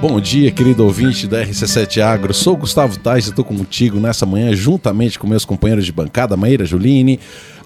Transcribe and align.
Bom 0.00 0.20
dia, 0.20 0.50
querido 0.50 0.84
ouvinte 0.84 1.26
da 1.26 1.42
RC7 1.42 2.02
Agro. 2.02 2.34
Sou 2.34 2.52
o 2.52 2.58
Gustavo 2.58 2.98
Tais 2.98 3.26
e 3.26 3.30
estou 3.30 3.44
contigo 3.44 3.98
nessa 3.98 4.26
manhã, 4.26 4.54
juntamente 4.54 5.18
com 5.18 5.26
meus 5.26 5.46
companheiros 5.46 5.86
de 5.86 5.92
bancada, 5.92 6.36
Maíra 6.36 6.66
Juline, 6.66 7.18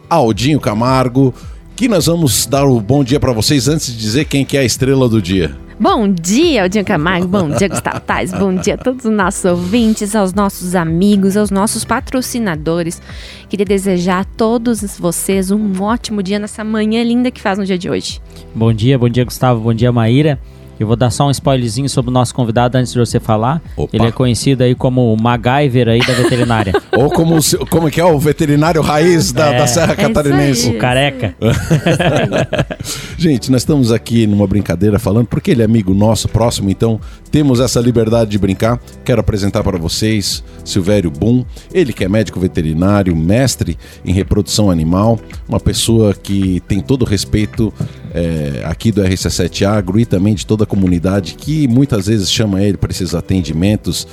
Aldinho 0.08 0.60
Camargo, 0.60 1.34
que 1.74 1.88
nós 1.88 2.06
vamos 2.06 2.46
dar 2.46 2.64
o 2.66 2.80
bom 2.80 3.02
dia 3.02 3.18
para 3.18 3.32
vocês 3.32 3.66
antes 3.66 3.88
de 3.92 3.98
dizer 3.98 4.26
quem 4.26 4.44
que 4.44 4.56
é 4.56 4.60
a 4.60 4.64
estrela 4.64 5.08
do 5.08 5.20
dia. 5.20 5.56
Bom 5.78 6.06
dia, 6.06 6.62
Aldinho 6.62 6.84
Camargo, 6.84 7.26
bom 7.26 7.50
dia, 7.50 7.66
Gustavo 7.66 7.98
Tais, 7.98 8.32
bom 8.32 8.54
dia 8.54 8.74
a 8.74 8.78
todos 8.78 9.06
os 9.06 9.12
nossos 9.12 9.44
ouvintes, 9.44 10.14
aos 10.14 10.32
nossos 10.32 10.76
amigos, 10.76 11.36
aos 11.36 11.50
nossos 11.50 11.84
patrocinadores. 11.84 13.02
Queria 13.48 13.66
desejar 13.66 14.20
a 14.20 14.24
todos 14.24 14.82
vocês 14.98 15.50
um 15.50 15.82
ótimo 15.82 16.22
dia 16.22 16.38
nessa 16.38 16.62
manhã 16.62 17.02
linda 17.02 17.28
que 17.28 17.40
faz 17.40 17.58
no 17.58 17.66
dia 17.66 17.76
de 17.76 17.90
hoje. 17.90 18.20
Bom 18.54 18.72
dia, 18.72 18.96
bom 18.96 19.08
dia, 19.08 19.24
Gustavo, 19.24 19.60
bom 19.60 19.74
dia, 19.74 19.90
Maíra. 19.90 20.38
Eu 20.80 20.86
vou 20.86 20.96
dar 20.96 21.10
só 21.10 21.26
um 21.26 21.30
spoilerzinho 21.30 21.90
sobre 21.90 22.10
o 22.10 22.12
nosso 22.14 22.34
convidado 22.34 22.78
antes 22.78 22.90
de 22.94 22.98
você 22.98 23.20
falar. 23.20 23.60
Opa. 23.76 23.94
Ele 23.94 24.06
é 24.06 24.10
conhecido 24.10 24.62
aí 24.64 24.74
como 24.74 25.12
o 25.12 25.20
MacGyver 25.22 25.88
aí 25.88 26.00
da 26.00 26.14
veterinária. 26.14 26.72
Ou 26.96 27.10
como, 27.10 27.36
como 27.68 27.88
é 27.88 27.90
que 27.90 28.00
é 28.00 28.04
o 28.04 28.18
veterinário 28.18 28.80
raiz 28.80 29.30
da, 29.30 29.52
É. 29.52 29.58
da 29.58 29.66
Serra 29.66 29.92
É 29.92 29.96
Catarinense. 29.96 30.70
aí. 30.70 30.76
o 30.76 30.78
careca. 30.78 31.36
Gente, 33.18 33.50
nós 33.50 33.60
estamos 33.60 33.92
aqui 33.92 34.26
numa 34.26 34.46
brincadeira 34.46 34.98
falando, 34.98 35.26
porque 35.26 35.50
ele 35.50 35.60
é 35.60 35.64
amigo 35.66 35.92
nosso, 35.92 36.28
próximo, 36.28 36.70
então 36.70 36.98
temos 37.30 37.60
essa 37.60 37.80
liberdade 37.80 38.30
de 38.30 38.38
brincar. 38.38 38.80
Quero 39.04 39.20
apresentar 39.20 39.62
para 39.62 39.78
vocês 39.78 40.42
Silvério 40.64 41.10
Boom, 41.10 41.44
ele 41.72 41.92
que 41.92 42.04
é 42.04 42.08
médico 42.08 42.40
veterinário, 42.40 43.14
mestre 43.16 43.78
em 44.04 44.12
reprodução 44.12 44.70
animal, 44.70 45.18
uma 45.48 45.60
pessoa 45.60 46.14
que 46.14 46.60
tem 46.66 46.80
todo 46.80 47.02
o 47.02 47.04
respeito 47.04 47.72
é, 48.12 48.62
aqui 48.64 48.90
do 48.92 49.02
RC7 49.02 49.66
Agro 49.66 49.98
e 49.98 50.04
também 50.04 50.34
de 50.34 50.44
toda 50.44 50.64
a 50.64 50.66
comunidade 50.66 51.34
que 51.34 51.66
muitas 51.68 52.06
vezes 52.06 52.30
chama 52.30 52.62
ele 52.62 52.76
para 52.76 52.90
esses 52.90 53.14
atendimentos. 53.14 54.06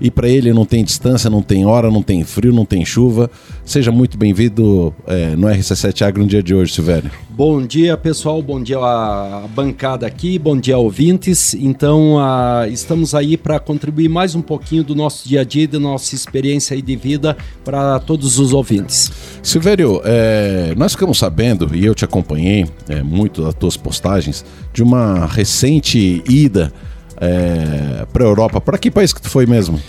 E 0.00 0.10
para 0.10 0.28
ele 0.28 0.52
não 0.52 0.64
tem 0.64 0.82
distância, 0.82 1.28
não 1.28 1.42
tem 1.42 1.66
hora, 1.66 1.90
não 1.90 2.02
tem 2.02 2.24
frio, 2.24 2.52
não 2.52 2.64
tem 2.64 2.84
chuva. 2.84 3.30
Seja 3.64 3.92
muito 3.92 4.16
bem-vindo 4.16 4.94
é, 5.06 5.36
no 5.36 5.46
RC7 5.46 6.02
Agro 6.06 6.22
no 6.22 6.28
dia 6.28 6.42
de 6.42 6.54
hoje, 6.54 6.72
Silvério. 6.72 7.10
Bom 7.28 7.62
dia, 7.62 7.96
pessoal. 7.96 8.40
Bom 8.40 8.62
dia 8.62 8.78
a 8.78 9.46
bancada 9.54 10.06
aqui. 10.06 10.38
Bom 10.38 10.56
dia, 10.56 10.78
ouvintes. 10.78 11.54
Então, 11.54 12.18
ah, 12.18 12.66
estamos 12.68 13.14
aí 13.14 13.36
para 13.36 13.60
contribuir 13.60 14.08
mais 14.08 14.34
um 14.34 14.42
pouquinho 14.42 14.82
do 14.82 14.94
nosso 14.94 15.28
dia 15.28 15.42
a 15.42 15.44
dia, 15.44 15.68
da 15.68 15.78
nossa 15.78 16.14
experiência 16.14 16.74
aí 16.74 16.82
de 16.82 16.96
vida 16.96 17.36
para 17.64 17.98
todos 18.00 18.38
os 18.38 18.52
ouvintes. 18.52 19.12
Silvério, 19.42 20.00
é, 20.04 20.74
nós 20.76 20.92
ficamos 20.92 21.18
sabendo, 21.18 21.74
e 21.74 21.84
eu 21.84 21.94
te 21.94 22.04
acompanhei 22.04 22.66
é, 22.88 23.02
muito 23.02 23.42
das 23.42 23.54
tuas 23.54 23.76
postagens, 23.76 24.44
de 24.72 24.82
uma 24.82 25.26
recente 25.26 26.22
ida 26.28 26.72
para 28.12 28.24
a 28.24 28.26
Europa. 28.26 28.60
Para 28.60 28.78
que 28.78 28.90
país 28.90 29.12
que 29.12 29.20
tu 29.20 29.28
foi 29.28 29.46
mesmo? 29.46 29.80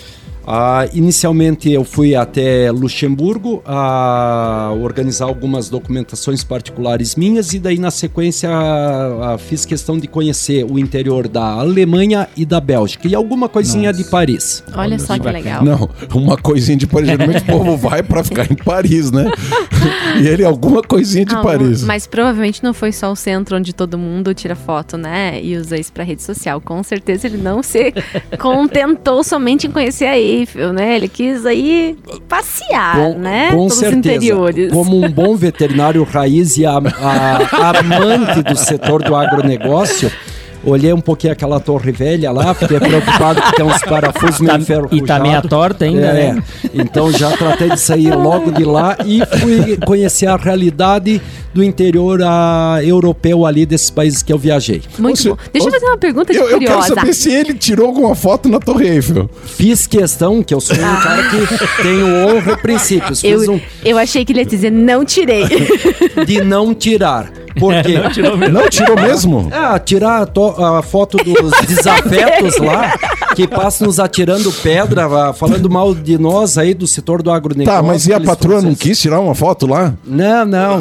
Ah, 0.46 0.88
inicialmente 0.94 1.72
eu 1.72 1.84
fui 1.84 2.16
até 2.16 2.72
Luxemburgo 2.72 3.62
a 3.66 4.74
organizar 4.82 5.26
algumas 5.26 5.70
documentações 5.70 6.44
particulares 6.44 7.16
minhas 7.16 7.54
e 7.54 7.60
daí 7.60 7.78
na 7.78 7.92
sequência 7.92 8.50
ah, 8.50 9.34
ah, 9.34 9.38
fiz 9.38 9.66
questão 9.66 10.00
de 10.00 10.08
conhecer 10.08 10.66
o 10.66 10.80
interior 10.80 11.28
da 11.28 11.44
Alemanha 11.44 12.28
e 12.36 12.44
da 12.44 12.60
Bélgica 12.60 13.08
e 13.08 13.14
alguma 13.14 13.48
coisinha 13.48 13.94
de 13.94 14.04
Paris. 14.06 14.64
Olha, 14.76 14.98
só 14.98 15.18
que 15.18 15.30
legal. 15.30 15.64
Não, 15.64 15.90
uma 16.16 16.36
coisinha 16.38 16.78
de 16.78 16.88
Paris. 16.88 17.10
Geralmente 17.10 17.44
o 17.44 17.46
povo 17.46 17.78
vai 17.78 18.02
para 18.02 18.24
ficar 18.24 18.52
em 18.52 18.56
Paris, 18.56 19.12
né? 19.12 19.32
e 20.20 20.28
ele 20.28 20.44
alguma 20.44 20.82
coisinha 20.82 21.26
de 21.26 21.36
Ah, 21.36 21.42
Paris. 21.42 21.84
Mas 21.84 22.08
provavelmente 22.08 22.64
não 22.64 22.74
foi 22.74 22.92
só 22.92 23.12
o 23.12 23.16
centro 23.16 23.56
onde 23.58 23.74
todo 23.74 23.98
mundo 23.98 24.34
tira 24.34 24.56
foto, 24.56 24.98
né? 24.98 25.40
E 25.42 25.56
usa 25.58 25.78
isso 25.78 25.92
pra 25.94 26.04
rede 26.04 26.22
social. 26.24 26.60
Com 26.62 26.82
certeza 26.84 27.28
ele 27.28 27.38
não 27.38 27.62
se 27.64 27.94
contentou 28.40 29.24
somente 29.24 29.68
em 29.68 29.72
conhecer 29.72 30.06
a 30.06 30.18
Eiffel, 30.18 30.74
né? 30.74 30.96
Ele 30.96 31.08
quis 31.08 31.46
aí 31.46 31.98
passear, 32.28 33.10
né? 33.18 33.48
Com 33.52 33.58
Pelos 33.58 33.74
certeza. 33.76 33.98
interiores. 33.98 34.72
Como 34.72 35.04
um 35.04 35.10
bom 35.12 35.36
veterinário 35.36 36.04
raiz 36.04 36.58
e 36.58 36.66
a, 36.66 36.78
a- 36.78 37.70
amante 37.80 38.42
do 38.44 38.56
setor 38.56 39.04
do 39.04 39.16
agronegócio, 39.16 40.12
olhei 40.64 40.94
um 40.94 41.02
pouquinho 41.02 41.34
aquela 41.34 41.60
torre 41.60 41.92
velha 41.92 42.32
lá, 42.32 42.54
fiquei 42.54 42.80
preocupado 42.80 43.42
que 43.42 43.56
tem 43.56 43.66
uns 43.66 43.82
parafusos 43.84 44.40
meio 44.40 44.58
Tá- 44.60 44.88
e 44.92 45.02
tá 45.02 45.20
meia 45.20 45.38
enferrujados. 45.40 45.50
torta 45.50 45.86
ainda, 45.86 46.06
É, 46.08 46.34
né? 46.34 46.44
então 46.74 47.12
já 47.12 47.32
tratei 47.36 47.70
de 47.70 47.80
sair 47.80 48.14
logo 48.16 48.52
de 48.52 48.64
lá 48.64 48.96
e 49.06 49.22
fui 49.40 49.78
conhecer 49.86 50.28
a 50.28 50.36
realidade 50.36 51.22
do 51.54 51.64
interior 51.64 52.22
ah, 52.24 52.80
europeu 52.84 53.46
ali 53.46 53.66
desses 53.66 53.90
países 53.90 54.24
que 54.24 54.32
eu 54.32 54.38
viajei. 54.38 54.82
Muito 54.98 55.20
se- 55.20 55.30
bom. 55.30 55.38
Deixa 55.52 55.68
eu 55.68 55.72
fazer 55.74 55.86
uma 55.86 55.98
pergunta 55.98 56.32
Eu, 56.32 56.44
eu 56.44 56.60
quero 56.60 56.72
curiosa. 56.74 56.96
saber 56.96 57.14
se 57.14 57.32
ele 57.32 57.54
tirou 57.54 57.88
alguma 57.88 58.16
foto 58.16 58.48
na 58.48 58.60
Torre 58.60 58.88
Eiffel. 58.88 59.30
Fiz 59.46 59.86
questão, 59.86 60.42
que 60.42 60.54
eu 60.54 60.62
sou 60.62 60.76
um 60.78 60.80
cara 61.02 61.24
que 61.30 61.84
tenho 61.84 62.06
honra 62.08 62.54
e 62.54 62.58
princípios, 62.58 63.22
Eu, 63.24 63.52
um 63.52 63.60
eu 63.84 63.98
achei 63.98 64.24
que 64.24 64.32
ele 64.32 64.40
ia 64.40 64.46
dizer, 64.46 64.72
não 64.72 65.04
tirei. 65.04 65.46
de 66.26 66.42
não 66.42 66.74
tirar. 66.74 67.32
Por 67.60 67.74
quê? 67.84 67.96
Não 68.52 68.70
tirou 68.70 68.96
mesmo? 68.96 69.50
Ah, 69.52 69.78
tirar 69.80 70.22
a, 70.22 70.26
to- 70.26 70.56
a 70.64 70.82
foto 70.82 71.18
dos 71.18 71.52
desafetos 71.68 72.58
lá, 72.58 72.94
que 73.36 73.48
passam 73.48 73.88
nos 73.88 74.00
atirando 74.00 74.52
pedra, 74.52 75.34
falando 75.34 75.70
mal 75.70 75.94
de 75.94 76.18
nós 76.18 76.58
aí 76.58 76.74
do 76.74 76.88
setor 76.88 77.22
do 77.22 77.32
agronegócio. 77.32 77.80
Tá, 77.80 77.84
mas 77.86 78.06
e 78.08 78.14
a 78.14 78.20
patroa 78.20 78.62
não 78.62 78.76
quis 78.76 79.00
tirar 79.00 79.20
uma 79.20 79.36
foto 79.36 79.68
lá? 79.68 79.94
Não, 80.06 80.46
não. 80.46 80.80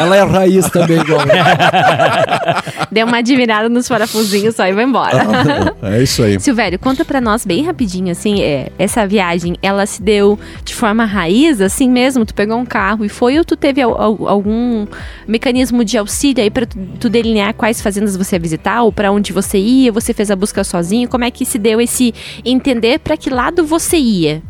Ela 0.00 0.16
é 0.16 0.22
raiz 0.22 0.68
também, 0.70 0.98
igual. 1.00 1.20
Deu 2.90 3.06
uma 3.06 3.18
admirada 3.18 3.68
nos 3.68 3.88
parafusinhos 3.88 4.56
só 4.56 4.66
e 4.66 4.72
vai 4.72 4.84
embora. 4.84 5.74
É 5.82 6.02
isso 6.02 6.22
aí. 6.22 6.38
Silvério, 6.40 6.78
conta 6.78 7.04
pra 7.04 7.20
nós 7.20 7.44
bem 7.44 7.64
rapidinho, 7.64 8.10
assim, 8.10 8.42
é, 8.42 8.70
essa 8.78 9.06
viagem, 9.06 9.56
ela 9.62 9.86
se 9.86 10.02
deu 10.02 10.38
de 10.64 10.74
forma 10.74 11.04
raiz, 11.04 11.60
assim 11.60 11.88
mesmo? 11.88 12.24
Tu 12.24 12.34
pegou 12.34 12.56
um 12.58 12.64
carro 12.66 13.04
e 13.04 13.08
foi 13.08 13.38
ou 13.38 13.44
tu 13.44 13.56
teve 13.56 13.80
al- 13.82 14.00
al- 14.00 14.28
algum 14.28 14.86
mecanismo 15.26 15.84
de 15.84 15.96
auxílio 15.98 16.42
aí 16.42 16.50
pra 16.50 16.66
tu, 16.66 16.78
tu 16.98 17.08
delinear 17.08 17.54
quais 17.54 17.80
fazendas 17.80 18.16
você 18.16 18.36
ia 18.36 18.40
visitar 18.40 18.82
ou 18.82 18.92
pra 18.92 19.12
onde 19.12 19.32
você 19.32 19.58
ia? 19.58 19.92
Você 19.92 20.12
fez 20.12 20.30
a 20.30 20.36
busca 20.36 20.64
sozinho? 20.64 21.08
Como 21.08 21.24
é 21.24 21.30
que 21.30 21.44
se 21.44 21.58
deu 21.58 21.80
esse 21.80 22.14
entender 22.44 22.98
pra 22.98 23.16
que 23.16 23.30
lado 23.30 23.64
você 23.64 23.96
ia? 23.96 24.42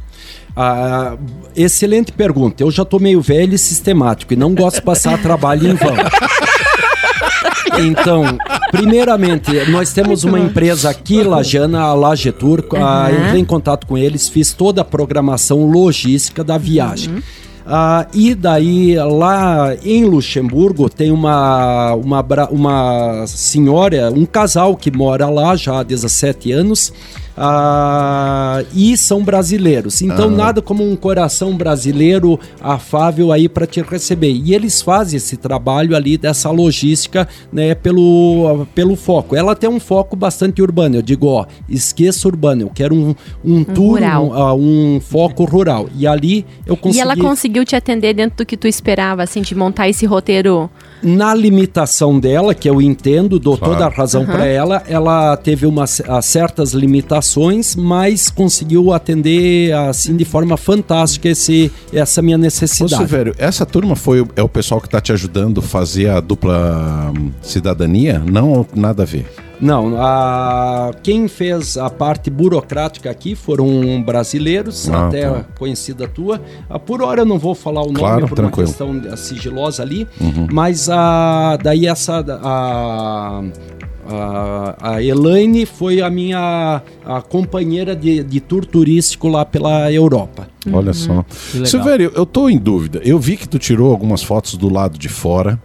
Ah, 0.57 1.17
excelente 1.57 2.13
pergunta. 2.13 2.63
Eu 2.63 2.71
já 2.71 2.85
tô 2.85 2.99
meio 2.99 3.21
velho 3.21 3.55
e 3.55 3.59
sistemático 3.59 4.33
e 4.33 4.37
não 4.37 4.55
gosto 4.55 4.77
de 4.77 4.83
passar 4.83 5.21
trabalho 5.23 5.69
em 5.69 5.75
vão. 5.75 5.95
Então, 7.79 8.25
primeiramente, 8.73 9.51
nós 9.71 9.93
temos 9.93 10.25
uma 10.25 10.39
empresa 10.39 10.91
aqui, 10.91 11.23
Lajana, 11.23 11.81
a 11.83 11.95
Lagetur. 11.95 12.65
Ah, 12.77 13.09
Uhum. 13.11 13.27
entrei 13.27 13.41
em 13.41 13.45
contato 13.45 13.87
com 13.87 13.97
eles, 13.97 14.29
fiz 14.29 14.53
toda 14.53 14.83
a 14.83 14.85
programação 14.85 15.65
logística 15.71 16.43
da 16.45 16.59
viagem. 16.59 17.23
Ah, 17.67 18.07
e 18.13 18.35
daí, 18.35 18.97
lá 18.97 19.75
em 19.85 20.05
Luxemburgo, 20.05 20.91
tem 20.91 21.13
uma, 21.13 21.95
uma, 21.95 22.25
uma 22.51 23.25
senhora, 23.27 24.11
um 24.15 24.27
casal 24.27 24.77
que 24.77 24.91
mora 24.91 25.29
lá 25.29 25.55
já 25.55 25.79
há 25.79 25.83
17 25.83 26.51
anos. 26.53 26.93
Ah, 27.43 28.63
e 28.75 28.95
são 28.99 29.25
brasileiros. 29.25 30.03
Então, 30.03 30.31
nada 30.31 30.61
como 30.61 30.87
um 30.87 30.95
coração 30.95 31.57
brasileiro 31.57 32.39
afável 32.61 33.33
aí 33.33 33.49
para 33.49 33.67
te 33.67 33.81
receber. 33.81 34.31
E 34.31 34.55
eles 34.55 34.83
fazem 34.83 35.17
esse 35.17 35.39
trabalho 35.39 35.97
ali 35.97 36.19
dessa 36.19 36.51
logística 36.51 37.27
né, 37.51 37.75
pelo, 37.75 38.67
pelo 38.75 38.95
foco. 38.95 39.35
Ela 39.35 39.57
tem 39.57 39.71
um 39.71 39.81
foco 39.81 40.15
bastante 40.15 40.61
urbano. 40.61 40.97
Eu 40.97 41.03
digo, 41.03 41.29
ó, 41.29 41.47
esqueça 41.67 42.29
urbano, 42.29 42.63
eu 42.65 42.69
quero 42.69 42.95
um, 42.95 43.15
um 43.43 43.65
tour, 43.65 43.93
rural. 43.93 44.27
um, 44.27 44.35
ah, 44.35 44.55
um 44.55 45.01
foco 45.01 45.45
rural. 45.45 45.89
E 45.97 46.07
ali 46.07 46.45
eu 46.67 46.77
consegui. 46.77 46.99
E 46.99 47.01
ela 47.01 47.17
conseguiu 47.17 47.65
te 47.65 47.75
atender 47.75 48.13
dentro 48.13 48.37
do 48.37 48.47
que 48.47 48.57
tu 48.57 48.69
esperava, 48.69 49.23
assim, 49.23 49.41
de 49.41 49.55
montar 49.55 49.89
esse 49.89 50.05
roteiro? 50.05 50.69
Na 51.03 51.35
limitação 51.35 52.19
dela, 52.19 52.55
que 52.55 52.69
eu 52.69 52.81
entendo, 52.81 53.39
dou 53.39 53.57
Claro. 53.57 53.75
toda 53.75 53.87
a 53.87 53.89
razão 53.89 54.25
para 54.27 54.45
ela, 54.47 54.83
ela 54.89 55.37
teve 55.37 55.67
umas 55.67 56.01
ah, 56.07 56.21
certas 56.23 56.73
limitações, 56.73 57.75
mas 57.77 58.31
conseguiu 58.31 58.93
atender 58.93 59.73
assim 59.75 60.17
de 60.17 60.25
forma 60.25 60.57
fantástica 60.57 61.29
esse, 61.29 61.71
essa 61.93 62.21
minha 62.23 62.37
Ô, 62.37 62.41
necessidade. 62.41 62.97
Silvério, 62.97 63.35
essa 63.39 63.65
turma 63.67 63.97
foi 63.97 64.21
o- 64.23 64.29
é 64.37 64.43
o 64.43 64.49
pessoal 64.49 64.81
que 64.81 64.89
tá 64.89 65.01
te 65.01 65.13
ajudando 65.13 65.61
a 65.61 65.63
fazer 65.63 66.09
a 66.11 66.21
dupla 66.21 67.13
hum, 67.17 67.31
cidadania? 67.43 68.23
Não, 68.25 68.67
nada 68.75 69.03
a 69.03 69.07
ver. 69.07 69.27
Não, 69.61 69.95
a, 70.01 70.91
quem 71.03 71.29
fez 71.29 71.77
a 71.77 71.91
parte 71.91 72.31
burocrática 72.31 73.11
aqui 73.11 73.35
foram 73.35 74.03
brasileiros, 74.03 74.89
Ah, 74.89 75.09
até 75.09 75.29
tá. 75.29 75.45
conhecida 75.59 76.09
tua. 76.09 76.41
Ah, 76.69 76.79
por 76.79 77.03
hora 77.03 77.21
eu 77.23 77.27
não 77.27 77.39
vou 77.39 77.55
falar 77.55 77.83
o 77.83 77.87
nome 77.87 77.99
Claro, 77.99 78.27
por 78.29 78.35
tranquilo. 78.37 78.69
uma 78.81 79.01
questão 79.03 79.17
sigilosa 79.17 79.83
ali, 79.83 80.09
mas 80.51 80.89
a, 80.89 81.59
daí 81.63 81.87
essa 81.87 82.25
a, 82.43 83.43
a, 84.09 84.93
a 84.95 85.03
Elaine 85.03 85.67
foi 85.67 86.01
a 86.01 86.09
minha 86.11 86.83
a 87.05 87.21
companheira 87.23 87.95
de, 87.95 88.23
de 88.25 88.41
tour 88.41 88.65
turístico 88.65 89.29
lá 89.29 89.45
pela 89.45 89.93
Europa. 89.93 90.49
Olha 90.73 90.93
só. 90.93 91.25
legal. 91.53 91.67
Silvério, 91.67 92.13
eu 92.15 92.27
tô 92.27 92.49
em 92.49 92.59
dúvida. 92.59 93.01
Eu 93.05 93.19
vi 93.19 93.37
que 93.37 93.49
tu 93.49 93.59
tirou 93.59 93.91
algumas 93.91 94.23
fotos 94.23 94.55
do 94.57 94.73
lado 94.73 94.99
de 94.99 95.09
fora. 95.09 95.61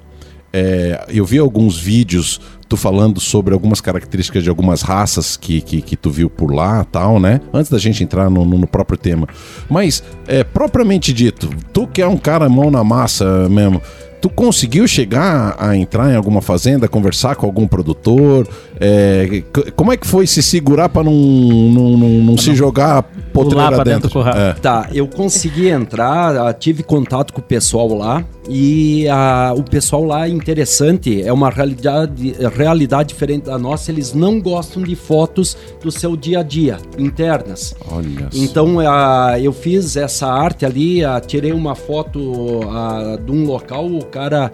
É, 0.57 1.05
eu 1.09 1.25
vi 1.25 1.37
alguns 1.37 1.77
vídeos 1.77 2.39
tu 2.67 2.75
falando 2.75 3.19
sobre 3.19 3.53
algumas 3.53 3.79
características 3.79 4.43
de 4.43 4.49
algumas 4.49 4.81
raças 4.81 5.37
que, 5.37 5.61
que, 5.61 5.81
que 5.81 5.95
tu 5.95 6.09
viu 6.09 6.29
por 6.29 6.53
lá 6.53 6.83
tal, 6.83 7.19
né? 7.19 7.41
Antes 7.53 7.69
da 7.71 7.77
gente 7.77 8.03
entrar 8.03 8.29
no, 8.29 8.43
no, 8.45 8.57
no 8.57 8.67
próprio 8.67 8.97
tema. 8.97 9.27
Mas, 9.69 10.03
é, 10.27 10.43
propriamente 10.43 11.13
dito, 11.13 11.49
tu 11.71 11.87
que 11.87 12.01
é 12.01 12.07
um 12.07 12.17
cara 12.17 12.49
mão 12.49 12.71
na 12.71 12.83
massa 12.83 13.47
mesmo, 13.49 13.81
Tu 14.25 14.29
conseguiu 14.29 14.87
chegar 14.87 15.55
a 15.59 15.77
entrar 15.77 16.11
em 16.11 16.15
alguma 16.15 16.41
fazenda, 16.41 16.87
conversar 16.87 17.35
com 17.35 17.45
algum 17.45 17.67
produtor? 17.67 18.47
É, 18.79 19.43
como 19.75 19.93
é 19.93 19.97
que 19.97 20.07
foi 20.07 20.25
se 20.25 20.41
segurar 20.41 20.89
para 20.89 21.03
não, 21.03 21.13
não, 21.13 21.89
não, 21.95 22.09
não 22.23 22.35
se 22.35 22.55
jogar 22.55 23.03
potreira 23.31 23.83
dentro? 23.83 24.09
dentro 24.09 24.27
é. 24.27 24.53
Tá, 24.53 24.89
eu 24.91 25.07
consegui 25.07 25.69
entrar, 25.69 26.51
tive 26.55 26.81
contato 26.81 27.33
com 27.33 27.39
o 27.39 27.43
pessoal 27.43 27.93
lá 27.93 28.25
e 28.47 29.07
a, 29.07 29.53
o 29.55 29.63
pessoal 29.63 30.03
lá 30.03 30.27
é 30.27 30.29
interessante, 30.29 31.21
é 31.21 31.31
uma 31.33 31.49
realidade, 31.49 32.35
realidade 32.53 33.09
diferente 33.09 33.45
da 33.45 33.57
nossa, 33.57 33.91
eles 33.91 34.13
não 34.13 34.39
gostam 34.39 34.83
de 34.83 34.95
fotos 34.95 35.57
do 35.81 35.91
seu 35.91 36.15
dia 36.15 36.39
a 36.39 36.43
dia, 36.43 36.77
internas. 36.97 37.75
Olha 37.91 38.29
então 38.33 38.79
a, 38.79 39.39
eu 39.39 39.51
fiz 39.51 39.95
essa 39.95 40.27
arte 40.27 40.65
ali, 40.65 41.03
a, 41.03 41.19
tirei 41.19 41.51
uma 41.51 41.75
foto 41.75 42.61
a, 42.69 43.17
de 43.17 43.31
um 43.31 43.45
local, 43.45 43.85
o 43.87 44.05
cara 44.05 44.51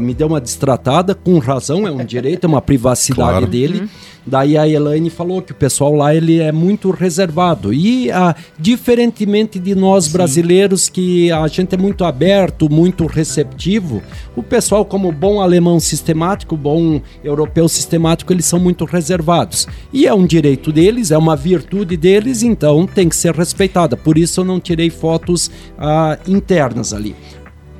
me 0.00 0.14
deu 0.14 0.26
uma 0.26 0.40
distratada, 0.40 1.14
com 1.14 1.38
razão, 1.38 1.86
é 1.86 1.90
um 1.90 2.04
direito, 2.04 2.44
é 2.44 2.48
uma 2.48 2.62
privacidade 2.62 3.30
claro. 3.30 3.46
dele. 3.46 3.80
Uhum. 3.80 3.88
Daí 4.26 4.58
a 4.58 4.68
Elaine 4.68 5.08
falou 5.08 5.40
que 5.40 5.52
o 5.52 5.54
pessoal 5.54 5.94
lá 5.94 6.14
ele 6.14 6.40
é 6.40 6.50
muito 6.50 6.90
reservado. 6.90 7.72
E 7.72 8.10
ah, 8.10 8.34
diferentemente 8.58 9.58
de 9.58 9.74
nós 9.74 10.06
Sim. 10.06 10.12
brasileiros, 10.12 10.88
que 10.88 11.30
a 11.30 11.46
gente 11.46 11.74
é 11.74 11.78
muito 11.78 12.04
aberto, 12.04 12.68
muito 12.70 13.06
receptivo, 13.06 14.02
o 14.34 14.42
pessoal, 14.42 14.84
como 14.84 15.12
bom 15.12 15.40
alemão 15.40 15.78
sistemático, 15.78 16.56
bom 16.56 17.00
europeu 17.22 17.68
sistemático, 17.68 18.32
eles 18.32 18.46
são 18.46 18.58
muito 18.58 18.84
reservados. 18.84 19.68
E 19.92 20.06
é 20.06 20.12
um 20.12 20.26
direito 20.26 20.72
deles, 20.72 21.10
é 21.10 21.18
uma 21.18 21.36
virtude 21.36 21.96
deles, 21.96 22.42
então 22.42 22.86
tem 22.86 23.08
que 23.08 23.16
ser 23.16 23.34
respeitada. 23.34 23.96
Por 23.96 24.18
isso 24.18 24.40
eu 24.40 24.44
não 24.44 24.58
tirei 24.58 24.90
fotos 24.90 25.50
ah, 25.78 26.18
internas 26.26 26.92
ali. 26.92 27.14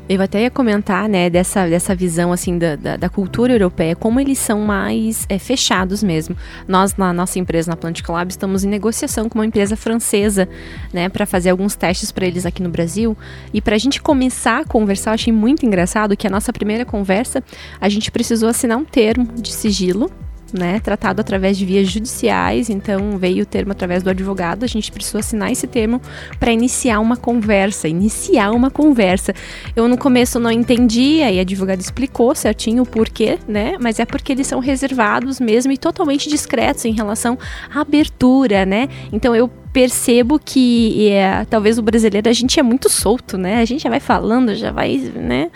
Eu 0.09 0.23
até 0.23 0.43
ia 0.43 0.51
comentar, 0.51 1.09
né, 1.09 1.29
dessa, 1.29 1.69
dessa 1.69 1.93
visão, 1.93 2.33
assim, 2.33 2.57
da, 2.57 2.77
da, 2.77 2.97
da 2.97 3.09
cultura 3.09 3.53
europeia, 3.53 3.97
como 3.97 4.21
eles 4.21 4.39
são 4.39 4.61
mais 4.61 5.27
é, 5.29 5.37
fechados 5.37 6.01
mesmo. 6.01 6.37
Nós, 6.69 6.97
na 6.97 7.13
nossa 7.13 7.41
empresa, 7.41 7.73
na 7.73 7.77
Plant 7.77 8.01
Lab, 8.09 8.31
estamos 8.31 8.63
em 8.63 8.69
negociação 8.69 9.29
com 9.29 9.41
uma 9.41 9.47
empresa 9.47 9.75
francesa, 9.77 10.49
né, 10.93 11.09
para 11.09 11.27
fazer 11.27 11.51
alguns 11.51 11.75
testes 11.75 12.13
para 12.13 12.25
eles 12.25 12.47
aqui 12.47 12.63
no 12.63 12.69
Brasil. 12.69 13.19
E 13.53 13.61
para 13.61 13.75
a 13.75 13.79
gente 13.79 14.01
começar 14.01 14.61
a 14.61 14.65
conversar, 14.65 15.11
eu 15.11 15.15
achei 15.15 15.33
muito 15.33 15.67
engraçado 15.67 16.17
que 16.17 16.27
a 16.27 16.31
nossa 16.31 16.53
primeira 16.53 16.85
conversa, 16.85 17.43
a 17.81 17.89
gente 17.89 18.13
precisou 18.13 18.49
assinar 18.49 18.79
um 18.79 18.85
termo 18.85 19.27
de 19.35 19.53
sigilo, 19.53 20.09
né, 20.53 20.81
tratado 20.81 21.21
através 21.21 21.57
de 21.59 21.65
vias 21.65 21.89
judiciais, 21.89 22.71
então 22.71 23.19
veio 23.19 23.43
o 23.43 23.47
termo 23.47 23.73
através 23.73 24.03
do 24.03 24.11
advogado, 24.11 24.65
a 24.65 24.67
gente 24.67 24.91
precisou 24.93 25.19
assinar 25.19 25.51
esse 25.51 25.67
termo 25.67 26.01
para 26.39 26.53
iniciar 26.53 27.01
uma 27.01 27.17
conversa, 27.17 27.89
iniciar 27.89 28.51
uma 28.53 28.71
conversa. 28.71 29.35
Eu 29.75 29.89
no 29.89 29.99
começo 29.99 30.39
não 30.39 30.51
entendi, 30.51 31.23
aí 31.23 31.39
a 31.39 31.43
advogada 31.43 31.81
explicou 31.81 32.35
certinho 32.35 32.83
o 32.83 32.87
porquê, 32.87 33.39
né, 33.47 33.77
mas 33.81 33.99
é 33.99 34.05
porque 34.05 34.33
eles 34.33 34.47
são 34.47 34.61
reservados 34.61 35.41
mesmo 35.41 35.73
e 35.73 35.79
totalmente 35.79 36.29
discretos 36.29 36.85
em 36.85 36.93
relação 36.93 37.39
à 37.75 37.81
abertura, 37.81 38.65
né, 38.65 38.89
então 39.13 39.35
eu 39.35 39.51
percebo 39.77 40.39
que 40.43 41.07
é, 41.07 41.45
talvez 41.51 41.77
o 41.77 41.83
brasileiro 41.83 42.31
a 42.31 42.33
gente 42.33 42.59
é 42.59 42.63
muito 42.63 42.89
solto, 42.89 43.37
né? 43.37 43.61
A 43.61 43.65
gente 43.67 43.83
já 43.83 43.91
vai 43.91 44.01
falando, 44.01 44.55
já 44.55 44.73
vai, 44.73 44.97
né? 44.97 45.51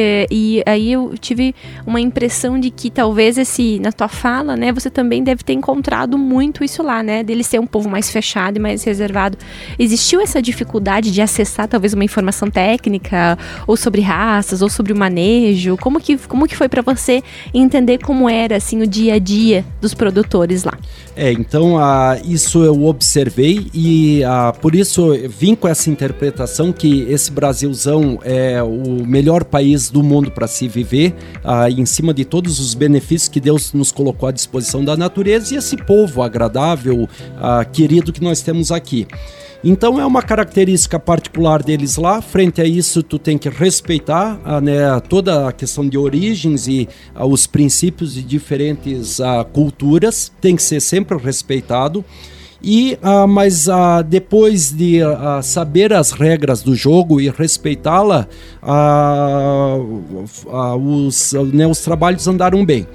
É, 0.00 0.28
e 0.30 0.62
aí 0.64 0.92
eu 0.92 1.12
tive 1.18 1.52
uma 1.84 2.00
impressão 2.00 2.56
de 2.56 2.70
que 2.70 2.88
talvez 2.88 3.36
esse 3.36 3.80
na 3.80 3.90
tua 3.90 4.06
fala, 4.06 4.56
né? 4.56 4.70
Você 4.70 4.88
também 4.88 5.24
deve 5.24 5.42
ter 5.42 5.54
encontrado 5.54 6.16
muito 6.16 6.62
isso 6.62 6.84
lá, 6.84 7.02
né? 7.02 7.24
Dele 7.24 7.42
ser 7.42 7.58
um 7.58 7.66
povo 7.66 7.88
mais 7.88 8.08
fechado 8.08 8.58
e 8.58 8.60
mais 8.60 8.84
reservado. 8.84 9.36
Existiu 9.76 10.20
essa 10.20 10.40
dificuldade 10.40 11.10
de 11.10 11.20
acessar 11.20 11.66
talvez 11.66 11.94
uma 11.94 12.04
informação 12.04 12.48
técnica 12.48 13.36
ou 13.66 13.76
sobre 13.76 14.00
raças 14.00 14.62
ou 14.62 14.70
sobre 14.70 14.92
o 14.92 14.96
manejo? 14.96 15.76
Como 15.76 15.98
que 15.98 16.16
como 16.16 16.46
que 16.46 16.54
foi 16.54 16.68
para 16.68 16.80
você 16.80 17.20
entender 17.52 17.98
como 17.98 18.30
era 18.30 18.54
assim 18.54 18.80
o 18.80 18.86
dia 18.86 19.14
a 19.14 19.18
dia 19.18 19.64
dos 19.80 19.94
produtores 19.94 20.62
lá? 20.62 20.78
É, 21.16 21.32
então 21.32 21.76
a, 21.76 22.16
isso 22.24 22.62
eu 22.62 22.84
observei 22.84 23.66
e 23.74 24.22
a, 24.22 24.52
por 24.52 24.76
isso 24.76 25.12
vim 25.28 25.56
com 25.56 25.66
essa 25.66 25.90
interpretação 25.90 26.72
que 26.72 27.04
esse 27.08 27.32
Brasilzão 27.32 28.20
é 28.22 28.62
o 28.62 29.04
melhor 29.04 29.42
país 29.42 29.87
do 29.90 30.02
mundo 30.02 30.30
para 30.30 30.46
se 30.46 30.68
viver, 30.68 31.14
a, 31.44 31.70
em 31.70 31.86
cima 31.86 32.12
de 32.12 32.24
todos 32.24 32.58
os 32.60 32.74
benefícios 32.74 33.28
que 33.28 33.40
Deus 33.40 33.72
nos 33.72 33.92
colocou 33.92 34.28
à 34.28 34.32
disposição 34.32 34.84
da 34.84 34.96
natureza 34.96 35.54
e 35.54 35.58
esse 35.58 35.76
povo 35.76 36.22
agradável, 36.22 37.08
a, 37.36 37.64
querido 37.64 38.12
que 38.12 38.22
nós 38.22 38.42
temos 38.42 38.70
aqui. 38.70 39.06
Então 39.62 40.00
é 40.00 40.06
uma 40.06 40.22
característica 40.22 41.00
particular 41.00 41.62
deles 41.62 41.96
lá. 41.96 42.22
Frente 42.22 42.60
a 42.60 42.64
isso, 42.64 43.02
tu 43.02 43.18
tem 43.18 43.36
que 43.36 43.48
respeitar 43.48 44.40
ah, 44.44 44.60
né, 44.60 45.00
toda 45.08 45.48
a 45.48 45.52
questão 45.52 45.88
de 45.88 45.98
origens 45.98 46.68
e 46.68 46.88
uh, 47.16 47.26
os 47.26 47.46
princípios 47.46 48.14
de 48.14 48.22
diferentes 48.22 49.18
uh, 49.18 49.44
culturas. 49.52 50.30
Tem 50.40 50.54
que 50.54 50.62
ser 50.62 50.80
sempre 50.80 51.18
respeitado. 51.18 52.04
E, 52.62 52.98
uh, 53.02 53.28
mas 53.28 53.68
uh, 53.68 54.02
depois 54.06 54.72
de 54.72 55.00
uh, 55.02 55.42
saber 55.42 55.92
as 55.92 56.10
regras 56.10 56.60
do 56.60 56.74
jogo 56.74 57.20
e 57.20 57.30
respeitá-la, 57.30 58.26
os, 60.76 61.32
né, 61.52 61.66
os 61.66 61.80
trabalhos 61.80 62.26
andaram 62.26 62.64
bem. 62.64 62.86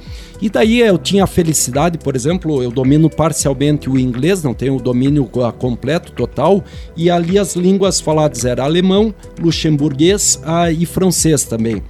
E 0.42 0.50
daí 0.50 0.81
eu 0.81 0.98
tinha 0.98 1.24
a 1.24 1.27
felicidade, 1.27 1.98
por 1.98 2.18
exemplo, 2.18 2.62
eu 2.62 2.69
domino 2.69 3.10
parcialmente 3.10 3.89
o 3.89 3.98
inglês, 3.98 4.44
não 4.44 4.54
tenho 4.54 4.75
o 4.75 4.81
domínio 4.81 5.25
completo, 5.57 6.12
total, 6.12 6.62
e 6.98 7.10
ali 7.10 7.39
as 7.39 7.56
línguas 7.56 8.01
faladas 8.01 8.44
eram 8.44 8.65
alemão, 8.65 9.15
luxemburguês 9.39 10.42
e 10.77 10.86
francês 10.86 11.45
também. 11.45 11.81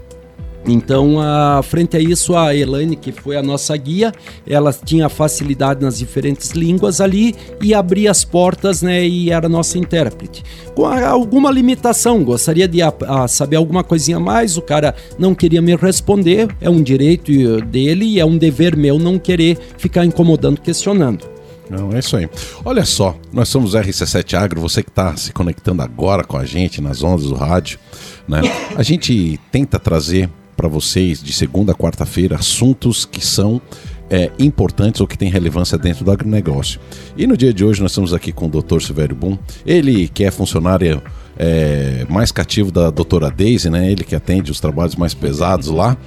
Então, 0.65 1.19
a, 1.19 1.61
frente 1.61 1.97
a 1.97 1.99
isso, 1.99 2.35
a 2.35 2.55
Elaine, 2.55 2.95
que 2.95 3.11
foi 3.11 3.35
a 3.35 3.43
nossa 3.43 3.75
guia, 3.75 4.13
ela 4.47 4.71
tinha 4.71 5.09
facilidade 5.09 5.81
nas 5.81 5.97
diferentes 5.97 6.51
línguas 6.51 7.01
ali 7.01 7.35
e 7.61 7.73
abria 7.73 8.09
as 8.09 8.23
portas, 8.23 8.81
né? 8.81 9.05
E 9.05 9.29
era 9.29 9.49
nossa 9.49 9.77
intérprete. 9.77 10.41
Com 10.73 10.85
alguma 10.85 11.51
limitação, 11.51 12.23
gostaria 12.23 12.67
de 12.67 12.81
a, 12.81 12.93
a 13.07 13.27
saber 13.27 13.57
alguma 13.57 13.83
coisinha 13.83 14.19
mais, 14.19 14.57
o 14.57 14.61
cara 14.61 14.95
não 15.19 15.35
queria 15.35 15.61
me 15.61 15.75
responder, 15.75 16.47
é 16.61 16.69
um 16.69 16.81
direito 16.81 17.61
dele 17.65 18.05
e 18.05 18.19
é 18.19 18.25
um 18.25 18.37
dever 18.37 18.77
meu 18.77 18.97
não 18.97 19.19
querer 19.19 19.57
ficar 19.77 20.05
incomodando, 20.05 20.61
questionando. 20.61 21.33
Não, 21.69 21.91
é 21.91 21.99
isso 21.99 22.15
aí. 22.15 22.29
Olha 22.63 22.85
só, 22.85 23.15
nós 23.31 23.49
somos 23.49 23.73
RC7 23.73 24.33
Agro, 24.35 24.61
você 24.61 24.83
que 24.83 24.89
está 24.89 25.15
se 25.15 25.31
conectando 25.33 25.81
agora 25.81 26.23
com 26.23 26.37
a 26.37 26.45
gente 26.45 26.81
nas 26.81 27.03
ondas 27.03 27.25
do 27.25 27.35
rádio, 27.35 27.79
né? 28.27 28.41
A 28.75 28.83
gente 28.83 29.39
tenta 29.51 29.79
trazer 29.79 30.29
para 30.55 30.67
vocês 30.67 31.21
de 31.21 31.33
segunda 31.33 31.71
a 31.71 31.75
quarta-feira 31.75 32.35
assuntos 32.35 33.05
que 33.05 33.23
são 33.25 33.61
é, 34.09 34.31
importantes 34.37 35.01
ou 35.01 35.07
que 35.07 35.17
têm 35.17 35.29
relevância 35.29 35.77
dentro 35.77 36.05
do 36.05 36.11
agronegócio. 36.11 36.79
E 37.17 37.25
no 37.25 37.35
dia 37.35 37.53
de 37.53 37.65
hoje 37.65 37.81
nós 37.81 37.91
estamos 37.91 38.13
aqui 38.13 38.31
com 38.31 38.45
o 38.45 38.49
Dr. 38.49 38.79
Silvério 38.79 39.15
Boom, 39.15 39.37
ele 39.65 40.07
que 40.07 40.23
é 40.23 40.31
funcionário 40.31 41.01
é, 41.37 42.05
mais 42.09 42.31
cativo 42.31 42.71
da 42.71 42.89
doutora 42.89 43.31
Daisy, 43.31 43.69
né? 43.69 43.91
Ele 43.91 44.03
que 44.03 44.15
atende 44.15 44.51
os 44.51 44.59
trabalhos 44.59 44.95
mais 44.95 45.13
pesados 45.13 45.67
lá. 45.67 45.97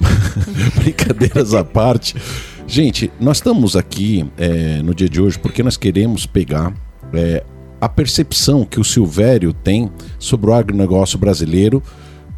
Brincadeiras 0.76 1.54
à 1.54 1.64
parte. 1.64 2.14
Gente, 2.66 3.10
nós 3.18 3.38
estamos 3.38 3.74
aqui 3.74 4.24
é, 4.36 4.80
no 4.82 4.94
dia 4.94 5.08
de 5.08 5.20
hoje 5.20 5.38
porque 5.38 5.62
nós 5.62 5.76
queremos 5.76 6.26
pegar 6.26 6.72
é, 7.12 7.42
a 7.80 7.88
percepção 7.88 8.64
que 8.64 8.78
o 8.78 8.84
Silvério 8.84 9.52
tem 9.52 9.90
sobre 10.18 10.50
o 10.50 10.54
agronegócio 10.54 11.18
brasileiro 11.18 11.82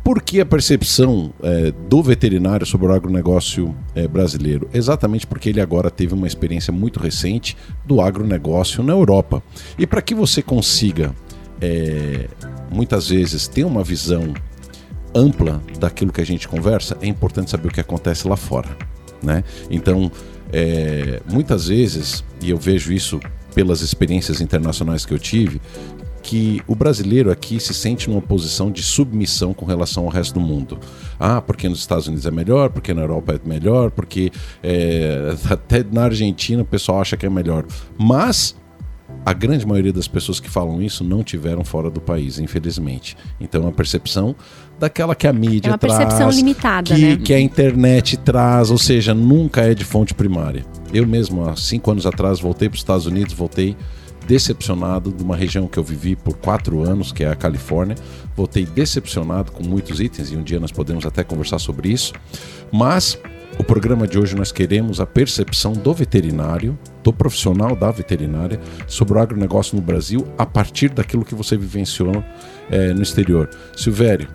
por 0.03 0.23
que 0.23 0.41
a 0.41 0.47
percepção 0.47 1.33
é, 1.43 1.73
do 1.89 2.03
veterinário 2.03 2.67
sobre 2.67 2.87
o 2.87 2.93
agronegócio 2.93 3.75
é, 3.95 4.09
brasileiro? 4.09 4.69
Exatamente 4.73 5.27
porque 5.27 5.51
ele 5.51 5.61
agora 5.61 5.91
teve 5.91 6.15
uma 6.15 6.27
experiência 6.27 6.73
muito 6.73 6.99
recente 6.99 7.57
do 7.85 8.01
agronegócio 8.01 8.83
na 8.83 8.93
Europa. 8.93 9.43
E 9.79 9.87
para 9.87 10.01
que 10.01 10.15
você 10.15 10.43
consiga, 10.43 11.15
é, 11.61 12.29
muitas 12.71 13.09
vezes, 13.09 13.47
ter 13.47 13.65
uma 13.65 13.85
visão 13.85 14.33
ampla 15.15 15.63
daquilo 15.79 16.13
que 16.13 16.21
a 16.21 16.27
gente 16.27 16.49
conversa, 16.49 16.97
é 17.01 17.07
importante 17.07 17.51
saber 17.51 17.69
o 17.69 17.73
que 17.73 17.81
acontece 17.81 18.27
lá 18.27 18.37
fora. 18.37 18.69
Né? 19.23 19.45
Então, 19.71 20.11
é, 20.53 21.21
muitas 21.31 21.69
vezes, 21.69 22.25
e 22.41 22.51
eu 22.51 22.57
vejo 22.57 22.93
isso 22.93 23.21
pelas 23.55 23.81
experiências 23.83 24.41
internacionais 24.41 25.05
que 25.05 25.13
eu 25.13 25.19
tive, 25.19 25.61
que 26.23 26.61
o 26.67 26.75
brasileiro 26.75 27.31
aqui 27.31 27.59
se 27.59 27.73
sente 27.73 28.09
numa 28.09 28.21
posição 28.21 28.71
de 28.71 28.83
submissão 28.83 29.53
com 29.55 29.65
relação 29.65 30.05
ao 30.05 30.11
resto 30.11 30.35
do 30.35 30.41
mundo. 30.41 30.79
Ah, 31.19 31.41
porque 31.41 31.69
nos 31.69 31.81
Estados 31.81 32.07
Unidos 32.07 32.27
é 32.27 32.31
melhor, 32.31 32.71
porque 32.71 32.93
na 32.93 33.03
Europa 33.03 33.35
é 33.35 33.49
melhor, 33.49 33.91
porque 33.91 34.31
é, 34.63 35.35
até 35.51 35.85
na 35.91 36.05
Argentina 36.05 36.63
o 36.63 36.67
pessoal 36.67 37.01
acha 37.01 37.17
que 37.17 37.27
é 37.27 37.31
melhor. 37.31 37.65
Mas 37.99 38.55
a 39.25 39.33
grande 39.33 39.67
maioria 39.67 39.93
das 39.93 40.09
pessoas 40.09 40.41
que 40.41 40.49
falam 40.49 40.83
isso 40.83 41.05
não 41.05 41.23
tiveram 41.23 41.65
fora 41.65 41.91
do 41.91 42.01
país, 42.01 42.39
infelizmente. 42.39 43.17
Então 43.41 43.67
a 43.67 43.73
percepção 43.73 44.35
daquela 44.79 45.15
que 45.15 45.27
a 45.27 45.33
mídia 45.33 45.69
É 45.69 45.73
uma 45.73 45.79
traz, 45.79 45.99
percepção 45.99 46.31
limitada, 46.31 46.95
que, 46.95 47.01
né? 47.01 47.17
que 47.17 47.35
a 47.35 47.41
internet 47.41 48.17
traz, 48.17 48.71
ou 48.71 48.79
seja, 48.79 49.13
nunca 49.13 49.63
é 49.63 49.75
de 49.75 49.85
fonte 49.85 50.15
primária. 50.15 50.65
Eu 50.93 51.07
mesmo, 51.07 51.49
há 51.49 51.55
cinco 51.55 51.91
anos 51.91 52.07
atrás, 52.07 52.41
voltei 52.41 52.69
para 52.69 52.77
os 52.77 52.81
Estados 52.81 53.07
Unidos, 53.07 53.35
voltei 53.35 53.77
decepcionado 54.27 55.11
de 55.13 55.23
uma 55.23 55.37
região 55.37 55.67
que 55.67 55.79
eu 55.79 55.85
vivi 55.85 56.17
por 56.17 56.37
quatro 56.37 56.83
anos, 56.83 57.13
que 57.13 57.25
é 57.25 57.31
a 57.31 57.37
Califórnia. 57.37 57.97
Voltei 58.37 58.65
decepcionado 58.65 59.53
com 59.53 59.63
muitos 59.63 60.01
itens 60.01 60.31
e 60.31 60.37
um 60.37 60.43
dia 60.43 60.61
nós 60.61 60.73
podemos 60.73 61.05
até 61.05 61.25
conversar 61.25 61.59
sobre 61.59 61.89
isso. 61.91 62.13
Mas 62.73 63.19
o 63.59 63.65
programa 63.65 64.07
de 64.07 64.19
hoje 64.19 64.35
nós 64.35 64.51
queremos 64.51 65.01
a 65.01 65.07
percepção 65.07 65.75
do 65.75 65.93
veterinário, 65.93 66.79
do 67.05 67.13
profissional 67.13 67.77
da 67.77 67.91
veterinária, 67.91 68.59
sobre 68.87 69.19
o 69.19 69.21
agronegócio 69.21 69.77
no 69.77 69.83
Brasil 69.83 70.27
a 70.39 70.47
partir 70.47 70.89
daquilo 70.89 71.25
que 71.25 71.35
você 71.35 71.59
vivenciou 71.59 72.25
eh, 72.71 72.95
no 72.95 73.03
exterior. 73.03 73.51
Silvério, 73.77 74.29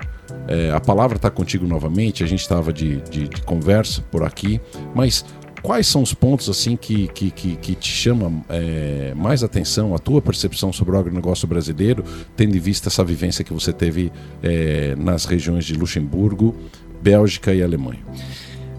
eh, 0.48 0.72
a 0.72 0.80
palavra 0.80 1.16
está 1.16 1.32
contigo 1.32 1.66
novamente, 1.66 2.24
a 2.24 2.28
gente 2.28 2.42
estava 2.42 2.72
de, 2.72 3.02
de, 3.10 3.28
de 3.28 3.42
conversa 3.42 4.04
por 4.12 4.24
aqui, 4.24 4.62
mas 4.94 5.26
quais 5.66 5.88
são 5.88 6.02
os 6.02 6.14
pontos 6.14 6.50
assim 6.50 6.76
que, 6.76 7.08
que, 7.10 7.32
que, 7.32 7.56
que 7.56 7.76
te 7.76 7.90
chamam 7.90 8.44
eh, 8.50 9.14
mais 9.16 9.44
atenção, 9.44 9.96
a 9.96 10.00
tua 10.00 10.22
percepção 10.22 10.72
sobre 10.72 10.96
o 10.96 11.00
agronegócio 11.00 11.48
brasileiro, 11.48 12.04
tendo 12.36 12.56
em 12.56 12.60
vista 12.60 12.90
essa 12.90 13.04
vivência 13.04 13.44
que 13.44 13.52
você 13.54 13.74
teve 13.74 14.12
eh, 14.44 14.96
nas 14.98 15.26
regiões 15.26 15.66
de 15.66 15.74
Luxemburgo, 15.74 16.56
Bélgica 17.02 17.54
e 17.54 17.64
Alemanha? 17.64 18.00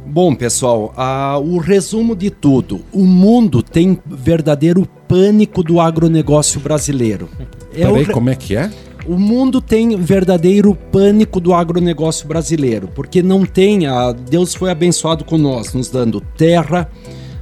Bom, 0.07 0.35
pessoal, 0.35 0.95
o 1.45 1.59
resumo 1.59 2.15
de 2.15 2.31
tudo: 2.31 2.81
o 2.93 3.05
mundo 3.05 3.63
tem 3.63 3.99
verdadeiro 4.07 4.87
pânico 5.09 5.63
do 5.63 5.81
agronegócio 5.81 6.61
brasileiro. 6.61 7.29
É 7.75 7.87
o 7.87 7.93
Peraí, 7.93 8.05
re- 8.05 8.13
como 8.13 8.31
é 8.31 8.35
que 8.37 8.57
é? 8.57 8.71
O 9.09 9.17
mundo 9.17 9.61
tem 9.61 9.97
verdadeiro 9.97 10.75
pânico 10.75 11.39
do 11.39 11.55
agronegócio 11.55 12.27
brasileiro, 12.27 12.89
porque 12.93 13.23
não 13.23 13.47
tem. 13.47 13.87
A, 13.87 14.11
Deus 14.11 14.53
foi 14.53 14.69
abençoado 14.69 15.25
com 15.25 15.39
nós, 15.39 15.73
nos 15.73 15.89
dando 15.89 16.21
terra, 16.21 16.91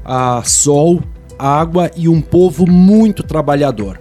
a, 0.04 0.42
sol, 0.44 1.00
água 1.38 1.90
e 1.97 2.06
um 2.06 2.21
povo 2.21 2.71
muito 2.71 3.23
trabalhador. 3.23 3.99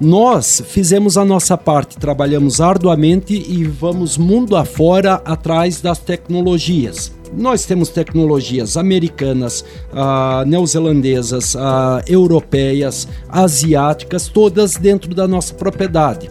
Nós 0.00 0.62
fizemos 0.66 1.18
a 1.18 1.26
nossa 1.26 1.58
parte, 1.58 1.98
trabalhamos 1.98 2.58
arduamente 2.58 3.34
e 3.34 3.64
vamos 3.64 4.16
mundo 4.16 4.56
afora 4.56 5.20
atrás 5.26 5.82
das 5.82 5.98
tecnologias. 5.98 7.12
Nós 7.36 7.66
temos 7.66 7.90
tecnologias 7.90 8.78
americanas, 8.78 9.62
ah, 9.92 10.42
neozelandesas, 10.46 11.54
ah, 11.54 12.02
europeias, 12.08 13.06
asiáticas, 13.28 14.26
todas 14.26 14.76
dentro 14.76 15.14
da 15.14 15.28
nossa 15.28 15.52
propriedade 15.52 16.30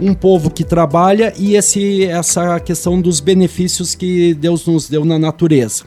um 0.00 0.14
povo 0.14 0.50
que 0.50 0.64
trabalha 0.64 1.32
e 1.38 1.56
esse, 1.56 2.04
essa 2.04 2.58
questão 2.60 3.00
dos 3.00 3.20
benefícios 3.20 3.94
que 3.94 4.34
Deus 4.34 4.66
nos 4.66 4.88
deu 4.88 5.04
na 5.04 5.18
natureza. 5.18 5.84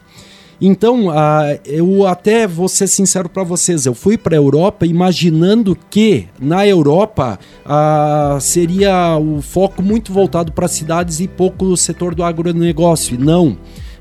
Então, 0.59 1.11
ah, 1.11 1.55
eu 1.65 2.07
até 2.07 2.47
vou 2.47 2.67
ser 2.67 2.87
sincero 2.87 3.29
para 3.29 3.43
vocês, 3.43 3.85
eu 3.85 3.93
fui 3.93 4.17
para 4.17 4.35
a 4.35 4.39
Europa 4.39 4.87
imaginando 4.87 5.77
que 5.89 6.27
na 6.39 6.65
Europa 6.65 7.37
ah, 7.63 8.39
seria 8.41 9.17
o 9.17 9.39
foco 9.41 9.83
muito 9.83 10.11
voltado 10.11 10.51
para 10.51 10.67
cidades 10.67 11.19
e 11.19 11.27
pouco 11.27 11.65
o 11.65 11.77
setor 11.77 12.15
do 12.15 12.23
agronegócio. 12.23 13.19
Não. 13.19 13.55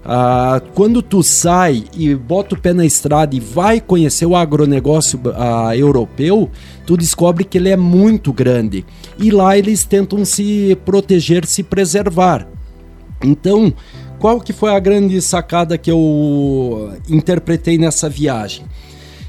Ah, 0.08 0.62
quando 0.72 1.02
tu 1.02 1.20
sai 1.20 1.82
e 1.92 2.14
bota 2.14 2.54
o 2.54 2.60
pé 2.60 2.72
na 2.72 2.86
estrada 2.86 3.34
e 3.34 3.40
vai 3.40 3.80
conhecer 3.80 4.24
o 4.24 4.36
agronegócio 4.36 5.20
ah, 5.34 5.76
europeu, 5.76 6.48
tu 6.86 6.96
descobre 6.96 7.42
que 7.42 7.58
ele 7.58 7.70
é 7.70 7.76
muito 7.76 8.32
grande. 8.32 8.86
E 9.18 9.32
lá 9.32 9.58
eles 9.58 9.82
tentam 9.82 10.24
se 10.24 10.78
proteger, 10.84 11.44
se 11.44 11.64
preservar. 11.64 12.46
Então, 13.20 13.74
qual 14.20 14.40
que 14.40 14.52
foi 14.52 14.72
a 14.76 14.78
grande 14.78 15.20
sacada 15.20 15.76
que 15.76 15.90
eu 15.90 16.92
interpretei 17.08 17.76
nessa 17.76 18.08
viagem? 18.08 18.64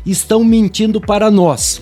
Estão 0.06 0.44
mentindo 0.44 1.02
para 1.02 1.32
nós, 1.32 1.82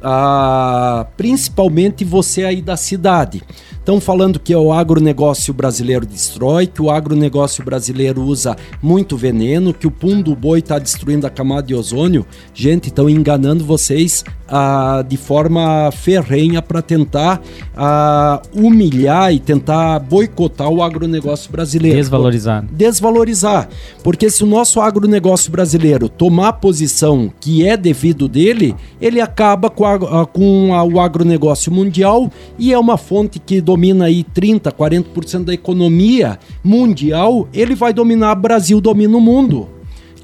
ah, 0.00 1.04
principalmente 1.16 2.04
você 2.04 2.44
aí 2.44 2.62
da 2.62 2.76
cidade. 2.76 3.42
Estão 3.86 4.00
falando 4.00 4.40
que 4.40 4.52
o 4.52 4.72
agronegócio 4.72 5.54
brasileiro 5.54 6.04
destrói, 6.04 6.66
que 6.66 6.82
o 6.82 6.90
agronegócio 6.90 7.64
brasileiro 7.64 8.20
usa 8.20 8.56
muito 8.82 9.16
veneno, 9.16 9.72
que 9.72 9.86
o 9.86 9.92
pum 9.92 10.20
do 10.20 10.34
boi 10.34 10.58
está 10.58 10.76
destruindo 10.76 11.24
a 11.24 11.30
camada 11.30 11.68
de 11.68 11.72
ozônio. 11.72 12.26
Gente, 12.52 12.88
estão 12.88 13.08
enganando 13.08 13.64
vocês 13.64 14.24
ah, 14.48 15.04
de 15.08 15.16
forma 15.16 15.88
ferrenha 15.92 16.60
para 16.60 16.82
tentar 16.82 17.40
ah, 17.76 18.42
humilhar 18.52 19.32
e 19.32 19.38
tentar 19.38 20.00
boicotar 20.00 20.68
o 20.68 20.82
agronegócio 20.82 21.48
brasileiro. 21.52 21.96
Desvalorizar. 21.96 22.64
Desvalorizar. 22.68 23.68
Porque 24.02 24.28
se 24.30 24.42
o 24.42 24.46
nosso 24.48 24.80
agronegócio 24.80 25.52
brasileiro 25.52 26.08
tomar 26.08 26.48
a 26.48 26.52
posição 26.52 27.32
que 27.40 27.64
é 27.64 27.76
devido 27.76 28.26
dele, 28.26 28.74
ele 29.00 29.20
acaba 29.20 29.70
com, 29.70 29.84
a- 29.84 30.22
a- 30.22 30.26
com 30.26 30.74
a- 30.74 30.82
o 30.82 30.98
agronegócio 30.98 31.70
mundial 31.70 32.28
e 32.58 32.72
é 32.72 32.78
uma 32.78 32.96
fonte 32.96 33.38
que 33.38 33.60
domina 33.60 33.75
aí 34.04 34.24
30, 34.24 34.72
40% 34.72 35.44
da 35.44 35.54
economia 35.54 36.38
mundial, 36.62 37.48
ele 37.52 37.74
vai 37.74 37.92
dominar, 37.92 38.34
Brasil 38.34 38.80
domina 38.80 39.16
o 39.16 39.20
mundo. 39.20 39.68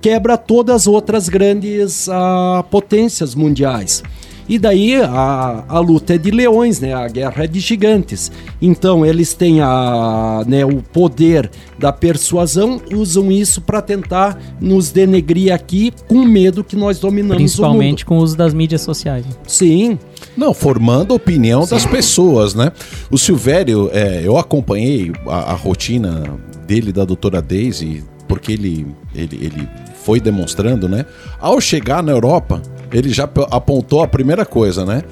Quebra 0.01 0.37
todas 0.37 0.75
as 0.75 0.87
outras 0.87 1.29
grandes 1.29 2.09
ah, 2.09 2.65
potências 2.71 3.35
mundiais. 3.35 4.03
E 4.49 4.59
daí 4.59 4.97
a, 4.97 5.65
a 5.69 5.79
luta 5.79 6.15
é 6.15 6.19
de 6.19 6.31
leões, 6.31 6.81
né? 6.81 6.93
A 6.93 7.09
guerra 7.09 7.45
é 7.45 7.47
de 7.47 7.61
gigantes. 7.61 8.31
Então 8.61 9.05
eles 9.05 9.35
têm 9.35 9.61
a, 9.61 10.43
né, 10.47 10.65
o 10.65 10.83
poder 10.83 11.51
da 11.79 11.93
persuasão, 11.93 12.81
usam 12.93 13.31
isso 13.31 13.61
para 13.61 13.81
tentar 13.83 14.41
nos 14.61 14.91
denegrir 14.91 15.53
aqui 15.53 15.93
com 16.09 16.25
medo 16.25 16.63
que 16.63 16.77
nós 16.77 16.99
dominamos 16.99 17.37
Principalmente 17.37 18.05
com 18.05 18.19
o 18.19 18.23
uso 18.23 18.37
das 18.37 18.55
mídias 18.55 18.83
sociais. 18.83 19.25
mundo. 19.25 19.37
Sim, 19.47 19.99
Não, 20.37 20.55
formando 20.55 21.13
a 21.13 21.17
opinião 21.17 21.67
das 21.67 21.85
pessoas, 21.87 22.55
né? 22.55 22.73
O 23.11 23.19
Silvério, 23.19 23.91
é, 23.93 24.23
eu 24.25 24.37
acompanhei 24.39 25.13
a, 25.27 25.53
a 25.53 25.55
rotina 25.55 26.23
dele, 26.67 26.93
da 26.93 27.05
doutora 27.05 27.43
Daisy, 27.43 28.05
porque 28.29 28.53
ele, 28.53 28.87
ele, 29.15 29.39
ele 29.43 29.69
foi 30.05 30.21
demonstrando, 30.21 30.89
né? 30.89 31.05
Ao 31.41 31.61
chegar 31.61 32.03
na 32.03 32.13
Europa, 32.13 32.63
ele 32.93 33.11
já 33.11 33.29
apontou 33.51 34.03
a 34.03 34.09
primeira 34.09 34.45
coisa, 34.45 34.85
né? 34.85 35.03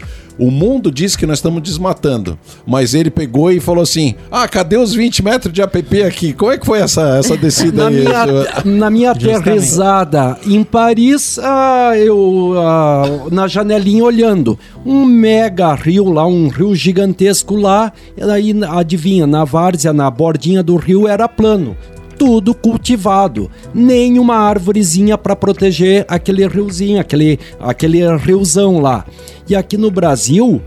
O 0.41 0.51
mundo 0.51 0.91
diz 0.91 1.17
que 1.17 1.27
nós 1.27 1.37
estamos 1.37 1.63
desmatando, 1.63 2.39
mas 2.67 2.95
ele 2.95 3.11
pegou 3.11 3.53
e 3.53 3.61
falou 3.61 3.83
assim: 3.83 4.15
Ah, 4.31 4.49
cadê 4.49 4.79
os 4.79 4.95
20 4.95 5.23
metros 5.23 5.53
de 5.53 5.61
APP 5.61 6.03
aqui? 6.03 6.33
Como 6.33 6.51
é 6.51 6.57
que 6.57 6.65
foi 6.65 6.79
essa, 6.79 7.19
essa 7.19 7.37
descida 7.37 7.83
na 7.83 7.89
aí? 7.89 7.97
minha, 7.97 8.27
na 8.65 8.91
minha 8.91 9.11
aterrissada 9.11 10.39
em 10.47 10.65
Paris, 10.65 11.39
ah, 11.43 11.93
eu 11.95 12.55
ah, 12.57 13.27
na 13.31 13.47
janelinha 13.47 14.03
olhando 14.03 14.59
um 14.85 15.05
mega 15.05 15.75
rio 15.75 16.11
lá, 16.11 16.27
um 16.27 16.49
rio 16.49 16.75
gigantesco 16.75 17.55
lá. 17.57 17.93
E 18.17 18.23
aí, 18.23 18.55
adivinha, 18.67 19.27
na 19.27 19.45
várzea, 19.45 19.93
na 19.93 20.11
bordinha 20.11 20.63
do 20.63 20.77
rio 20.77 21.07
era 21.07 21.29
plano. 21.29 21.77
Tudo 22.21 22.53
cultivado, 22.55 23.51
nem 23.73 24.19
uma 24.19 24.37
árvorezinha 24.37 25.17
para 25.17 25.35
proteger 25.35 26.05
aquele 26.07 26.47
riozinho, 26.47 27.01
aquele, 27.01 27.39
aquele 27.59 28.15
riozão 28.19 28.79
lá. 28.79 29.07
E 29.49 29.57
aqui 29.57 29.79
no 29.79 29.91
Brasil, 29.91 30.61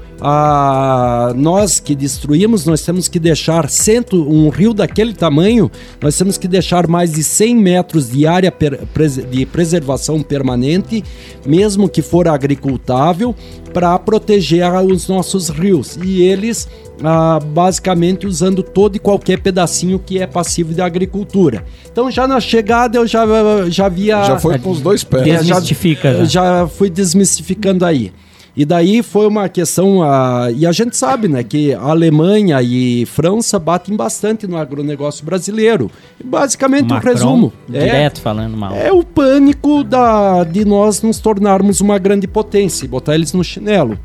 nós 1.36 1.80
que 1.80 1.96
destruímos, 1.96 2.66
nós 2.66 2.82
temos 2.82 3.08
que 3.08 3.20
deixar 3.20 3.70
cento, 3.70 4.28
um 4.28 4.50
rio 4.50 4.74
daquele 4.74 5.14
tamanho, 5.14 5.70
nós 6.02 6.18
temos 6.18 6.38
que 6.38 6.48
deixar 6.48 6.88
mais 6.88 7.14
de 7.14 7.24
100 7.24 7.56
metros 7.56 8.10
de 8.10 8.26
área 8.26 8.52
per- 8.52 8.80
de 9.30 9.46
preservação 9.46 10.22
permanente, 10.22 11.04
mesmo 11.46 11.88
que 11.88 12.02
for 12.02 12.28
agricultável, 12.28 13.36
para 13.74 13.98
proteger 14.00 14.66
os 14.86 15.08
nossos 15.08 15.50
rios. 15.50 15.98
E 16.04 16.22
eles, 16.22 16.68
ah, 17.04 17.40
basicamente, 17.44 18.26
usando 18.26 18.64
todo 18.64 18.96
e 18.96 19.00
qualquer 19.00 19.40
pedacinho 19.40 20.00
que 20.00 20.20
é 20.20 20.26
passivo 20.26 20.74
de 20.74 20.82
agricultura. 20.82 21.66
Então, 21.92 22.10
já 22.10 22.28
na 22.28 22.40
chegada, 22.40 22.98
eu 22.98 23.06
já, 23.06 23.26
já 23.70 23.90
via. 23.90 24.24
Já 24.24 24.40
foi 24.40 24.58
com 24.58 24.72
os 24.72 24.82
dois 24.82 25.04
pés. 25.04 25.24
É, 25.28 25.32
já- 25.32 25.38
Desmistifica, 25.42 26.14
já. 26.20 26.26
já 26.26 26.68
fui 26.68 26.90
desmistificando 26.90 27.86
aí. 27.86 28.12
E 28.56 28.66
daí 28.66 29.02
foi 29.02 29.26
uma 29.26 29.50
questão. 29.50 30.04
ah, 30.04 30.48
e 30.56 30.66
a 30.68 30.72
gente 30.72 30.96
sabe, 30.96 31.28
né, 31.28 31.44
que 31.44 31.74
a 31.74 31.82
Alemanha 31.82 32.62
e 32.62 33.04
França 33.08 33.58
batem 33.58 33.96
bastante 33.98 34.46
no 34.46 34.56
agronegócio 34.58 35.26
brasileiro. 35.26 35.90
Basicamente 36.24 36.86
o 36.86 36.94
Macron, 36.94 37.12
resumo 37.12 37.54
é, 37.74 37.80
Direto 37.80 38.22
falando 38.22 38.56
mal. 38.56 38.72
é 38.76 38.92
o 38.92 39.04
pânico 39.04 39.84
da, 39.84 40.44
de 40.44 40.64
nós 40.66 41.02
nos 41.02 41.18
tornarmos 41.20 41.82
uma 41.82 41.98
grande 41.98 42.28
potência 42.28 42.86
e 42.86 42.88
botar 42.88 43.16
eles 43.16 43.34
no 43.34 43.44
chinelo. 43.44 43.98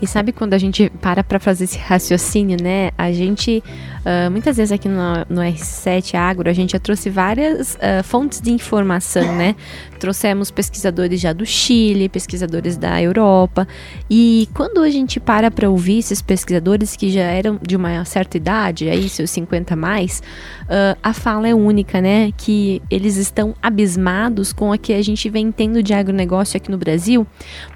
E 0.00 0.06
sabe 0.06 0.32
quando 0.32 0.54
a 0.54 0.58
gente 0.58 0.90
para 1.00 1.24
para 1.24 1.38
fazer 1.38 1.64
esse 1.64 1.78
raciocínio, 1.78 2.56
né? 2.60 2.90
A 2.96 3.12
gente, 3.12 3.62
uh, 4.06 4.30
muitas 4.30 4.56
vezes 4.56 4.70
aqui 4.70 4.88
no, 4.88 5.26
no 5.28 5.40
R7 5.40 6.14
Agro, 6.14 6.48
a 6.48 6.52
gente 6.52 6.72
já 6.72 6.78
trouxe 6.78 7.10
várias 7.10 7.74
uh, 7.74 8.04
fontes 8.04 8.40
de 8.40 8.52
informação, 8.52 9.36
né? 9.36 9.56
Trouxemos 9.98 10.50
pesquisadores 10.50 11.20
já 11.20 11.32
do 11.32 11.44
Chile, 11.44 12.08
pesquisadores 12.08 12.76
da 12.76 13.02
Europa. 13.02 13.66
E 14.08 14.48
quando 14.54 14.82
a 14.82 14.90
gente 14.90 15.18
para 15.18 15.50
para 15.50 15.68
ouvir 15.68 15.98
esses 15.98 16.22
pesquisadores 16.22 16.94
que 16.94 17.10
já 17.10 17.22
eram 17.22 17.58
de 17.60 17.74
uma 17.74 18.04
certa 18.04 18.36
idade, 18.36 18.88
aí 18.88 19.08
seus 19.08 19.30
50 19.30 19.74
mais, 19.74 20.22
uh, 20.64 20.98
a 21.02 21.12
fala 21.12 21.48
é 21.48 21.54
única, 21.54 22.00
né? 22.00 22.30
Que 22.36 22.80
eles 22.90 23.16
estão 23.16 23.54
abismados 23.60 24.52
com 24.52 24.70
o 24.70 24.78
que 24.78 24.92
a 24.92 25.02
gente 25.02 25.28
vem 25.28 25.50
tendo 25.50 25.82
de 25.82 25.92
agronegócio 25.92 26.56
aqui 26.56 26.70
no 26.70 26.78
Brasil, 26.78 27.26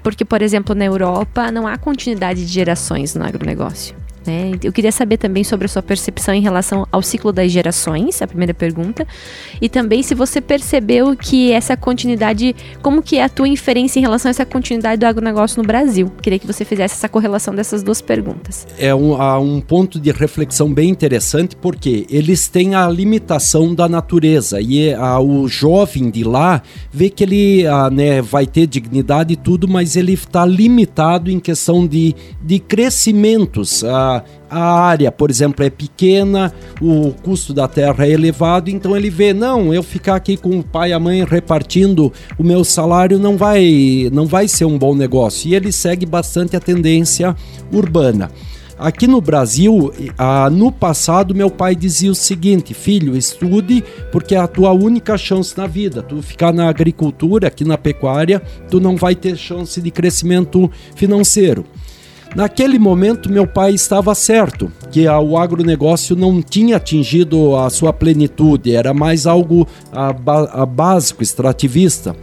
porque, 0.01 0.23
por 0.23 0.41
exemplo, 0.41 0.73
na 0.73 0.85
Europa 0.85 1.51
não 1.51 1.67
há 1.67 1.77
continuidade 1.77 2.45
de 2.45 2.51
gerações 2.51 3.15
no 3.15 3.25
agronegócio. 3.25 4.00
Né? 4.25 4.51
Eu 4.63 4.71
queria 4.71 4.91
saber 4.91 5.17
também 5.17 5.43
sobre 5.43 5.65
a 5.65 5.67
sua 5.67 5.81
percepção 5.81 6.33
em 6.33 6.41
relação 6.41 6.87
ao 6.91 7.01
ciclo 7.01 7.31
das 7.31 7.51
gerações, 7.51 8.21
a 8.21 8.27
primeira 8.27 8.53
pergunta, 8.53 9.07
e 9.59 9.67
também 9.67 10.03
se 10.03 10.13
você 10.13 10.39
percebeu 10.39 11.15
que 11.15 11.51
essa 11.51 11.75
continuidade, 11.75 12.55
como 12.81 13.01
que 13.01 13.17
é 13.17 13.23
a 13.23 13.29
tua 13.29 13.47
inferência 13.47 13.99
em 13.99 14.01
relação 14.01 14.29
a 14.29 14.31
essa 14.31 14.45
continuidade 14.45 14.99
do 14.99 15.05
agronegócio 15.05 15.61
no 15.61 15.67
Brasil? 15.67 16.11
Queria 16.21 16.37
que 16.37 16.45
você 16.45 16.63
fizesse 16.63 16.93
essa 16.93 17.09
correlação 17.09 17.55
dessas 17.55 17.81
duas 17.81 18.01
perguntas. 18.01 18.67
É 18.77 18.93
um, 18.93 19.19
um 19.39 19.59
ponto 19.59 19.99
de 19.99 20.11
reflexão 20.11 20.71
bem 20.71 20.89
interessante, 20.89 21.55
porque 21.55 22.05
eles 22.09 22.47
têm 22.47 22.75
a 22.75 22.87
limitação 22.87 23.73
da 23.73 23.89
natureza, 23.89 24.61
e 24.61 24.93
a, 24.93 25.19
o 25.19 25.47
jovem 25.47 26.11
de 26.11 26.23
lá 26.23 26.61
vê 26.91 27.09
que 27.09 27.23
ele 27.23 27.65
a, 27.65 27.89
né, 27.89 28.21
vai 28.21 28.45
ter 28.45 28.67
dignidade 28.67 29.33
e 29.33 29.35
tudo, 29.35 29.67
mas 29.67 29.95
ele 29.95 30.13
está 30.13 30.45
limitado 30.45 31.31
em 31.31 31.39
questão 31.39 31.87
de, 31.87 32.15
de 32.43 32.59
crescimentos. 32.59 33.83
A, 33.83 34.10
a, 34.49 34.61
área, 34.61 35.11
por 35.11 35.29
exemplo, 35.29 35.63
é 35.63 35.69
pequena, 35.69 36.53
o 36.81 37.11
custo 37.23 37.53
da 37.53 37.67
terra 37.67 38.05
é 38.05 38.11
elevado, 38.11 38.69
então 38.69 38.95
ele 38.95 39.09
vê, 39.09 39.33
não, 39.33 39.73
eu 39.73 39.81
ficar 39.81 40.15
aqui 40.15 40.35
com 40.35 40.59
o 40.59 40.63
pai 40.63 40.89
e 40.89 40.93
a 40.93 40.99
mãe 40.99 41.23
repartindo 41.23 42.11
o 42.37 42.43
meu 42.43 42.63
salário 42.63 43.17
não 43.17 43.37
vai, 43.37 44.09
não 44.11 44.25
vai 44.25 44.47
ser 44.47 44.65
um 44.65 44.77
bom 44.77 44.93
negócio. 44.95 45.49
E 45.49 45.55
ele 45.55 45.71
segue 45.71 46.05
bastante 46.05 46.55
a 46.55 46.59
tendência 46.59 47.35
urbana. 47.71 48.29
Aqui 48.81 49.05
no 49.05 49.21
Brasil, 49.21 49.93
no 50.51 50.71
passado, 50.71 51.35
meu 51.35 51.51
pai 51.51 51.75
dizia 51.75 52.09
o 52.09 52.15
seguinte: 52.15 52.73
filho, 52.73 53.15
estude, 53.15 53.83
porque 54.11 54.33
é 54.33 54.39
a 54.39 54.47
tua 54.47 54.71
única 54.71 55.15
chance 55.19 55.55
na 55.55 55.67
vida. 55.67 56.01
Tu 56.01 56.19
ficar 56.23 56.51
na 56.51 56.67
agricultura, 56.67 57.47
aqui 57.47 57.63
na 57.63 57.77
pecuária, 57.77 58.41
tu 58.71 58.79
não 58.79 58.95
vai 58.95 59.13
ter 59.13 59.37
chance 59.37 59.79
de 59.79 59.91
crescimento 59.91 60.67
financeiro. 60.95 61.63
Naquele 62.35 62.79
momento, 62.79 63.31
meu 63.31 63.45
pai 63.45 63.73
estava 63.73 64.15
certo, 64.15 64.71
que 64.89 65.07
o 65.07 65.37
agronegócio 65.37 66.15
não 66.15 66.41
tinha 66.41 66.77
atingido 66.77 67.55
a 67.57 67.69
sua 67.69 67.91
plenitude, 67.91 68.73
era 68.73 68.93
mais 68.93 69.27
algo 69.27 69.67
a, 69.91 70.09
a 70.61 70.65
básico, 70.65 71.21
extrativista. 71.21 72.15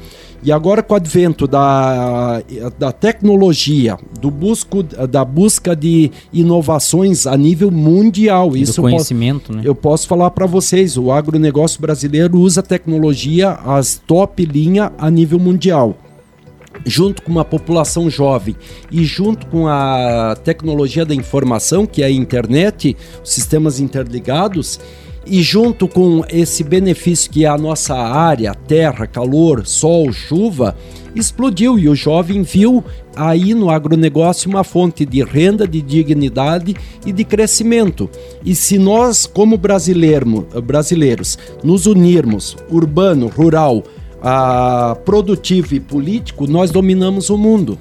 E 0.42 0.52
agora, 0.52 0.82
com 0.82 0.94
o 0.94 0.96
advento 0.96 1.48
da, 1.48 2.40
da 2.78 2.92
tecnologia, 2.92 3.98
do 4.20 4.30
busco, 4.30 4.82
da 4.82 5.24
busca 5.24 5.74
de 5.74 6.12
inovações 6.32 7.26
a 7.26 7.36
nível 7.36 7.72
mundial, 7.72 8.56
isso 8.56 8.76
do 8.76 8.82
conhecimento, 8.82 9.50
eu 9.50 9.52
posso, 9.52 9.56
né? 9.56 9.62
Eu 9.64 9.74
posso 9.74 10.06
falar 10.06 10.30
para 10.30 10.46
vocês: 10.46 10.96
o 10.96 11.10
agronegócio 11.10 11.80
brasileiro 11.80 12.38
usa 12.38 12.62
tecnologia 12.62 13.50
as 13.64 14.00
top 14.06 14.44
linha 14.44 14.92
a 14.96 15.10
nível 15.10 15.40
mundial 15.40 15.96
junto 16.84 17.22
com 17.22 17.30
uma 17.30 17.44
população 17.44 18.08
jovem 18.08 18.56
e 18.90 19.04
junto 19.04 19.46
com 19.46 19.66
a 19.66 20.36
tecnologia 20.42 21.04
da 21.04 21.14
informação, 21.14 21.86
que 21.86 22.02
é 22.02 22.06
a 22.06 22.10
internet, 22.10 22.96
os 23.22 23.32
sistemas 23.32 23.80
interligados, 23.80 24.78
e 25.30 25.42
junto 25.42 25.86
com 25.86 26.24
esse 26.30 26.64
benefício 26.64 27.30
que 27.30 27.44
é 27.44 27.48
a 27.48 27.58
nossa 27.58 27.94
área, 27.94 28.54
terra, 28.54 29.06
calor, 29.06 29.66
sol, 29.66 30.10
chuva, 30.10 30.74
explodiu 31.14 31.78
e 31.78 31.88
o 31.88 31.94
jovem 31.94 32.42
viu 32.42 32.82
aí 33.14 33.52
no 33.52 33.68
agronegócio 33.68 34.48
uma 34.48 34.64
fonte 34.64 35.04
de 35.04 35.22
renda, 35.22 35.68
de 35.68 35.82
dignidade 35.82 36.74
e 37.04 37.12
de 37.12 37.24
crescimento. 37.24 38.08
E 38.44 38.54
se 38.54 38.78
nós, 38.78 39.26
como 39.26 39.58
brasileiros, 39.58 41.38
nos 41.62 41.86
unirmos, 41.86 42.56
urbano, 42.70 43.26
rural, 43.26 43.82
a 44.22 44.96
produtivo 45.04 45.74
e 45.74 45.80
político, 45.80 46.46
nós 46.46 46.70
dominamos 46.70 47.30
o 47.30 47.38
mundo. 47.38 47.78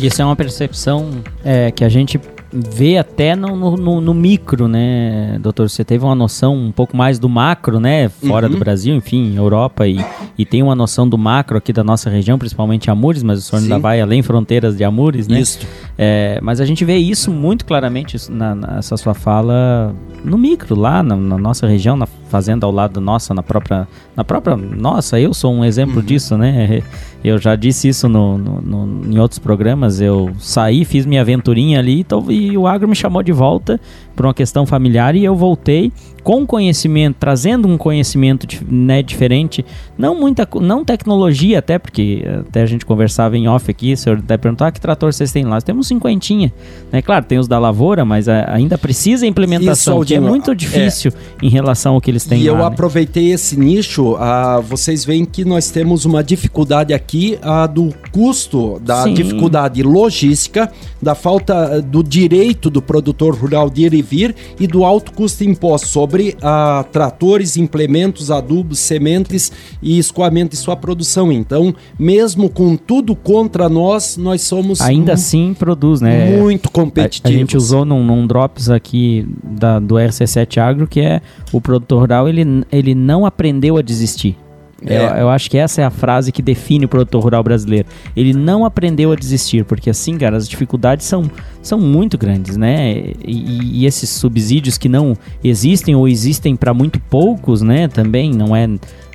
Isso 0.00 0.20
é 0.20 0.24
uma 0.24 0.36
percepção 0.36 1.10
é, 1.42 1.70
que 1.70 1.82
a 1.82 1.88
gente 1.88 2.20
vê 2.52 2.96
até 2.96 3.34
no, 3.34 3.76
no, 3.76 4.00
no, 4.00 4.14
micro, 4.14 4.68
né, 4.68 5.38
doutor? 5.40 5.68
Você 5.68 5.84
teve 5.84 6.04
uma 6.04 6.14
noção 6.14 6.56
um 6.56 6.72
pouco 6.72 6.96
mais 6.96 7.18
do 7.18 7.28
macro, 7.28 7.80
né? 7.80 8.08
Fora 8.08 8.46
uhum. 8.46 8.52
do 8.52 8.58
Brasil, 8.58 8.94
enfim, 8.94 9.36
Europa 9.36 9.86
e, 9.86 10.02
e 10.38 10.44
tem 10.44 10.62
uma 10.62 10.74
noção 10.74 11.08
do 11.08 11.18
macro 11.18 11.58
aqui 11.58 11.72
da 11.72 11.82
nossa 11.82 12.08
região, 12.08 12.38
principalmente 12.38 12.90
Amures, 12.90 13.22
mas 13.22 13.38
o 13.40 13.42
senhor 13.42 13.60
Sim. 13.60 13.66
ainda 13.66 13.78
vai 13.78 14.00
além 14.00 14.22
fronteiras 14.22 14.76
de 14.76 14.84
Amures, 14.84 15.28
né? 15.28 15.40
Isso. 15.40 15.66
É, 15.98 16.38
mas 16.42 16.60
a 16.60 16.64
gente 16.64 16.84
vê 16.84 16.96
isso 16.96 17.30
muito 17.30 17.64
claramente 17.64 18.16
na, 18.30 18.54
nessa 18.54 18.96
sua 18.96 19.14
fala 19.14 19.94
no 20.24 20.38
micro, 20.38 20.74
lá 20.74 21.02
na, 21.02 21.16
na, 21.16 21.38
nossa 21.38 21.66
região, 21.66 21.96
na 21.96 22.06
fazenda 22.06 22.66
ao 22.66 22.72
lado 22.72 23.00
nossa, 23.00 23.34
na 23.34 23.42
própria, 23.42 23.86
na 24.16 24.24
própria 24.24 24.56
nossa, 24.56 25.20
eu 25.20 25.34
sou 25.34 25.52
um 25.52 25.64
exemplo 25.64 25.96
uhum. 25.96 26.02
disso, 26.02 26.38
né? 26.38 26.82
Eu 27.22 27.38
já 27.38 27.54
disse 27.56 27.88
isso 27.88 28.08
no, 28.08 28.38
no, 28.38 28.60
no, 28.62 29.12
em 29.12 29.18
outros 29.18 29.38
programas. 29.38 30.00
Eu 30.00 30.30
saí, 30.38 30.84
fiz 30.84 31.04
minha 31.04 31.20
aventurinha 31.20 31.80
ali 31.80 32.00
então, 32.00 32.30
e 32.30 32.56
o 32.56 32.66
agro 32.66 32.88
me 32.88 32.94
chamou 32.94 33.22
de 33.22 33.32
volta 33.32 33.80
por 34.16 34.26
uma 34.26 34.34
questão 34.34 34.64
familiar 34.64 35.14
e 35.14 35.24
eu 35.24 35.36
voltei 35.36 35.92
com 36.26 36.44
conhecimento, 36.44 37.18
trazendo 37.20 37.68
um 37.68 37.78
conhecimento 37.78 38.48
né, 38.68 39.00
diferente, 39.00 39.64
não 39.96 40.18
muita, 40.18 40.48
não 40.60 40.84
tecnologia 40.84 41.60
até, 41.60 41.78
porque 41.78 42.24
até 42.40 42.62
a 42.62 42.66
gente 42.66 42.84
conversava 42.84 43.36
em 43.36 43.46
off 43.46 43.70
aqui, 43.70 43.92
o 43.92 43.96
senhor 43.96 44.18
até 44.18 44.36
perguntar 44.36 44.66
ah, 44.66 44.72
que 44.72 44.80
trator 44.80 45.12
vocês 45.12 45.30
têm 45.30 45.44
lá, 45.44 45.60
temos 45.60 45.86
cinquentinha, 45.86 46.52
né, 46.90 47.00
claro, 47.00 47.24
tem 47.24 47.38
os 47.38 47.46
da 47.46 47.60
lavoura, 47.60 48.04
mas 48.04 48.28
a, 48.28 48.52
ainda 48.52 48.76
precisa 48.76 49.24
implementação, 49.24 49.98
Isso, 49.98 50.06
que 50.06 50.16
é 50.16 50.18
muito 50.20 50.52
difícil 50.52 51.12
é, 51.14 51.46
em 51.46 51.48
relação 51.48 51.94
ao 51.94 52.00
que 52.00 52.10
eles 52.10 52.24
têm 52.24 52.40
E 52.40 52.50
lá, 52.50 52.56
eu 52.56 52.58
né? 52.58 52.64
aproveitei 52.64 53.30
esse 53.30 53.56
nicho, 53.56 54.14
uh, 54.14 54.60
vocês 54.62 55.04
veem 55.04 55.24
que 55.24 55.44
nós 55.44 55.70
temos 55.70 56.04
uma 56.04 56.24
dificuldade 56.24 56.92
aqui 56.92 57.38
uh, 57.40 57.72
do 57.72 57.94
custo, 58.10 58.80
da 58.80 59.04
Sim. 59.04 59.14
dificuldade 59.14 59.80
logística, 59.84 60.72
da 61.00 61.14
falta 61.14 61.80
do 61.80 62.02
direito 62.02 62.68
do 62.68 62.82
produtor 62.82 63.36
rural 63.36 63.70
de 63.70 63.82
ir 63.82 63.94
e 63.94 64.02
vir 64.06 64.34
e 64.58 64.66
do 64.66 64.84
alto 64.84 65.12
custo 65.12 65.44
imposto 65.44 65.88
sobre 65.88 66.36
a 66.40 66.84
tratores, 66.90 67.56
implementos, 67.56 68.30
adubos, 68.30 68.78
sementes 68.78 69.52
e 69.82 69.98
escoamento 69.98 70.50
de 70.52 70.56
sua 70.56 70.76
produção. 70.76 71.32
Então, 71.32 71.74
mesmo 71.98 72.48
com 72.48 72.76
tudo 72.76 73.14
contra 73.16 73.68
nós, 73.68 74.16
nós 74.16 74.42
somos 74.42 74.80
ainda 74.80 75.14
assim 75.14 75.54
produz, 75.54 76.00
né? 76.00 76.38
Muito 76.38 76.70
competitivos. 76.70 77.30
A, 77.30 77.34
a 77.34 77.38
gente 77.38 77.56
usou 77.56 77.84
num, 77.84 78.04
num 78.04 78.26
drops 78.26 78.70
aqui 78.70 79.26
da, 79.42 79.78
do 79.78 79.96
RC7 79.96 80.58
Agro 80.58 80.86
que 80.86 81.00
é 81.00 81.20
o 81.52 81.60
produtor 81.60 82.00
rural 82.00 82.28
ele, 82.28 82.64
ele 82.70 82.94
não 82.94 83.26
aprendeu 83.26 83.76
a 83.76 83.82
desistir. 83.82 84.36
É. 84.86 84.98
Eu, 84.98 85.02
eu, 85.16 85.28
acho 85.28 85.50
que 85.50 85.58
essa 85.58 85.82
é 85.82 85.84
a 85.84 85.90
frase 85.90 86.30
que 86.30 86.40
define 86.40 86.84
o 86.84 86.88
produtor 86.88 87.22
rural 87.22 87.42
brasileiro. 87.42 87.88
Ele 88.16 88.32
não 88.32 88.64
aprendeu 88.64 89.12
a 89.12 89.16
desistir, 89.16 89.64
porque 89.64 89.90
assim, 89.90 90.16
cara, 90.16 90.36
as 90.36 90.48
dificuldades 90.48 91.06
são, 91.06 91.30
são 91.60 91.78
muito 91.78 92.16
grandes, 92.16 92.56
né? 92.56 93.12
E, 93.24 93.80
e 93.80 93.86
esses 93.86 94.08
subsídios 94.08 94.78
que 94.78 94.88
não 94.88 95.16
existem 95.42 95.94
ou 95.94 96.06
existem 96.06 96.54
para 96.54 96.72
muito 96.72 97.00
poucos, 97.00 97.62
né? 97.62 97.88
Também 97.88 98.32
não 98.32 98.54
é, 98.54 98.68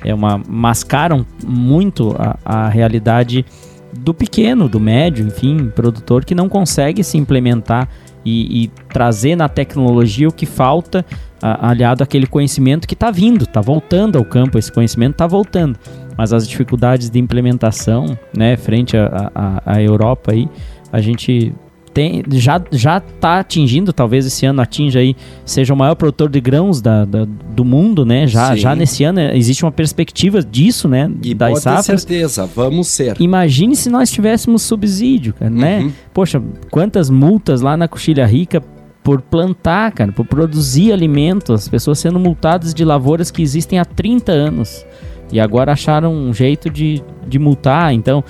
é 0.04 0.14
uma 0.14 0.40
mascaram 0.46 1.24
muito 1.44 2.14
a, 2.18 2.36
a 2.44 2.68
realidade 2.68 3.44
do 3.92 4.12
pequeno, 4.12 4.68
do 4.68 4.80
médio, 4.80 5.26
enfim, 5.26 5.70
produtor 5.74 6.24
que 6.24 6.34
não 6.34 6.48
consegue 6.48 7.02
se 7.02 7.16
implementar 7.18 7.88
e, 8.24 8.64
e 8.64 8.68
trazer 8.92 9.36
na 9.36 9.48
tecnologia 9.48 10.28
o 10.28 10.32
que 10.32 10.46
falta 10.46 11.04
aliado 11.42 12.02
àquele 12.02 12.26
conhecimento 12.26 12.86
que 12.86 12.94
está 12.94 13.10
vindo, 13.10 13.44
está 13.44 13.60
voltando 13.60 14.16
ao 14.16 14.24
campo, 14.24 14.58
esse 14.58 14.70
conhecimento 14.70 15.12
está 15.12 15.26
voltando. 15.26 15.78
Mas 16.16 16.32
as 16.32 16.46
dificuldades 16.46 17.10
de 17.10 17.18
implementação, 17.18 18.16
né, 18.36 18.56
frente 18.56 18.96
à 18.96 19.82
Europa 19.82 20.32
aí, 20.32 20.48
a 20.92 21.00
gente 21.00 21.52
tem, 21.92 22.22
já 22.32 22.60
já 22.70 22.98
está 22.98 23.38
atingindo, 23.40 23.92
talvez 23.92 24.24
esse 24.24 24.46
ano 24.46 24.62
atinja 24.62 25.00
aí, 25.00 25.14
seja 25.44 25.74
o 25.74 25.76
maior 25.76 25.94
produtor 25.94 26.30
de 26.30 26.40
grãos 26.40 26.80
da, 26.80 27.04
da 27.04 27.26
do 27.26 27.64
mundo, 27.64 28.04
né? 28.04 28.26
Já, 28.26 28.56
já 28.56 28.74
nesse 28.74 29.04
ano 29.04 29.20
existe 29.20 29.64
uma 29.64 29.72
perspectiva 29.72 30.42
disso, 30.42 30.88
né? 30.88 31.10
E 31.22 31.34
das 31.34 31.50
pode 31.50 31.62
safras. 31.62 32.02
certeza, 32.02 32.46
vamos 32.46 32.88
ser. 32.88 33.20
Imagine 33.20 33.76
se 33.76 33.90
nós 33.90 34.10
tivéssemos 34.10 34.62
subsídio, 34.62 35.34
cara, 35.34 35.50
né? 35.50 35.78
uhum. 35.78 35.86
né? 35.86 35.92
Poxa, 36.14 36.42
quantas 36.70 37.10
multas 37.10 37.60
lá 37.60 37.76
na 37.76 37.86
Coxilha 37.86 38.26
Rica 38.26 38.62
por 39.02 39.20
plantar, 39.20 39.92
cara, 39.92 40.12
por 40.12 40.26
produzir 40.26 40.92
alimentos, 40.92 41.50
as 41.50 41.68
pessoas 41.68 41.98
sendo 41.98 42.18
multadas 42.18 42.72
de 42.72 42.84
lavouras 42.84 43.30
que 43.30 43.42
existem 43.42 43.78
há 43.78 43.84
30 43.84 44.30
anos. 44.30 44.86
E 45.32 45.40
agora 45.40 45.72
acharam 45.72 46.14
um 46.14 46.32
jeito 46.32 46.70
de, 46.70 47.02
de 47.26 47.38
multar. 47.38 47.92
Então, 47.92 48.22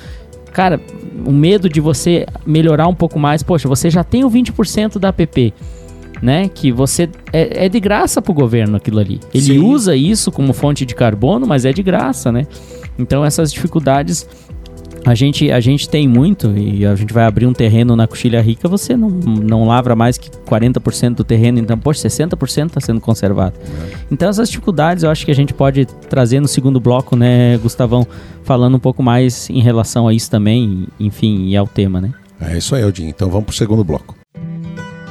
cara, 0.52 0.80
o 1.26 1.32
medo 1.32 1.68
de 1.68 1.80
você 1.80 2.26
melhorar 2.46 2.86
um 2.86 2.94
pouco 2.94 3.18
mais. 3.18 3.42
Poxa, 3.42 3.68
você 3.68 3.90
já 3.90 4.04
tem 4.04 4.24
o 4.24 4.30
20% 4.30 4.98
da 4.98 5.08
APP. 5.08 5.52
Né, 6.20 6.48
que 6.48 6.70
você 6.70 7.08
é, 7.32 7.64
é 7.64 7.68
de 7.68 7.80
graça 7.80 8.22
para 8.22 8.30
o 8.30 8.34
governo 8.34 8.76
aquilo 8.76 9.00
ali. 9.00 9.18
Ele 9.34 9.42
Sim. 9.42 9.58
usa 9.58 9.96
isso 9.96 10.30
como 10.30 10.52
fonte 10.52 10.86
de 10.86 10.94
carbono, 10.94 11.48
mas 11.48 11.64
é 11.64 11.72
de 11.72 11.82
graça, 11.82 12.30
né? 12.30 12.46
Então 12.96 13.24
essas 13.24 13.52
dificuldades 13.52 14.24
a 15.04 15.14
gente, 15.14 15.50
a 15.50 15.60
gente 15.60 15.88
tem 15.88 16.06
muito 16.06 16.56
e 16.56 16.86
a 16.86 16.94
gente 16.94 17.12
vai 17.12 17.24
abrir 17.24 17.46
um 17.46 17.52
terreno 17.52 17.96
na 17.96 18.06
Coxilha 18.06 18.40
Rica, 18.40 18.68
você 18.68 18.96
não, 18.96 19.08
não 19.10 19.66
lavra 19.66 19.96
mais 19.96 20.16
que 20.16 20.30
40% 20.30 21.16
do 21.16 21.24
terreno, 21.24 21.58
então, 21.58 21.76
poxa, 21.78 22.08
60% 22.08 22.66
está 22.66 22.80
sendo 22.80 23.00
conservado. 23.00 23.54
Então, 24.10 24.28
essas 24.28 24.48
dificuldades 24.48 25.04
eu 25.04 25.10
acho 25.10 25.24
que 25.24 25.30
a 25.30 25.34
gente 25.34 25.52
pode 25.52 25.84
trazer 25.84 26.40
no 26.40 26.48
segundo 26.48 26.78
bloco, 26.78 27.16
né, 27.16 27.58
Gustavão, 27.58 28.06
falando 28.44 28.76
um 28.76 28.80
pouco 28.80 29.02
mais 29.02 29.50
em 29.50 29.60
relação 29.60 30.06
a 30.06 30.14
isso 30.14 30.30
também, 30.30 30.86
enfim, 30.98 31.48
e 31.48 31.56
ao 31.56 31.66
tema, 31.66 32.00
né? 32.00 32.12
É 32.40 32.58
isso 32.58 32.74
aí, 32.74 32.82
Aldinho. 32.82 33.08
Então 33.08 33.30
vamos 33.30 33.46
pro 33.46 33.54
segundo 33.54 33.84
bloco. 33.84 34.21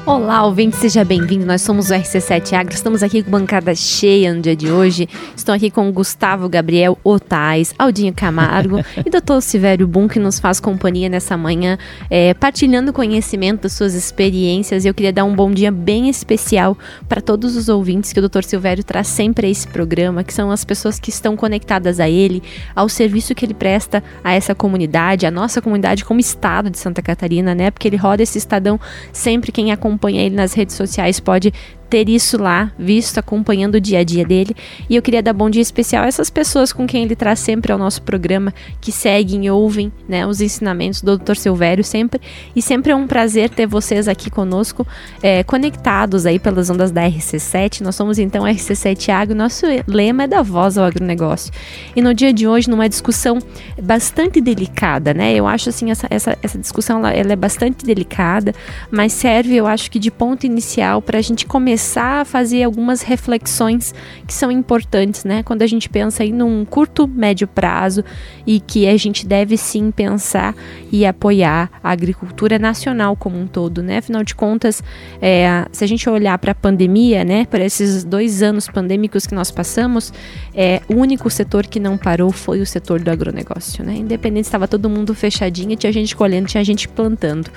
Olá, 0.03 0.43
ouvinte, 0.43 0.77
seja 0.77 1.05
bem-vindo. 1.05 1.45
Nós 1.45 1.61
somos 1.61 1.91
o 1.91 1.93
RC7 1.93 2.53
Agro. 2.53 2.73
Estamos 2.73 3.03
aqui 3.03 3.21
com 3.21 3.29
bancada 3.29 3.75
cheia 3.75 4.33
no 4.33 4.41
dia 4.41 4.55
de 4.55 4.71
hoje. 4.71 5.07
Estou 5.37 5.53
aqui 5.53 5.69
com 5.69 5.91
Gustavo 5.91 6.49
Gabriel 6.49 6.97
Otais, 7.03 7.71
Aldinho 7.77 8.11
Camargo 8.11 8.79
e 8.97 9.09
Dr. 9.11 9.41
Silvério 9.41 9.85
Bum, 9.85 10.07
que 10.07 10.17
nos 10.17 10.39
faz 10.39 10.59
companhia 10.59 11.07
nessa 11.07 11.37
manhã, 11.37 11.77
é, 12.09 12.33
partilhando 12.33 12.91
conhecimento 12.91 13.61
das 13.61 13.73
suas 13.73 13.93
experiências. 13.93 14.85
Eu 14.85 14.93
queria 14.93 15.13
dar 15.13 15.23
um 15.23 15.35
bom 15.35 15.51
dia 15.51 15.71
bem 15.71 16.09
especial 16.09 16.75
para 17.07 17.21
todos 17.21 17.55
os 17.55 17.69
ouvintes 17.69 18.11
que 18.11 18.19
o 18.19 18.27
Dr. 18.27 18.41
Silvério 18.41 18.83
traz 18.83 19.05
sempre 19.05 19.45
a 19.45 19.49
esse 19.51 19.67
programa, 19.67 20.23
que 20.23 20.33
são 20.33 20.49
as 20.49 20.65
pessoas 20.65 20.99
que 20.99 21.11
estão 21.11 21.37
conectadas 21.37 21.99
a 21.99 22.09
ele, 22.09 22.41
ao 22.75 22.89
serviço 22.89 23.35
que 23.35 23.45
ele 23.45 23.53
presta 23.53 24.03
a 24.23 24.33
essa 24.33 24.55
comunidade, 24.55 25.27
a 25.27 25.31
nossa 25.31 25.61
comunidade 25.61 26.03
como 26.03 26.19
estado 26.19 26.71
de 26.71 26.79
Santa 26.79 27.03
Catarina, 27.03 27.53
né? 27.53 27.69
Porque 27.69 27.87
ele 27.87 27.97
roda 27.97 28.23
esse 28.23 28.39
estadão 28.39 28.79
sempre 29.13 29.51
quem 29.51 29.71
acompanha 29.71 29.90
ele 30.15 30.35
nas 30.35 30.53
redes 30.53 30.75
sociais 30.75 31.19
pode 31.19 31.53
ter 31.91 32.07
isso 32.07 32.41
lá, 32.41 32.71
visto, 32.79 33.17
acompanhando 33.17 33.75
o 33.75 33.81
dia 33.81 33.99
a 33.99 34.03
dia 34.03 34.23
dele. 34.23 34.55
E 34.89 34.95
eu 34.95 35.01
queria 35.01 35.21
dar 35.21 35.33
bom 35.33 35.49
dia 35.49 35.61
especial 35.61 36.05
a 36.05 36.07
essas 36.07 36.29
pessoas 36.29 36.71
com 36.71 36.87
quem 36.87 37.03
ele 37.03 37.17
traz 37.17 37.39
sempre 37.39 37.69
ao 37.69 37.77
nosso 37.77 38.01
programa, 38.01 38.53
que 38.79 38.93
seguem 38.93 39.45
e 39.45 39.51
ouvem 39.51 39.91
né, 40.07 40.25
os 40.25 40.39
ensinamentos 40.39 41.01
do 41.01 41.17
Dr. 41.17 41.35
Silvério 41.35 41.83
sempre. 41.83 42.21
E 42.55 42.61
sempre 42.61 42.93
é 42.93 42.95
um 42.95 43.05
prazer 43.05 43.49
ter 43.49 43.67
vocês 43.67 44.07
aqui 44.07 44.29
conosco, 44.29 44.87
é, 45.21 45.43
conectados 45.43 46.25
aí 46.25 46.39
pelas 46.39 46.69
ondas 46.69 46.91
da 46.91 47.01
RC7. 47.01 47.81
Nós 47.81 47.95
somos 47.95 48.17
então 48.17 48.45
RC7 48.45 49.09
Agro, 49.09 49.35
nosso 49.35 49.65
lema 49.85 50.23
é 50.23 50.27
da 50.27 50.41
voz 50.41 50.77
ao 50.77 50.85
agronegócio. 50.85 51.51
E 51.93 52.01
no 52.01 52.13
dia 52.13 52.31
de 52.31 52.47
hoje, 52.47 52.69
numa 52.69 52.87
discussão 52.87 53.37
bastante 53.83 54.39
delicada, 54.39 55.13
né? 55.13 55.33
Eu 55.35 55.45
acho 55.45 55.67
assim, 55.67 55.91
essa, 55.91 56.07
essa, 56.09 56.37
essa 56.41 56.57
discussão 56.57 56.99
ela, 56.99 57.11
ela 57.11 57.33
é 57.33 57.35
bastante 57.35 57.85
delicada, 57.85 58.55
mas 58.89 59.11
serve, 59.11 59.57
eu 59.57 59.67
acho 59.67 59.91
que 59.91 59.99
de 59.99 60.09
ponto 60.09 60.45
inicial 60.45 61.01
para 61.01 61.19
a 61.19 61.21
gente 61.21 61.45
começar 61.45 61.80
a 62.21 62.25
fazer 62.25 62.63
algumas 62.63 63.01
reflexões 63.01 63.93
que 64.27 64.33
são 64.33 64.51
importantes, 64.51 65.23
né? 65.23 65.43
Quando 65.43 65.61
a 65.61 65.67
gente 65.67 65.89
pensa 65.89 66.23
aí 66.23 66.31
num 66.31 66.63
curto, 66.65 67.07
médio 67.07 67.47
prazo 67.47 68.03
e 68.45 68.59
que 68.59 68.87
a 68.87 68.97
gente 68.97 69.25
deve 69.25 69.57
sim 69.57 69.91
pensar 69.91 70.55
e 70.91 71.05
apoiar 71.05 71.69
a 71.83 71.91
agricultura 71.91 72.59
nacional 72.59 73.15
como 73.15 73.39
um 73.39 73.47
todo, 73.47 73.81
né? 73.81 73.97
Afinal 73.97 74.23
de 74.23 74.35
contas, 74.35 74.83
é, 75.21 75.65
se 75.71 75.83
a 75.83 75.87
gente 75.87 76.09
olhar 76.09 76.37
para 76.37 76.51
a 76.51 76.55
pandemia, 76.55 77.23
né? 77.23 77.45
Para 77.45 77.65
esses 77.65 78.03
dois 78.03 78.41
anos 78.41 78.67
pandêmicos 78.67 79.25
que 79.25 79.33
nós 79.33 79.51
passamos, 79.51 80.13
é, 80.53 80.81
o 80.87 80.95
único 80.95 81.29
setor 81.29 81.67
que 81.67 81.79
não 81.79 81.97
parou 81.97 82.31
foi 82.31 82.61
o 82.61 82.65
setor 82.65 82.99
do 82.99 83.09
agronegócio, 83.09 83.83
né? 83.83 83.95
Independente 83.95 84.45
estava 84.45 84.67
todo 84.67 84.89
mundo 84.89 85.13
fechadinho, 85.13 85.75
tinha 85.75 85.91
gente 85.91 86.15
colhendo, 86.15 86.47
tinha 86.47 86.63
gente 86.63 86.87
plantando. 86.87 87.49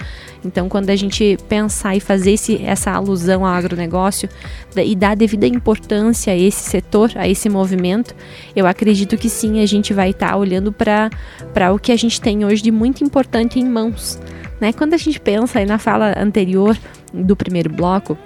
Então, 0.45 0.69
quando 0.69 0.91
a 0.91 0.97
gente 0.97 1.39
pensar 1.49 1.97
e 1.97 2.01
fazer 2.01 2.33
esse, 2.33 2.63
essa 2.63 2.91
alusão 2.91 3.47
ao 3.47 3.55
agronegócio 3.55 4.14
e 4.77 4.95
dar 4.95 5.15
devida 5.17 5.47
importância 5.47 6.33
a 6.33 6.37
esse 6.37 6.71
setor, 6.71 7.13
a 7.15 7.29
esse 7.29 7.49
movimento, 7.49 8.15
eu 8.55 8.67
acredito 8.67 9.17
que 9.17 9.29
sim, 9.29 9.63
a 9.63 9.67
gente 9.67 9.93
vai 9.93 10.11
estar 10.11 10.31
tá 10.31 10.37
olhando 10.37 10.73
para 10.73 11.11
o 11.73 11.79
que 11.79 11.93
a 11.93 11.97
gente 11.97 12.21
tem 12.21 12.45
hoje 12.45 12.63
de 12.63 12.71
muito 12.71 13.05
importante 13.05 13.59
em 13.59 13.65
mãos. 13.65 14.19
Né? 14.61 14.73
Quando 14.73 14.95
a 14.95 14.97
gente 14.97 15.21
pensa 15.21 15.59
aí 15.59 15.67
na 15.67 15.79
fala 15.79 16.15
anterior 16.17 16.77
do 17.13 17.37
primeiro 17.37 17.71
bloco, 17.71 18.17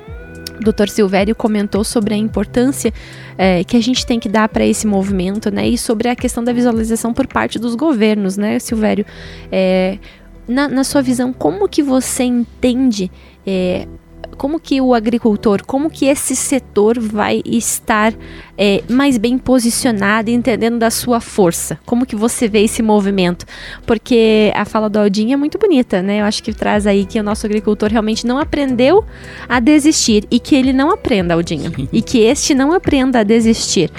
Dr. 0.60 0.88
Silvério 0.88 1.34
comentou 1.34 1.84
sobre 1.84 2.14
a 2.14 2.16
importância 2.16 2.92
é, 3.36 3.62
que 3.64 3.76
a 3.76 3.80
gente 3.80 4.04
tem 4.04 4.18
que 4.18 4.28
dar 4.28 4.48
para 4.48 4.64
esse 4.64 4.86
movimento, 4.86 5.50
né? 5.50 5.68
E 5.68 5.78
sobre 5.78 6.08
a 6.08 6.16
questão 6.16 6.42
da 6.42 6.52
visualização 6.52 7.14
por 7.14 7.26
parte 7.26 7.58
dos 7.58 7.74
governos, 7.74 8.36
né, 8.36 8.58
Silvério? 8.58 9.06
É, 9.50 9.98
na, 10.46 10.66
na, 10.68 10.82
sua 10.82 11.02
visão, 11.02 11.32
como 11.32 11.68
que 11.68 11.82
você 11.82 12.24
entende 12.24 13.10
é, 13.46 13.86
como 14.36 14.60
que 14.60 14.80
o 14.80 14.94
agricultor, 14.94 15.64
como 15.66 15.90
que 15.90 16.06
esse 16.06 16.36
setor 16.36 16.98
vai 16.98 17.42
estar 17.44 18.14
é, 18.56 18.82
mais 18.88 19.18
bem 19.18 19.36
posicionado, 19.36 20.30
entendendo 20.30 20.78
da 20.78 20.90
sua 20.90 21.20
força? 21.20 21.78
Como 21.84 22.06
que 22.06 22.14
você 22.14 22.48
vê 22.48 22.62
esse 22.62 22.82
movimento? 22.82 23.46
Porque 23.86 24.52
a 24.54 24.64
fala 24.64 24.88
do 24.88 24.98
Aldinho 24.98 25.34
é 25.34 25.36
muito 25.36 25.58
bonita, 25.58 26.02
né? 26.02 26.20
Eu 26.20 26.24
acho 26.24 26.42
que 26.42 26.52
traz 26.52 26.86
aí 26.86 27.04
que 27.04 27.18
o 27.18 27.22
nosso 27.22 27.46
agricultor 27.46 27.90
realmente 27.90 28.26
não 28.26 28.38
aprendeu 28.38 29.04
a 29.48 29.60
desistir 29.60 30.24
e 30.30 30.38
que 30.38 30.54
ele 30.54 30.72
não 30.72 30.90
aprenda, 30.90 31.34
Aldinho, 31.34 31.72
Sim. 31.74 31.88
e 31.92 32.00
que 32.02 32.18
este 32.18 32.54
não 32.54 32.72
aprenda 32.72 33.20
a 33.20 33.22
desistir. 33.22 33.90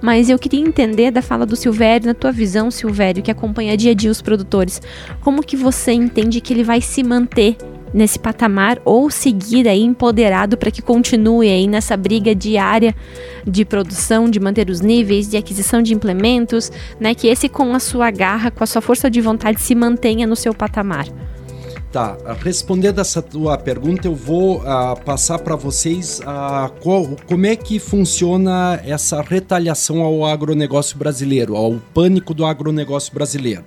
Mas 0.00 0.28
eu 0.28 0.38
queria 0.38 0.60
entender 0.60 1.10
da 1.10 1.22
fala 1.22 1.46
do 1.46 1.56
Silvério, 1.56 2.06
na 2.06 2.14
tua 2.14 2.32
visão, 2.32 2.70
Silvério, 2.70 3.22
que 3.22 3.30
acompanha 3.30 3.76
dia 3.76 3.92
a 3.92 3.94
dia 3.94 4.10
os 4.10 4.20
produtores, 4.20 4.80
como 5.20 5.42
que 5.42 5.56
você 5.56 5.92
entende 5.92 6.40
que 6.40 6.52
ele 6.52 6.64
vai 6.64 6.80
se 6.80 7.02
manter 7.02 7.56
nesse 7.92 8.18
patamar 8.18 8.80
ou 8.84 9.10
seguir 9.10 9.68
aí 9.68 9.82
empoderado 9.82 10.56
para 10.56 10.70
que 10.70 10.82
continue 10.82 11.48
aí 11.48 11.66
nessa 11.66 11.96
briga 11.96 12.34
diária 12.34 12.94
de 13.46 13.64
produção, 13.64 14.28
de 14.28 14.40
manter 14.40 14.68
os 14.70 14.80
níveis, 14.80 15.28
de 15.28 15.36
aquisição 15.36 15.82
de 15.82 15.94
implementos, 15.94 16.70
né? 17.00 17.14
Que 17.14 17.28
esse 17.28 17.48
com 17.48 17.72
a 17.74 17.80
sua 17.80 18.10
garra, 18.10 18.50
com 18.50 18.62
a 18.62 18.66
sua 18.66 18.82
força 18.82 19.10
de 19.10 19.20
vontade 19.20 19.60
se 19.60 19.74
mantenha 19.74 20.26
no 20.26 20.36
seu 20.36 20.52
patamar. 20.52 21.06
Tá, 21.92 22.14
respondendo 22.42 23.00
essa 23.00 23.22
tua 23.22 23.56
pergunta, 23.56 24.06
eu 24.06 24.14
vou 24.14 24.58
uh, 24.58 25.00
passar 25.04 25.38
para 25.38 25.56
vocês 25.56 26.20
uh, 26.20 26.70
qual, 26.82 27.16
como 27.26 27.46
é 27.46 27.56
que 27.56 27.78
funciona 27.78 28.78
essa 28.84 29.22
retaliação 29.22 30.02
ao 30.02 30.26
agronegócio 30.26 30.98
brasileiro, 30.98 31.56
ao 31.56 31.76
pânico 31.94 32.34
do 32.34 32.44
agronegócio 32.44 33.14
brasileiro. 33.14 33.64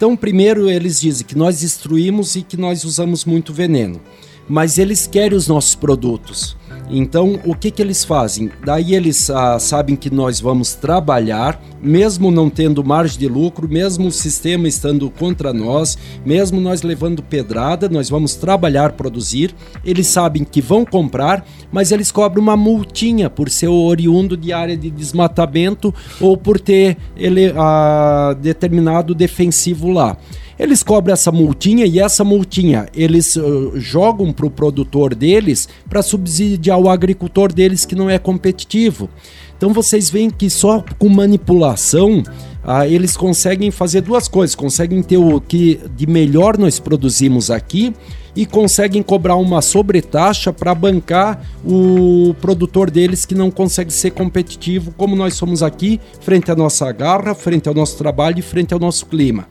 Então, 0.00 0.16
primeiro 0.16 0.70
eles 0.70 0.98
dizem 0.98 1.26
que 1.26 1.36
nós 1.36 1.60
destruímos 1.60 2.34
e 2.34 2.40
que 2.40 2.56
nós 2.56 2.84
usamos 2.84 3.26
muito 3.26 3.52
veneno, 3.52 4.00
mas 4.48 4.78
eles 4.78 5.06
querem 5.06 5.36
os 5.36 5.46
nossos 5.46 5.74
produtos. 5.74 6.56
Então, 6.92 7.38
o 7.44 7.54
que, 7.54 7.70
que 7.70 7.80
eles 7.80 8.04
fazem? 8.04 8.50
Daí 8.64 8.94
eles 8.94 9.30
ah, 9.30 9.58
sabem 9.60 9.94
que 9.94 10.10
nós 10.10 10.40
vamos 10.40 10.74
trabalhar, 10.74 11.62
mesmo 11.80 12.32
não 12.32 12.50
tendo 12.50 12.84
margem 12.84 13.18
de 13.18 13.28
lucro, 13.28 13.68
mesmo 13.68 14.08
o 14.08 14.10
sistema 14.10 14.66
estando 14.66 15.08
contra 15.08 15.52
nós, 15.52 15.96
mesmo 16.24 16.60
nós 16.60 16.82
levando 16.82 17.22
pedrada, 17.22 17.88
nós 17.88 18.10
vamos 18.10 18.34
trabalhar, 18.34 18.92
produzir. 18.92 19.54
Eles 19.84 20.08
sabem 20.08 20.42
que 20.42 20.60
vão 20.60 20.84
comprar, 20.84 21.46
mas 21.70 21.92
eles 21.92 22.10
cobram 22.10 22.42
uma 22.42 22.56
multinha 22.56 23.30
por 23.30 23.48
ser 23.48 23.68
oriundo 23.68 24.36
de 24.36 24.52
área 24.52 24.76
de 24.76 24.90
desmatamento 24.90 25.94
ou 26.20 26.36
por 26.36 26.58
ter 26.58 26.96
ele, 27.16 27.52
ah, 27.56 28.36
determinado 28.40 29.14
defensivo 29.14 29.90
lá. 29.92 30.16
Eles 30.60 30.82
cobram 30.82 31.14
essa 31.14 31.32
multinha 31.32 31.86
e 31.86 31.98
essa 31.98 32.22
multinha 32.22 32.86
eles 32.94 33.34
uh, 33.34 33.72
jogam 33.76 34.30
para 34.30 34.44
o 34.44 34.50
produtor 34.50 35.14
deles 35.14 35.66
para 35.88 36.02
subsidiar 36.02 36.78
o 36.78 36.90
agricultor 36.90 37.50
deles 37.50 37.86
que 37.86 37.94
não 37.94 38.10
é 38.10 38.18
competitivo. 38.18 39.08
Então 39.56 39.72
vocês 39.72 40.10
veem 40.10 40.28
que 40.28 40.50
só 40.50 40.84
com 40.98 41.08
manipulação 41.08 42.22
ah, 42.62 42.86
eles 42.86 43.16
conseguem 43.16 43.70
fazer 43.70 44.02
duas 44.02 44.28
coisas: 44.28 44.54
conseguem 44.54 45.02
ter 45.02 45.16
o 45.16 45.40
que 45.40 45.80
de 45.96 46.06
melhor 46.06 46.58
nós 46.58 46.78
produzimos 46.78 47.50
aqui 47.50 47.94
e 48.36 48.44
conseguem 48.44 49.02
cobrar 49.02 49.36
uma 49.36 49.62
sobretaxa 49.62 50.52
para 50.52 50.74
bancar 50.74 51.42
o 51.64 52.34
produtor 52.38 52.90
deles 52.90 53.24
que 53.24 53.34
não 53.34 53.50
consegue 53.50 53.90
ser 53.90 54.10
competitivo 54.10 54.92
como 54.94 55.16
nós 55.16 55.32
somos 55.32 55.62
aqui, 55.62 55.98
frente 56.20 56.50
à 56.50 56.54
nossa 56.54 56.92
garra, 56.92 57.34
frente 57.34 57.66
ao 57.66 57.74
nosso 57.74 57.96
trabalho 57.96 58.40
e 58.40 58.42
frente 58.42 58.74
ao 58.74 58.78
nosso 58.78 59.06
clima. 59.06 59.48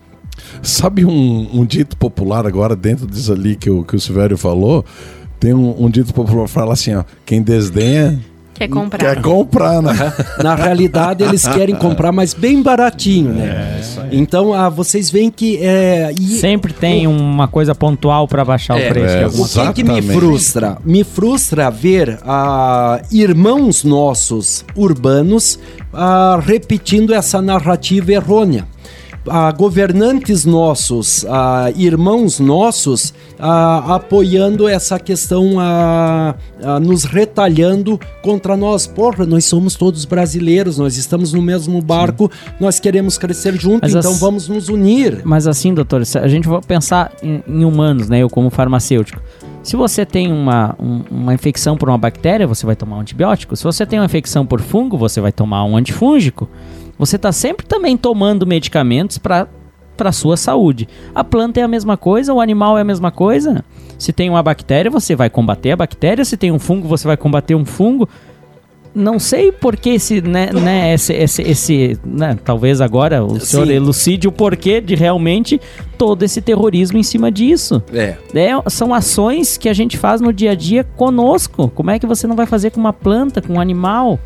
Sabe 0.62 1.06
um, 1.06 1.50
um, 1.54 1.66
dito 1.66 1.96
popular 1.98 2.46
agora, 2.46 2.76
dentro 2.76 3.08
disso 3.08 3.32
ali 3.32 3.56
que 3.56 3.70
o, 3.70 3.84
que 3.84 3.96
o 3.96 4.00
Silvério 4.00 4.38
falou? 4.38 4.86
Tem 5.40 5.54
um, 5.54 5.86
um 5.86 5.90
dito 5.90 6.14
popular 6.14 6.46
que 6.46 6.52
fala 6.52 6.74
assim, 6.74 6.94
ó, 6.96 7.04
quem 7.26 7.42
desdenha 7.42 8.20
Quer 8.60 8.68
comprar. 8.68 9.00
Quer 9.00 9.22
comprar, 9.22 9.82
né? 9.82 9.94
Na 10.44 10.54
realidade, 10.54 11.24
eles 11.24 11.48
querem 11.48 11.74
comprar, 11.74 12.12
mas 12.12 12.34
bem 12.34 12.62
baratinho, 12.62 13.32
né? 13.32 13.78
É, 13.78 13.80
isso 13.80 14.02
aí. 14.02 14.10
Então, 14.12 14.54
ah, 14.54 14.68
vocês 14.68 15.10
veem 15.10 15.32
que. 15.32 15.58
É, 15.62 16.12
e, 16.12 16.40
Sempre 16.40 16.74
tem 16.74 17.08
o, 17.08 17.12
uma 17.12 17.48
coisa 17.48 17.74
pontual 17.74 18.28
para 18.28 18.44
baixar 18.44 18.78
é, 18.78 18.86
o 18.86 18.90
preço. 18.90 19.16
É, 19.16 19.28
o 19.28 19.48
que, 19.68 19.82
que, 19.82 19.84
me 19.90 20.02
frustra? 20.02 20.78
Me 20.84 21.06
frustra 21.06 21.70
ver 21.70 22.20
ah, 22.26 23.02
irmãos 23.10 23.86
nossos 23.86 24.66
urbanos 24.76 25.58
ah, 25.94 26.38
repetindo 26.46 27.14
essa 27.14 27.42
narrativa 27.42 28.12
errônea. 28.12 28.68
Ah, 29.28 29.52
governantes 29.52 30.46
nossos, 30.46 31.26
ah, 31.28 31.72
irmãos 31.76 32.40
nossos, 32.40 33.14
ah, 33.38 33.96
apoiando 33.96 34.68
essa 34.68 34.98
questão, 35.00 35.60
ah, 35.60 36.36
ah, 36.64 36.80
nos 36.80 37.04
retalhando 37.04 38.00
contra 38.22 38.56
nós. 38.56 38.88
Porra, 38.88 39.26
nós 39.26 39.46
somos 39.46 39.76
todos 39.76 40.06
brasileiros, 40.06 40.78
nós 40.78 40.98
estamos 40.98 41.34
no 41.34 41.42
mesmo 41.42 41.82
barco, 41.82 42.32
nós 42.60 42.80
queremos 42.80 43.18
crescer 43.18 43.56
junto, 43.60 43.82
Mas 43.84 43.94
então 43.96 44.12
as- 44.12 44.20
vamos 44.20 44.48
nos 44.48 44.70
unir. 44.70 45.22
Mas 45.24 45.48
assim, 45.48 45.74
doutor, 45.74 46.02
a 46.22 46.28
gente 46.28 46.48
vai 46.48 46.62
pensar 46.62 47.12
em, 47.22 47.44
em 47.48 47.66
humanos, 47.66 48.10
né? 48.10 48.20
Eu 48.20 48.30
como 48.30 48.50
farmacêutico. 48.50 49.22
Se 49.62 49.76
você 49.76 50.06
tem 50.06 50.32
uma, 50.32 50.76
um- 50.80 51.02
uma 51.12 51.34
infecção 51.34 51.76
por 51.78 51.90
uma 51.90 51.98
bactéria, 51.98 52.48
você 52.48 52.66
vai 52.66 52.76
tomar 52.76 52.98
um 52.98 53.02
antibiótico. 53.02 53.56
Se 53.56 53.64
você 53.64 53.86
tem 53.86 54.00
uma 54.00 54.06
infecção 54.06 54.46
por 54.46 54.62
fungo, 54.62 54.98
você 54.98 55.20
vai 55.20 55.32
tomar 55.32 55.66
um 55.66 55.76
antifúngico. 55.76 56.50
Você 57.00 57.16
está 57.16 57.32
sempre 57.32 57.66
também 57.66 57.98
tomando 57.98 58.46
medicamentos 58.46 59.18
para 59.18 59.48
para 60.00 60.14
sua 60.14 60.38
saúde. 60.38 60.88
A 61.14 61.26
planta 61.26 61.60
é 61.60 61.64
a 61.64 61.68
mesma 61.68 61.98
coisa, 61.98 62.34
o 62.34 62.40
animal 62.40 62.78
é 62.78 62.82
a 62.82 62.86
mesma 62.86 63.12
coisa. 63.12 63.66
Se 63.98 64.14
tem 64.14 64.30
uma 64.30 64.42
bactéria, 64.42 64.90
você 64.90 65.14
vai 65.14 65.30
combater 65.30 65.72
a 65.72 65.76
bactéria. 65.76 66.24
Se 66.24 66.38
tem 66.38 66.54
um 66.54 66.58
fungo, 66.58 66.88
você 66.88 67.06
vai 67.06 67.18
combater 67.18 67.54
um 67.54 67.66
fungo. 67.66 68.08
Não 68.96 69.20
sei 69.20 69.52
por 69.52 69.76
que 69.76 69.90
esse, 69.90 70.22
né, 70.22 70.52
né, 70.54 70.94
esse, 70.94 71.14
esse, 71.14 71.42
esse 71.42 72.00
né, 72.04 72.38
talvez 72.46 72.80
agora 72.80 73.24
o 73.24 73.42
senhor 73.42 73.68
Sim. 73.68 73.74
elucide 73.74 74.28
o 74.28 74.32
porquê 74.32 74.80
de 74.80 74.96
realmente 74.96 75.60
todo 75.98 76.24
esse 76.24 76.42
terrorismo 76.42 76.98
em 76.98 77.04
cima 77.04 77.30
disso. 77.30 77.84
É. 77.94 78.16
É, 78.34 78.70
são 78.70 78.94
ações 78.94 79.58
que 79.58 79.68
a 79.68 79.74
gente 79.74 79.98
faz 79.98 80.22
no 80.22 80.32
dia 80.32 80.52
a 80.52 80.56
dia 80.56 80.86
conosco. 80.96 81.70
Como 81.76 81.92
é 81.92 82.00
que 82.00 82.08
você 82.08 82.26
não 82.26 82.38
vai 82.38 82.46
fazer 82.46 82.72
com 82.72 82.80
uma 82.80 82.94
planta, 82.94 83.42
com 83.42 83.56
um 83.56 83.60
animal? 83.60 84.18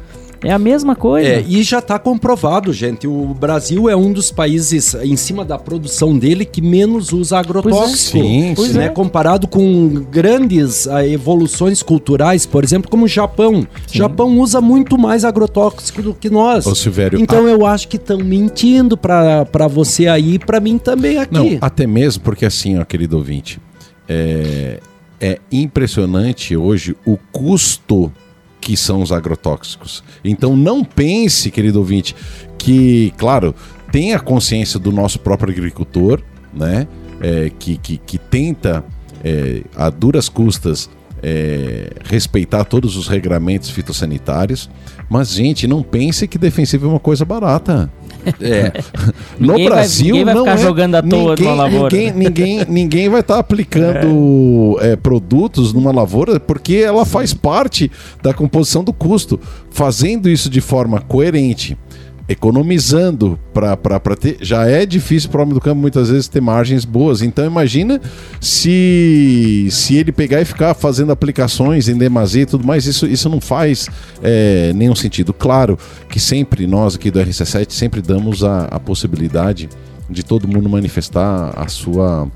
É 0.43 0.51
a 0.51 0.59
mesma 0.59 0.95
coisa. 0.95 1.27
É, 1.27 1.45
e 1.47 1.63
já 1.63 1.79
está 1.79 1.97
comprovado, 1.97 2.73
gente. 2.73 3.07
O 3.07 3.33
Brasil 3.33 3.89
é 3.89 3.95
um 3.95 4.11
dos 4.11 4.31
países, 4.31 4.93
em 4.95 5.15
cima 5.15 5.45
da 5.45 5.57
produção 5.57 6.17
dele, 6.17 6.43
que 6.43 6.61
menos 6.61 7.13
usa 7.13 7.39
agrotóxico. 7.39 8.17
Pois 8.17 8.25
é. 8.25 8.27
Sim, 8.27 8.53
Pois 8.55 8.75
né? 8.75 8.85
é. 8.85 8.89
Comparado 8.89 9.47
com 9.47 9.89
grandes 10.11 10.87
ah, 10.87 11.05
evoluções 11.07 11.81
culturais, 11.81 12.45
por 12.45 12.63
exemplo, 12.63 12.89
como 12.91 13.05
o 13.05 13.07
Japão. 13.07 13.61
O 13.61 13.97
Japão 13.97 14.37
usa 14.39 14.59
muito 14.59 14.97
mais 14.97 15.23
agrotóxico 15.23 16.01
do 16.01 16.13
que 16.13 16.29
nós. 16.29 16.67
Ô, 16.67 16.75
Silvério, 16.75 17.19
então 17.19 17.47
eu 17.47 17.65
acho 17.65 17.87
que 17.87 17.95
estão 17.95 18.17
mentindo 18.17 18.97
para 18.97 19.67
você 19.69 20.07
aí, 20.07 20.37
para 20.37 20.59
mim 20.59 20.77
também 20.77 21.17
aqui. 21.17 21.33
Não, 21.33 21.57
até 21.61 21.87
mesmo 21.87 22.23
porque 22.23 22.45
assim, 22.45 22.77
ó, 22.77 22.83
querido 22.85 23.17
ouvinte, 23.17 23.59
é, 24.07 24.79
é 25.19 25.39
impressionante 25.51 26.55
hoje 26.57 26.95
o 27.05 27.17
custo 27.31 28.11
que 28.63 28.77
são 28.77 29.01
os 29.01 29.11
agrotóxicos. 29.11 30.01
Então 30.23 30.55
não 30.55 30.85
pense, 30.85 31.51
querido 31.51 31.79
ouvinte, 31.79 32.15
que, 32.57 33.13
claro, 33.17 33.53
tenha 33.91 34.17
consciência 34.19 34.79
do 34.79 34.91
nosso 34.91 35.19
próprio 35.19 35.51
agricultor, 35.51 36.21
né? 36.53 36.87
é, 37.19 37.51
que, 37.59 37.77
que, 37.77 37.97
que 37.97 38.17
tenta 38.17 38.83
é, 39.23 39.63
a 39.75 39.89
duras 39.89 40.29
custas 40.29 40.89
é, 41.21 41.91
respeitar 42.05 42.63
todos 42.63 42.97
os 42.97 43.07
regramentos 43.07 43.69
fitossanitários, 43.69 44.69
mas 45.09 45.29
gente, 45.29 45.67
não 45.67 45.83
pense 45.83 46.27
que 46.27 46.37
defensivo 46.37 46.85
é 46.85 46.89
uma 46.89 46.99
coisa 46.99 47.23
barata. 47.25 47.91
É. 48.41 48.71
No 49.39 49.53
Ninguém 49.53 49.67
vai- 49.67 49.77
Brasil 49.77 50.05
ninguém 50.07 50.25
vai 50.25 50.33
não 50.35 50.43
ficar 50.45 50.53
é, 50.53 50.57
jogando 50.57 50.95
à 50.95 51.01
toa 51.01 51.29
ninguém, 51.31 51.45
numa 51.47 51.55
lavoura. 51.63 51.95
Ninguém, 51.97 52.11
ninguém, 52.13 52.65
ninguém 52.69 53.09
vai 53.09 53.19
estar 53.21 53.39
aplicando 53.39 54.77
é, 54.79 54.95
produtos 54.95 55.73
numa 55.73 55.91
lavoura 55.91 56.39
porque 56.39 56.75
ela 56.75 57.03
faz 57.05 57.33
parte 57.33 57.91
da 58.21 58.33
composição 58.33 58.83
do 58.83 58.93
custo. 58.93 59.39
Fazendo 59.71 60.29
isso 60.29 60.49
de 60.51 60.61
forma 60.61 61.01
coerente, 61.01 61.75
economizando 62.33 63.39
para 63.53 64.15
ter. 64.15 64.37
Já 64.41 64.67
é 64.67 64.85
difícil 64.85 65.29
para 65.29 65.39
o 65.39 65.43
homem 65.43 65.53
do 65.53 65.61
campo 65.61 65.79
muitas 65.79 66.09
vezes 66.09 66.27
ter 66.27 66.41
margens 66.41 66.83
boas. 66.83 67.21
Então 67.21 67.45
imagina 67.45 68.01
se, 68.41 69.67
se 69.71 69.95
ele 69.95 70.11
pegar 70.11 70.41
e 70.41 70.45
ficar 70.45 70.73
fazendo 70.73 71.11
aplicações 71.11 71.87
em 71.87 71.97
demasia 71.97 72.43
e 72.43 72.45
tudo 72.45 72.65
mais, 72.65 72.85
isso, 72.85 73.07
isso 73.07 73.29
não 73.29 73.39
faz 73.39 73.87
é, 74.21 74.73
nenhum 74.73 74.95
sentido. 74.95 75.33
Claro 75.33 75.77
que 76.09 76.19
sempre 76.19 76.67
nós 76.67 76.95
aqui 76.95 77.09
do 77.09 77.19
RC7 77.19 77.71
sempre 77.71 78.01
damos 78.01 78.43
a, 78.43 78.65
a 78.65 78.79
possibilidade 78.79 79.69
de 80.09 80.23
todo 80.23 80.47
mundo 80.47 80.69
manifestar 80.69 81.53
a 81.55 81.67
sua 81.67 82.27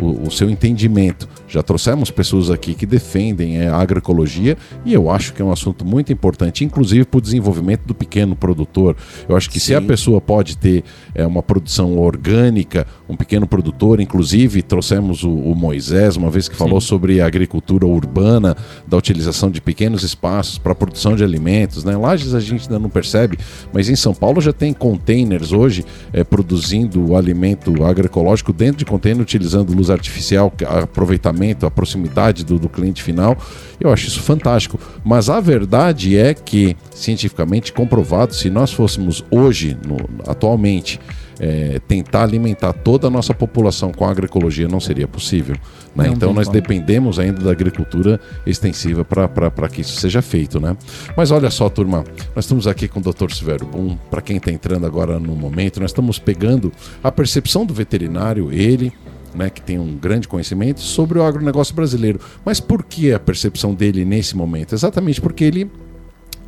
o, 0.00 0.26
o 0.26 0.30
seu 0.30 0.50
entendimento. 0.50 1.28
Já 1.46 1.62
trouxemos 1.62 2.10
pessoas 2.10 2.50
aqui 2.50 2.74
que 2.74 2.86
defendem 2.86 3.58
é, 3.58 3.68
a 3.68 3.76
agroecologia 3.76 4.56
e 4.84 4.92
eu 4.92 5.10
acho 5.10 5.32
que 5.32 5.42
é 5.42 5.44
um 5.44 5.52
assunto 5.52 5.84
muito 5.84 6.12
importante, 6.12 6.64
inclusive 6.64 7.04
para 7.04 7.18
o 7.18 7.20
desenvolvimento 7.20 7.86
do 7.86 7.94
pequeno 7.94 8.34
produtor. 8.34 8.96
Eu 9.28 9.36
acho 9.36 9.50
que 9.50 9.60
se 9.60 9.74
a 9.74 9.80
Sim. 9.80 9.86
pessoa 9.86 10.20
pode 10.20 10.56
ter 10.56 10.84
é, 11.14 11.26
uma 11.26 11.42
produção 11.42 11.98
orgânica, 11.98 12.86
um 13.08 13.16
pequeno 13.16 13.46
produtor, 13.46 14.00
inclusive 14.00 14.62
trouxemos 14.62 15.22
o, 15.22 15.30
o 15.30 15.54
Moisés 15.54 16.16
uma 16.16 16.30
vez 16.30 16.48
que 16.48 16.56
falou 16.56 16.80
sobre 16.80 17.20
a 17.20 17.26
agricultura 17.26 17.86
urbana, 17.86 18.56
da 18.86 18.96
utilização 18.96 19.50
de 19.50 19.60
pequenos 19.60 20.02
espaços 20.02 20.58
para 20.58 20.72
a 20.72 20.74
produção 20.74 21.14
de 21.14 21.22
alimentos. 21.22 21.84
Né? 21.84 21.96
Lages 21.96 22.34
a 22.34 22.40
gente 22.40 22.62
ainda 22.62 22.78
não 22.78 22.90
percebe, 22.90 23.38
mas 23.72 23.88
em 23.88 23.96
São 23.96 24.14
Paulo 24.14 24.40
já 24.40 24.52
tem 24.52 24.72
containers 24.72 25.52
hoje 25.52 25.84
é, 26.12 26.24
produzindo 26.24 27.14
alimento 27.14 27.84
agroecológico 27.84 28.52
dentro 28.52 28.78
de 28.78 28.84
container, 28.84 29.22
utilizando 29.22 29.74
luz 29.74 29.83
artificial, 29.90 30.52
aproveitamento, 30.82 31.66
a 31.66 31.70
proximidade 31.70 32.44
do, 32.44 32.58
do 32.58 32.68
cliente 32.68 33.02
final. 33.02 33.36
Eu 33.80 33.92
acho 33.92 34.06
isso 34.06 34.20
fantástico. 34.20 34.78
Mas 35.04 35.28
a 35.28 35.40
verdade 35.40 36.16
é 36.16 36.32
que, 36.34 36.76
cientificamente 36.92 37.72
comprovado, 37.72 38.34
se 38.34 38.48
nós 38.50 38.72
fôssemos 38.72 39.24
hoje, 39.30 39.76
no- 39.86 40.08
atualmente, 40.30 41.00
é, 41.40 41.80
tentar 41.88 42.22
alimentar 42.22 42.72
toda 42.72 43.08
a 43.08 43.10
nossa 43.10 43.34
população 43.34 43.90
com 43.90 44.04
a 44.04 44.10
agroecologia 44.10 44.68
não 44.68 44.78
seria 44.78 45.08
possível. 45.08 45.56
né? 45.94 46.06
Não 46.06 46.12
Então 46.14 46.32
nós 46.32 46.46
como. 46.46 46.60
dependemos 46.60 47.18
ainda 47.18 47.40
da 47.42 47.50
agricultura 47.50 48.20
extensiva 48.46 49.04
para 49.04 49.68
que 49.68 49.80
isso 49.80 50.00
seja 50.00 50.22
feito. 50.22 50.60
Né? 50.60 50.76
Mas 51.16 51.32
olha 51.32 51.50
só, 51.50 51.68
turma, 51.68 52.04
nós 52.36 52.44
estamos 52.44 52.68
aqui 52.68 52.86
com 52.86 53.00
o 53.00 53.02
Dr. 53.02 53.32
Silvério 53.32 53.66
Boom. 53.66 53.98
Para 54.08 54.22
quem 54.22 54.36
está 54.36 54.52
entrando 54.52 54.86
agora 54.86 55.18
no 55.18 55.34
momento, 55.34 55.80
nós 55.80 55.90
estamos 55.90 56.20
pegando 56.20 56.72
a 57.02 57.10
percepção 57.10 57.66
do 57.66 57.74
veterinário, 57.74 58.52
ele, 58.52 58.92
né, 59.34 59.50
que 59.50 59.60
tem 59.60 59.78
um 59.78 59.96
grande 59.96 60.28
conhecimento 60.28 60.80
sobre 60.80 61.18
o 61.18 61.22
agronegócio 61.22 61.74
brasileiro. 61.74 62.20
Mas 62.44 62.60
por 62.60 62.84
que 62.84 63.12
a 63.12 63.18
percepção 63.18 63.74
dele 63.74 64.04
nesse 64.04 64.36
momento? 64.36 64.74
Exatamente 64.74 65.20
porque 65.20 65.44
ele 65.44 65.70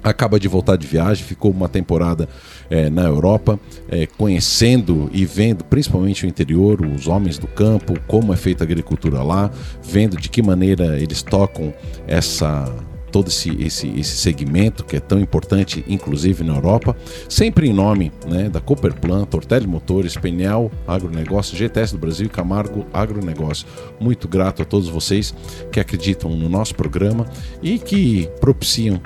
acaba 0.03 0.39
de 0.39 0.47
voltar 0.47 0.77
de 0.77 0.87
viagem, 0.87 1.25
ficou 1.25 1.51
uma 1.51 1.69
temporada 1.69 2.29
eh, 2.71 2.89
na 2.89 3.03
Europa, 3.03 3.59
eh, 3.89 4.07
conhecendo 4.07 5.11
e 5.13 5.25
vendo 5.25 5.65
principalmente 5.65 6.25
o 6.25 6.29
interior, 6.29 6.81
os 6.81 7.09
homens 7.09 7.39
do 7.39 7.49
campo, 7.49 7.99
como 8.07 8.33
é 8.33 8.37
feita 8.37 8.63
a 8.63 8.67
agricultura 8.67 9.23
lá, 9.23 9.51
vendo 9.83 10.17
de 10.17 10.29
que 10.29 10.43
maneira 10.43 10.99
eles 10.99 11.23
tocam 11.23 11.75
essa 12.07 12.73
todo 13.17 13.29
esse, 13.29 13.49
esse, 13.63 13.89
esse 13.99 14.15
segmento 14.15 14.85
que 14.85 14.95
é 14.95 15.01
tão 15.01 15.19
importante, 15.19 15.83
inclusive 15.89 16.45
na 16.45 16.55
Europa, 16.55 16.95
sempre 17.31 17.67
em 17.67 17.73
nome 17.73 18.13
né, 18.29 18.51
da 18.51 18.61
Cooperplan, 18.61 19.25
Tortelli 19.25 19.67
Motores, 19.67 20.19
Peniel 20.19 20.71
Agronegócio, 20.87 21.57
GTS 21.57 21.95
do 21.95 21.99
Brasil 21.99 22.27
e 22.27 22.29
Camargo 22.29 22.85
Agronegócio. 22.93 23.67
Muito 23.99 24.29
grato 24.29 24.61
a 24.61 24.67
todos 24.67 24.91
vocês 24.91 25.35
que 25.73 25.81
acreditam 25.81 26.37
no 26.37 26.47
nosso 26.47 26.75
programa 26.75 27.27
e 27.63 27.79
que 27.79 28.29
propiciam 28.39 29.01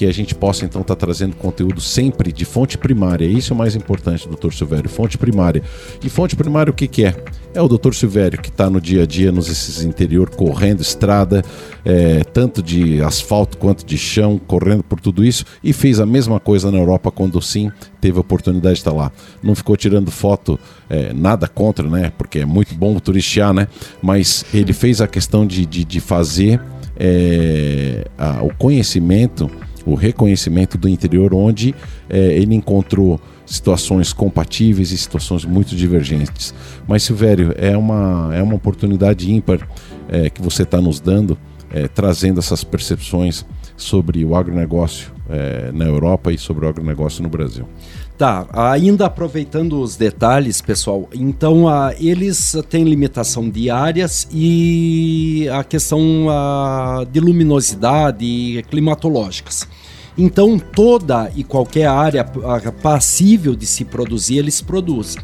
que 0.00 0.06
a 0.06 0.12
gente 0.14 0.34
possa 0.34 0.64
então 0.64 0.80
estar 0.80 0.96
trazendo 0.96 1.36
conteúdo 1.36 1.78
sempre 1.78 2.32
de 2.32 2.46
fonte 2.46 2.78
primária. 2.78 3.26
Isso 3.26 3.52
é 3.52 3.54
o 3.54 3.58
mais 3.58 3.76
importante, 3.76 4.26
doutor 4.26 4.50
Silvério, 4.54 4.88
fonte 4.88 5.18
primária. 5.18 5.62
E 6.02 6.08
fonte 6.08 6.34
primária 6.34 6.70
o 6.70 6.74
que, 6.74 6.88
que 6.88 7.04
é? 7.04 7.14
É 7.52 7.60
o 7.60 7.68
doutor 7.68 7.94
Silvério 7.94 8.40
que 8.40 8.48
está 8.48 8.70
no 8.70 8.80
dia 8.80 9.02
a 9.02 9.06
dia 9.06 9.30
nos 9.30 9.50
esses 9.50 9.84
interior, 9.84 10.30
correndo 10.30 10.80
estrada, 10.80 11.44
é, 11.84 12.24
tanto 12.24 12.62
de 12.62 13.02
asfalto 13.02 13.58
quanto 13.58 13.84
de 13.84 13.98
chão, 13.98 14.40
correndo 14.46 14.82
por 14.82 14.98
tudo 14.98 15.22
isso, 15.22 15.44
e 15.62 15.70
fez 15.70 16.00
a 16.00 16.06
mesma 16.06 16.40
coisa 16.40 16.70
na 16.70 16.78
Europa 16.78 17.10
quando 17.10 17.38
sim 17.42 17.70
teve 18.00 18.16
a 18.16 18.22
oportunidade 18.22 18.76
de 18.76 18.80
estar 18.80 18.92
lá. 18.94 19.12
Não 19.42 19.54
ficou 19.54 19.76
tirando 19.76 20.10
foto, 20.10 20.58
é, 20.88 21.12
nada 21.12 21.46
contra, 21.46 21.86
né? 21.86 22.10
Porque 22.16 22.38
é 22.38 22.46
muito 22.46 22.74
bom 22.74 22.98
turistear, 22.98 23.52
né? 23.52 23.68
Mas 24.00 24.46
ele 24.54 24.72
fez 24.72 25.02
a 25.02 25.06
questão 25.06 25.46
de, 25.46 25.66
de, 25.66 25.84
de 25.84 26.00
fazer 26.00 26.58
é, 26.98 28.06
a- 28.16 28.42
o 28.42 28.54
conhecimento 28.54 29.50
o 29.92 29.94
reconhecimento 29.94 30.78
do 30.78 30.88
interior, 30.88 31.34
onde 31.34 31.74
eh, 32.08 32.36
ele 32.36 32.54
encontrou 32.54 33.20
situações 33.44 34.12
compatíveis 34.12 34.92
e 34.92 34.98
situações 34.98 35.44
muito 35.44 35.74
divergentes. 35.74 36.54
Mas, 36.86 37.02
Silvério, 37.02 37.52
é 37.56 37.76
uma, 37.76 38.30
é 38.32 38.42
uma 38.42 38.54
oportunidade 38.54 39.30
ímpar 39.30 39.68
eh, 40.08 40.30
que 40.30 40.40
você 40.40 40.62
está 40.62 40.80
nos 40.80 41.00
dando, 41.00 41.36
eh, 41.72 41.88
trazendo 41.88 42.38
essas 42.38 42.62
percepções 42.62 43.44
sobre 43.76 44.24
o 44.24 44.36
agronegócio 44.36 45.10
eh, 45.28 45.70
na 45.72 45.84
Europa 45.84 46.32
e 46.32 46.38
sobre 46.38 46.66
o 46.66 46.68
agronegócio 46.68 47.22
no 47.22 47.28
Brasil. 47.28 47.66
Tá, 48.18 48.46
ainda 48.52 49.06
aproveitando 49.06 49.80
os 49.80 49.96
detalhes, 49.96 50.60
pessoal, 50.60 51.08
então 51.14 51.66
ah, 51.66 51.94
eles 51.98 52.54
têm 52.68 52.84
limitação 52.84 53.48
de 53.48 53.70
áreas 53.70 54.28
e 54.30 55.48
a 55.50 55.64
questão 55.64 56.26
ah, 56.28 57.06
de 57.10 57.18
luminosidade 57.18 58.22
e 58.22 58.62
climatológicas. 58.64 59.66
Então 60.22 60.58
toda 60.58 61.30
e 61.34 61.42
qualquer 61.42 61.86
área 61.86 62.24
passível 62.82 63.54
de 63.54 63.64
se 63.66 63.84
produzir, 63.84 64.36
eles 64.38 64.60
produzem. 64.60 65.20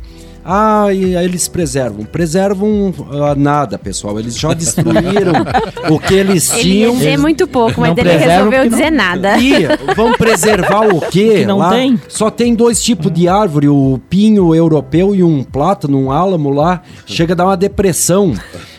Ah, 0.48 0.92
e 0.92 1.16
aí 1.16 1.24
eles 1.24 1.48
preservam. 1.48 2.04
Preservam 2.04 2.94
ah, 3.10 3.34
nada, 3.34 3.76
pessoal. 3.76 4.16
Eles 4.20 4.38
já 4.38 4.54
destruíram 4.54 5.32
o 5.90 5.98
que 5.98 6.14
eles 6.14 6.48
Ele 6.52 6.58
ia 6.58 6.62
tinham. 6.86 6.94
dizer 6.94 7.18
muito 7.18 7.48
pouco, 7.48 7.80
mas 7.80 7.96
não 7.96 7.98
ele 8.04 8.16
resolveu 8.16 8.62
não- 8.62 8.68
dizer 8.68 8.90
nada. 8.92 9.36
E 9.42 9.66
vão 9.96 10.12
preservar 10.12 10.86
o 10.86 11.00
quê? 11.10 11.38
Que 11.40 11.46
não 11.46 11.58
lá? 11.58 11.70
tem. 11.70 12.00
Só 12.08 12.30
tem 12.30 12.54
dois 12.54 12.80
tipos 12.80 13.12
de 13.12 13.26
árvore, 13.28 13.68
o 13.68 14.00
pinho 14.08 14.54
europeu 14.54 15.16
e 15.16 15.22
um 15.24 15.42
plátano, 15.42 15.98
um 15.98 16.12
álamo 16.12 16.50
lá. 16.50 16.80
Chega 17.06 17.32
a 17.34 17.36
dar 17.36 17.46
uma 17.46 17.56
depressão. 17.56 18.32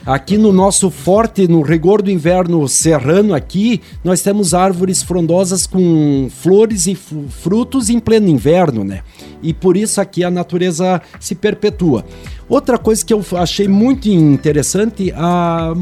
Aqui 0.07 0.37
no 0.37 0.53
nosso 0.53 0.89
forte, 0.89 1.49
no 1.49 1.61
rigor 1.61 2.01
do 2.01 2.09
inverno 2.09 2.65
serrano 2.65 3.33
aqui, 3.33 3.81
nós 4.05 4.21
temos 4.21 4.53
árvores 4.53 5.03
frondosas 5.03 5.67
com 5.67 6.29
flores 6.31 6.87
e 6.87 6.95
frutos 6.95 7.89
em 7.89 7.99
pleno 7.99 8.29
inverno, 8.29 8.85
né? 8.85 9.01
E 9.43 9.53
por 9.53 9.75
isso 9.75 9.99
aqui 9.99 10.23
a 10.23 10.31
natureza 10.31 11.01
se 11.19 11.35
perpetua. 11.35 12.05
Outra 12.47 12.77
coisa 12.77 13.05
que 13.05 13.13
eu 13.13 13.21
achei 13.33 13.67
muito 13.67 14.07
interessante, 14.07 15.11
a 15.13 15.73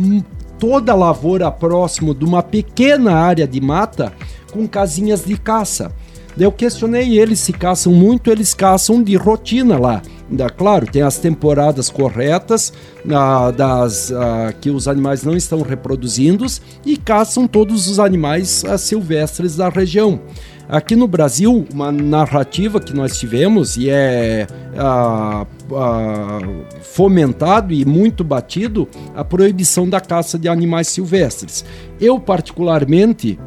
toda 0.57 0.93
a 0.93 0.95
lavoura 0.95 1.51
próximo 1.51 2.15
de 2.15 2.25
uma 2.25 2.41
pequena 2.41 3.13
área 3.13 3.47
de 3.47 3.61
mata 3.61 4.11
com 4.51 4.67
casinhas 4.67 5.23
de 5.23 5.37
caça. 5.37 5.91
Eu 6.35 6.51
questionei 6.51 7.19
eles 7.19 7.39
se 7.39 7.53
caçam 7.53 7.93
muito, 7.93 8.31
eles 8.31 8.55
caçam 8.55 9.03
de 9.03 9.15
rotina 9.15 9.77
lá. 9.77 10.01
Da, 10.29 10.49
claro, 10.49 10.87
tem 10.87 11.03
as 11.03 11.17
temporadas 11.19 11.89
corretas 11.89 12.73
ah, 13.11 13.51
das 13.51 14.11
ah, 14.11 14.53
que 14.59 14.71
os 14.71 14.87
animais 14.87 15.23
não 15.23 15.37
estão 15.37 15.61
reproduzindo 15.61 16.45
e 16.83 16.97
caçam 16.97 17.47
todos 17.47 17.87
os 17.87 17.99
animais 17.99 18.65
ah, 18.65 18.77
silvestres 18.77 19.55
da 19.55 19.69
região. 19.69 20.19
Aqui 20.67 20.95
no 20.95 21.07
Brasil, 21.07 21.65
uma 21.71 21.91
narrativa 21.91 22.79
que 22.79 22.91
nós 22.91 23.19
tivemos 23.19 23.77
e 23.77 23.87
é 23.89 24.47
ah, 24.75 25.45
ah, 25.71 26.39
fomentado 26.81 27.71
e 27.71 27.85
muito 27.85 28.23
batido 28.23 28.87
a 29.15 29.23
proibição 29.23 29.87
da 29.87 30.01
caça 30.01 30.39
de 30.39 30.49
animais 30.49 30.87
silvestres. 30.87 31.63
Eu, 32.01 32.19
particularmente, 32.19 33.39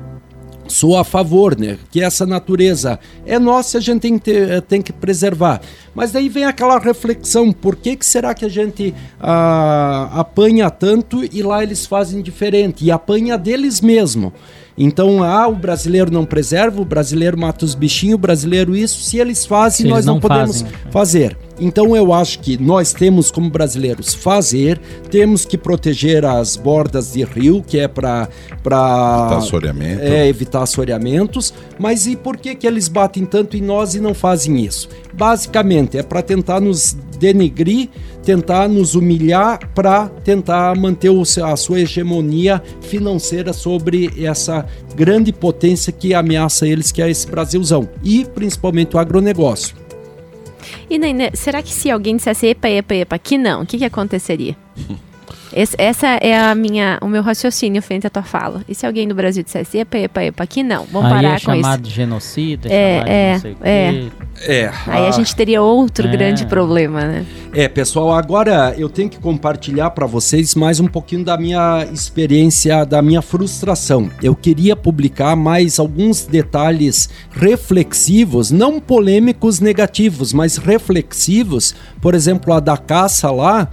sou 0.68 0.96
a 0.98 1.04
favor, 1.04 1.58
né? 1.58 1.78
Que 1.90 2.02
essa 2.02 2.24
natureza 2.26 2.98
é 3.26 3.38
nossa, 3.38 3.78
a 3.78 3.80
gente 3.80 4.00
tem 4.02 4.18
que, 4.18 4.24
ter- 4.24 4.62
tem 4.62 4.80
que 4.82 4.92
preservar. 4.92 5.60
Mas 5.94 6.12
daí 6.12 6.28
vem 6.28 6.44
aquela 6.44 6.78
reflexão: 6.78 7.52
por 7.52 7.74
que, 7.76 7.96
que 7.96 8.06
será 8.06 8.34
que 8.34 8.44
a 8.44 8.48
gente 8.48 8.94
ah, 9.20 10.08
apanha 10.12 10.70
tanto 10.70 11.22
e 11.24 11.42
lá 11.42 11.62
eles 11.62 11.86
fazem 11.86 12.20
diferente? 12.22 12.84
E 12.84 12.90
apanha 12.90 13.36
deles 13.38 13.80
mesmo. 13.80 14.32
Então, 14.78 15.22
ah, 15.24 15.48
o 15.48 15.56
brasileiro 15.56 16.10
não 16.12 16.24
preserva, 16.24 16.80
o 16.80 16.84
brasileiro 16.84 17.36
mata 17.36 17.64
os 17.64 17.74
bichinhos, 17.74 18.14
o 18.14 18.18
brasileiro 18.18 18.76
isso. 18.76 19.00
Se 19.00 19.18
eles 19.18 19.44
fazem, 19.44 19.78
Se 19.78 19.84
nós 19.84 19.98
eles 19.98 20.06
não, 20.06 20.14
não 20.14 20.20
podemos 20.20 20.62
fazem. 20.62 20.78
fazer. 20.90 21.36
Então 21.60 21.96
eu 21.96 22.12
acho 22.12 22.38
que 22.38 22.56
nós 22.56 22.92
temos 22.92 23.32
como 23.32 23.50
brasileiros 23.50 24.14
fazer, 24.14 24.78
temos 25.10 25.44
que 25.44 25.58
proteger 25.58 26.24
as 26.24 26.54
bordas 26.54 27.12
de 27.14 27.24
rio, 27.24 27.64
que 27.66 27.80
é 27.80 27.88
para 27.88 28.28
para 28.62 29.22
Evitar 29.24 29.38
assoreamento. 29.38 30.02
é, 30.02 30.28
evitar 30.28 30.62
assoreamentos, 30.62 31.52
mas 31.76 32.06
e 32.06 32.14
por 32.14 32.36
que 32.36 32.54
que 32.54 32.64
eles 32.64 32.86
batem 32.86 33.24
tanto 33.24 33.56
em 33.56 33.60
nós 33.60 33.96
e 33.96 34.00
não 34.00 34.14
fazem 34.14 34.64
isso? 34.64 34.88
Basicamente 35.12 35.98
é 35.98 36.02
para 36.04 36.22
tentar 36.22 36.60
nos 36.60 36.96
denegrir, 37.18 37.88
tentar 38.28 38.68
nos 38.68 38.94
humilhar 38.94 39.58
para 39.74 40.06
tentar 40.22 40.76
manter 40.76 41.08
o 41.08 41.22
a 41.22 41.56
sua 41.56 41.80
hegemonia 41.80 42.62
financeira 42.82 43.54
sobre 43.54 44.22
essa 44.22 44.66
grande 44.94 45.32
potência 45.32 45.90
que 45.90 46.12
ameaça 46.12 46.68
eles, 46.68 46.92
que 46.92 47.00
é 47.00 47.10
esse 47.10 47.26
Brasilzão, 47.26 47.88
e 48.04 48.26
principalmente 48.26 48.94
o 48.94 48.98
agronegócio. 48.98 49.74
E 50.90 50.98
Nenê, 50.98 51.30
será 51.32 51.62
que 51.62 51.72
se 51.72 51.90
alguém 51.90 52.16
dissesse 52.16 52.48
epa, 52.48 52.68
epa, 52.68 52.96
epa, 52.96 53.16
aqui 53.16 53.38
não, 53.38 53.62
o 53.62 53.66
que, 53.66 53.78
que 53.78 53.84
aconteceria? 53.86 54.54
Esse- 55.52 55.76
essa 55.78 56.06
é 56.20 56.38
a 56.38 56.54
minha, 56.54 56.98
o 57.02 57.08
meu 57.08 57.22
raciocínio 57.22 57.80
frente 57.82 58.06
à 58.06 58.10
tua 58.10 58.22
fala. 58.22 58.62
E 58.68 58.74
se 58.74 58.86
alguém 58.86 59.08
do 59.08 59.14
Brasil 59.14 59.42
dissesse 59.42 59.78
epa, 59.78 59.98
epa, 59.98 60.22
epa, 60.24 60.44
aqui 60.44 60.62
não, 60.62 60.84
vamos 60.86 61.10
Aí 61.10 61.14
parar 61.22 61.28
é 61.28 61.30
com 61.40 61.52
isso. 61.54 61.62
chamado 61.62 61.82
de 61.82 61.90
genocida, 61.90 62.68
É, 62.72 62.98
chamado 62.98 63.08
é, 63.10 63.26
de 63.28 63.32
não 63.34 63.40
sei 63.40 63.52
o 63.52 63.56
é. 63.62 63.92
quê. 63.92 64.08
É, 64.40 64.70
Aí 64.86 65.06
a 65.08 65.10
gente 65.10 65.34
teria 65.34 65.60
outro 65.62 66.06
É. 66.06 66.10
grande 66.10 66.46
problema, 66.46 67.00
né? 67.04 67.26
É, 67.52 67.66
pessoal, 67.66 68.12
agora 68.12 68.74
eu 68.78 68.88
tenho 68.88 69.08
que 69.08 69.18
compartilhar 69.18 69.90
para 69.90 70.06
vocês 70.06 70.54
mais 70.54 70.78
um 70.78 70.86
pouquinho 70.86 71.24
da 71.24 71.36
minha 71.36 71.84
experiência, 71.92 72.84
da 72.84 73.02
minha 73.02 73.20
frustração. 73.22 74.10
Eu 74.22 74.36
queria 74.36 74.76
publicar 74.76 75.34
mais 75.34 75.78
alguns 75.80 76.24
detalhes 76.24 77.08
reflexivos, 77.32 78.50
não 78.50 78.78
polêmicos 78.80 79.60
negativos, 79.60 80.32
mas 80.32 80.56
reflexivos. 80.56 81.74
Por 82.00 82.14
exemplo, 82.14 82.52
a 82.52 82.60
da 82.60 82.76
caça 82.76 83.30
lá, 83.30 83.68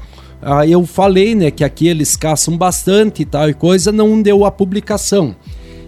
eu 0.67 0.85
falei, 0.85 1.33
né, 1.33 1.49
que 1.49 1.63
aqui 1.63 1.87
eles 1.87 2.15
caçam 2.15 2.55
bastante 2.57 3.23
e 3.23 3.25
tal 3.25 3.49
e 3.49 3.53
coisa, 3.53 3.91
não 3.91 4.21
deu 4.21 4.45
a 4.45 4.51
publicação. 4.51 5.35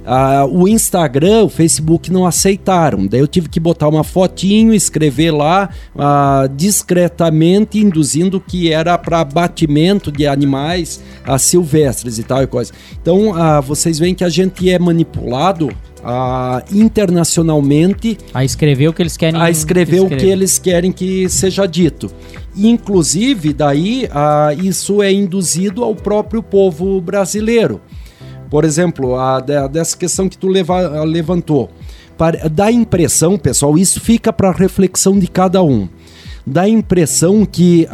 Ah, 0.10 0.46
o 0.50 0.70
Instagram, 0.70 1.44
o 1.44 1.50
Facebook 1.50 2.10
não 2.10 2.26
aceitaram. 2.26 3.06
Daí 3.06 3.20
eu 3.20 3.28
tive 3.28 3.50
que 3.50 3.60
botar 3.60 3.90
uma 3.90 4.06
fotinho, 4.06 4.74
escrever 4.74 5.32
lá 5.32 5.70
ah, 5.98 6.48
discretamente, 6.56 7.78
induzindo 7.78 8.40
que 8.40 8.72
era 8.72 8.98
para 8.98 9.20
abatimento 9.20 10.10
de 10.10 10.26
animais 10.26 11.04
ah, 11.26 11.38
silvestres 11.38 12.18
e 12.18 12.24
tal 12.24 12.42
e 12.42 12.48
coisa. 12.48 12.72
Então 13.02 13.36
ah, 13.36 13.60
vocês 13.60 14.00
veem 14.00 14.16
que 14.16 14.24
a 14.24 14.30
gente 14.30 14.70
é 14.70 14.80
manipulado 14.80 15.70
ah, 16.04 16.64
internacionalmente 16.72 18.18
A 18.34 18.44
escrever 18.44 18.88
o 18.90 18.94
que 18.94 19.02
eles 19.02 19.18
querem 19.18 19.40
a 19.42 19.50
escrever 19.50 20.00
o 20.02 20.08
que 20.10 20.26
eles 20.26 20.60
querem 20.60 20.92
que 20.92 21.28
seja 21.30 21.66
dito. 21.66 22.10
Inclusive, 22.56 23.54
daí, 23.54 24.08
ah, 24.12 24.50
isso 24.58 25.02
é 25.04 25.12
induzido 25.12 25.84
ao 25.84 25.96
próprio 25.96 26.42
povo 26.42 27.00
brasileiro. 27.02 27.80
Por 28.50 28.64
exemplo, 28.64 29.16
a, 29.20 29.40
de- 29.40 29.68
dessa 29.70 29.96
questão 29.98 30.28
que 30.30 30.38
tu 30.38 30.48
leva- 30.48 31.04
levantou. 31.04 31.70
Pare- 32.18 32.48
Dá 32.50 32.66
a 32.66 32.72
impressão, 32.72 33.38
pessoal, 33.38 33.78
isso 33.78 34.00
fica 34.00 34.32
para 34.34 34.52
reflexão 34.52 35.20
de 35.20 35.28
cada 35.28 35.62
um. 35.62 35.88
Dá 36.50 36.62
a 36.62 36.70
impressão 36.70 37.46
que 37.46 37.86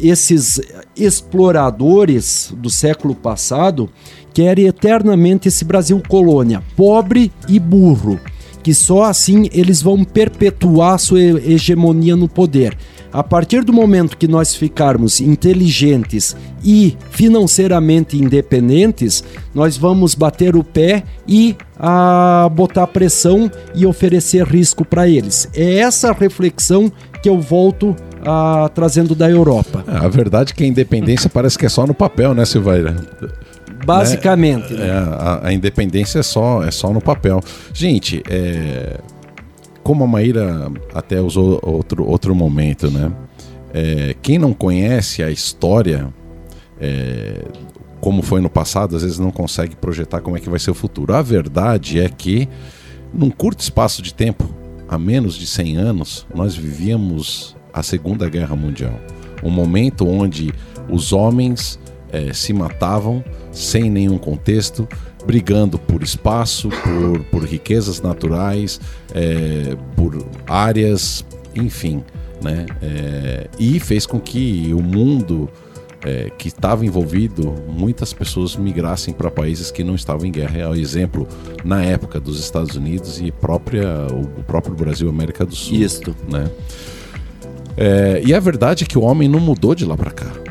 esses 0.00 0.58
exploradores 0.96 2.52
do 2.56 2.70
século 2.70 3.14
passado 3.14 3.90
querem 4.32 4.66
eternamente 4.66 5.48
esse 5.48 5.64
Brasil 5.64 6.00
colônia, 6.08 6.62
pobre 6.76 7.30
e 7.48 7.58
burro 7.58 8.18
que 8.62 8.72
só 8.72 9.02
assim 9.02 9.48
eles 9.52 9.82
vão 9.82 10.04
perpetuar 10.04 10.96
sua 10.98 11.20
he- 11.20 11.52
hegemonia 11.54 12.14
no 12.14 12.28
poder. 12.28 12.76
A 13.12 13.22
partir 13.22 13.62
do 13.62 13.72
momento 13.72 14.16
que 14.16 14.28
nós 14.28 14.54
ficarmos 14.54 15.20
inteligentes 15.20 16.34
e 16.64 16.96
financeiramente 17.10 18.16
independentes, 18.16 19.22
nós 19.54 19.76
vamos 19.76 20.14
bater 20.14 20.56
o 20.56 20.64
pé 20.64 21.02
e 21.26 21.56
ah, 21.78 22.48
botar 22.54 22.86
pressão 22.86 23.50
e 23.74 23.84
oferecer 23.84 24.46
risco 24.46 24.84
para 24.84 25.08
eles. 25.08 25.48
É 25.54 25.78
essa 25.78 26.12
reflexão 26.12 26.90
que 27.22 27.28
eu 27.28 27.38
volto 27.38 27.94
ah, 28.24 28.70
trazendo 28.74 29.14
da 29.14 29.28
Europa. 29.28 29.84
É, 29.88 29.96
a 29.96 30.08
verdade 30.08 30.52
é 30.52 30.54
que 30.54 30.64
a 30.64 30.66
independência 30.66 31.28
parece 31.28 31.58
que 31.58 31.66
é 31.66 31.68
só 31.68 31.86
no 31.86 31.92
papel, 31.92 32.32
né, 32.32 32.44
Silveira? 32.46 32.96
Basicamente. 33.84 34.74
É, 34.74 34.78
né? 34.78 34.90
a, 34.90 35.48
a 35.48 35.52
independência 35.52 36.18
é 36.18 36.22
só, 36.22 36.62
é 36.62 36.70
só 36.70 36.92
no 36.92 37.00
papel. 37.00 37.40
Gente, 37.72 38.22
é, 38.28 38.98
como 39.82 40.04
a 40.04 40.06
Maíra 40.06 40.70
até 40.94 41.20
usou 41.20 41.60
outro, 41.62 42.04
outro 42.04 42.34
momento, 42.34 42.90
né? 42.90 43.12
É, 43.74 44.14
quem 44.20 44.38
não 44.38 44.52
conhece 44.52 45.22
a 45.22 45.30
história, 45.30 46.12
é, 46.80 47.44
como 48.00 48.22
foi 48.22 48.40
no 48.40 48.50
passado, 48.50 48.94
às 48.94 49.02
vezes 49.02 49.18
não 49.18 49.30
consegue 49.30 49.74
projetar 49.74 50.20
como 50.20 50.36
é 50.36 50.40
que 50.40 50.50
vai 50.50 50.58
ser 50.58 50.70
o 50.70 50.74
futuro. 50.74 51.14
A 51.14 51.22
verdade 51.22 52.00
é 52.00 52.08
que, 52.08 52.48
num 53.12 53.30
curto 53.30 53.60
espaço 53.60 54.02
de 54.02 54.12
tempo, 54.12 54.54
há 54.88 54.98
menos 54.98 55.36
de 55.36 55.46
100 55.46 55.76
anos, 55.76 56.26
nós 56.34 56.54
vivíamos 56.54 57.56
a 57.72 57.82
Segunda 57.82 58.28
Guerra 58.28 58.54
Mundial. 58.54 59.00
Um 59.42 59.50
momento 59.50 60.06
onde 60.06 60.52
os 60.88 61.12
homens 61.12 61.78
eh, 62.12 62.32
se 62.34 62.52
matavam 62.52 63.24
sem 63.52 63.90
nenhum 63.90 64.18
contexto, 64.18 64.88
brigando 65.24 65.78
por 65.78 66.02
espaço, 66.02 66.68
por, 66.68 67.24
por 67.24 67.44
riquezas 67.44 68.00
naturais, 68.00 68.80
eh, 69.14 69.76
por 69.94 70.26
áreas, 70.46 71.24
enfim. 71.54 72.02
Né? 72.42 72.66
Eh, 72.82 73.48
e 73.58 73.78
fez 73.78 74.06
com 74.06 74.18
que 74.18 74.74
o 74.74 74.82
mundo 74.82 75.48
eh, 76.04 76.30
que 76.36 76.48
estava 76.48 76.84
envolvido, 76.84 77.54
muitas 77.68 78.12
pessoas 78.12 78.56
migrassem 78.56 79.14
para 79.14 79.30
países 79.30 79.70
que 79.70 79.84
não 79.84 79.94
estavam 79.94 80.26
em 80.26 80.32
guerra. 80.32 80.58
É 80.58 80.78
exemplo 80.78 81.28
na 81.64 81.84
época 81.84 82.18
dos 82.18 82.40
Estados 82.40 82.74
Unidos 82.74 83.20
e 83.20 83.30
própria, 83.30 83.86
o, 84.10 84.42
próprio 84.42 84.74
Brasil 84.74 85.08
América 85.08 85.46
do 85.46 85.54
Sul. 85.54 85.76
Isto. 85.76 86.16
Né? 86.28 86.50
É, 87.76 88.20
e 88.24 88.34
a 88.34 88.40
verdade 88.40 88.82
é 88.82 88.86
que 88.86 88.98
o 88.98 89.02
homem 89.02 89.28
não 89.28 89.38
mudou 89.38 89.76
de 89.76 89.84
lá 89.84 89.96
para 89.96 90.10
cá. 90.10 90.41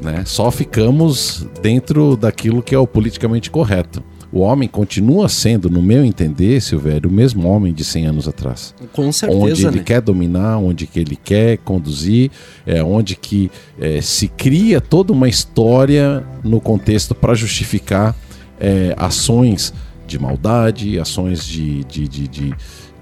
Né? 0.00 0.22
Só 0.24 0.50
ficamos 0.50 1.46
dentro 1.62 2.16
daquilo 2.16 2.62
que 2.62 2.74
é 2.74 2.78
o 2.78 2.86
politicamente 2.86 3.50
correto. 3.50 4.02
o 4.32 4.40
homem 4.40 4.68
continua 4.68 5.28
sendo, 5.28 5.68
no 5.68 5.82
meu 5.82 6.04
entender, 6.04 6.60
Silvério, 6.62 7.10
o 7.10 7.12
mesmo 7.12 7.48
homem 7.48 7.74
de 7.74 7.84
100 7.84 8.06
anos 8.06 8.28
atrás. 8.28 8.74
Com 8.92 9.10
certeza, 9.10 9.40
onde 9.40 9.66
ele 9.66 9.78
né? 9.78 9.82
quer 9.82 10.00
dominar, 10.00 10.58
onde 10.58 10.86
que 10.86 11.00
ele 11.00 11.16
quer 11.16 11.58
conduzir, 11.58 12.30
é, 12.64 12.82
onde 12.82 13.16
que 13.16 13.50
é, 13.78 14.00
se 14.00 14.28
cria 14.28 14.80
toda 14.80 15.12
uma 15.12 15.28
história 15.28 16.24
no 16.44 16.60
contexto 16.60 17.14
para 17.14 17.34
justificar 17.34 18.16
é, 18.60 18.94
ações 18.96 19.74
de 20.06 20.18
maldade, 20.18 20.98
ações 20.98 21.44
de, 21.44 21.84
de, 21.84 22.08
de, 22.08 22.28
de, 22.28 22.54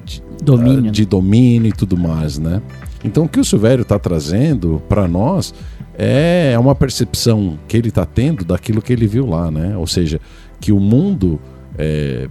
de 0.05 0.23
Domínio. 0.43 0.91
de 0.91 1.05
domínio 1.05 1.69
e 1.69 1.73
tudo 1.73 1.97
mais, 1.97 2.39
né? 2.39 2.63
Então 3.05 3.25
o 3.25 3.29
que 3.29 3.39
o 3.41 3.45
Silvério 3.45 3.83
está 3.83 3.99
trazendo 3.99 4.83
para 4.89 5.07
nós 5.07 5.55
é 5.99 6.57
uma 6.59 6.77
percepção 6.77 7.59
que 7.67 7.77
ele 7.77 7.89
está 7.89 8.07
tendo 8.07 8.45
daquilo 8.45 8.81
que 8.81 8.93
ele 8.93 9.09
viu 9.09 9.27
lá, 9.27 9.51
né? 9.51 9.77
Ou 9.77 9.87
seja, 9.87 10.21
que 10.61 10.71
o 10.71 10.79
mundo 10.79 11.41
é, 11.77 12.29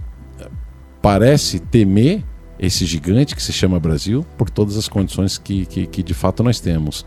parece 1.02 1.58
temer 1.58 2.24
esse 2.58 2.86
gigante 2.86 3.36
que 3.36 3.42
se 3.42 3.52
chama 3.52 3.78
Brasil 3.78 4.26
por 4.38 4.48
todas 4.48 4.76
as 4.76 4.88
condições 4.88 5.36
que, 5.36 5.66
que, 5.66 5.86
que 5.86 6.02
de 6.02 6.14
fato 6.14 6.42
nós 6.42 6.58
temos. 6.58 7.04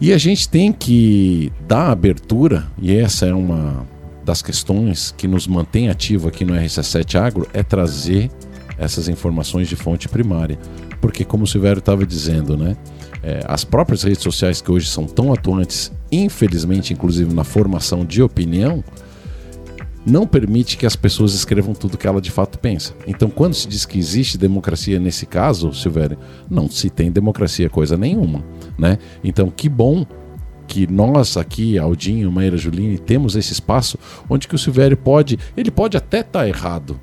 E 0.00 0.12
a 0.12 0.18
gente 0.18 0.48
tem 0.48 0.72
que 0.72 1.52
dar 1.66 1.90
abertura, 1.90 2.68
e 2.80 2.94
essa 2.94 3.26
é 3.26 3.34
uma 3.34 3.84
das 4.24 4.40
questões 4.40 5.12
que 5.16 5.26
nos 5.26 5.48
mantém 5.48 5.88
ativo 5.88 6.28
aqui 6.28 6.44
no 6.44 6.54
RC7 6.54 7.20
Agro, 7.20 7.48
é 7.52 7.64
trazer 7.64 8.30
essas 8.78 9.08
informações 9.08 9.68
de 9.68 9.74
fonte 9.74 10.08
primária. 10.08 10.56
Porque, 11.00 11.24
como 11.24 11.44
o 11.44 11.46
Silvério 11.46 11.80
estava 11.80 12.06
dizendo, 12.06 12.56
né, 12.56 12.76
é, 13.22 13.40
as 13.46 13.64
próprias 13.64 14.02
redes 14.02 14.22
sociais 14.22 14.60
que 14.60 14.70
hoje 14.70 14.88
são 14.88 15.04
tão 15.04 15.32
atuantes, 15.32 15.92
infelizmente, 16.10 16.92
inclusive 16.92 17.32
na 17.34 17.44
formação 17.44 18.04
de 18.04 18.22
opinião, 18.22 18.82
não 20.06 20.26
permite 20.26 20.76
que 20.76 20.86
as 20.86 20.96
pessoas 20.96 21.34
escrevam 21.34 21.74
tudo 21.74 21.98
que 21.98 22.06
ela 22.06 22.20
de 22.20 22.30
fato 22.30 22.58
pensa. 22.58 22.94
Então, 23.06 23.28
quando 23.28 23.54
se 23.54 23.68
diz 23.68 23.84
que 23.84 23.98
existe 23.98 24.38
democracia 24.38 24.98
nesse 24.98 25.26
caso, 25.26 25.72
Silvério, 25.74 26.18
não 26.48 26.68
se 26.70 26.88
tem 26.88 27.10
democracia 27.10 27.68
coisa 27.68 27.96
nenhuma, 27.96 28.44
né? 28.78 28.98
Então, 29.22 29.50
que 29.50 29.68
bom 29.68 30.06
que 30.66 30.86
nós 30.86 31.36
aqui, 31.36 31.78
Aldinho, 31.78 32.30
Maíra 32.30 32.56
Juline, 32.56 32.98
temos 32.98 33.36
esse 33.36 33.52
espaço 33.52 33.98
onde 34.28 34.46
que 34.46 34.54
o 34.54 34.58
Silvério 34.58 34.96
pode, 34.96 35.38
ele 35.56 35.70
pode 35.70 35.96
até 35.96 36.20
estar 36.20 36.46
errado, 36.46 37.00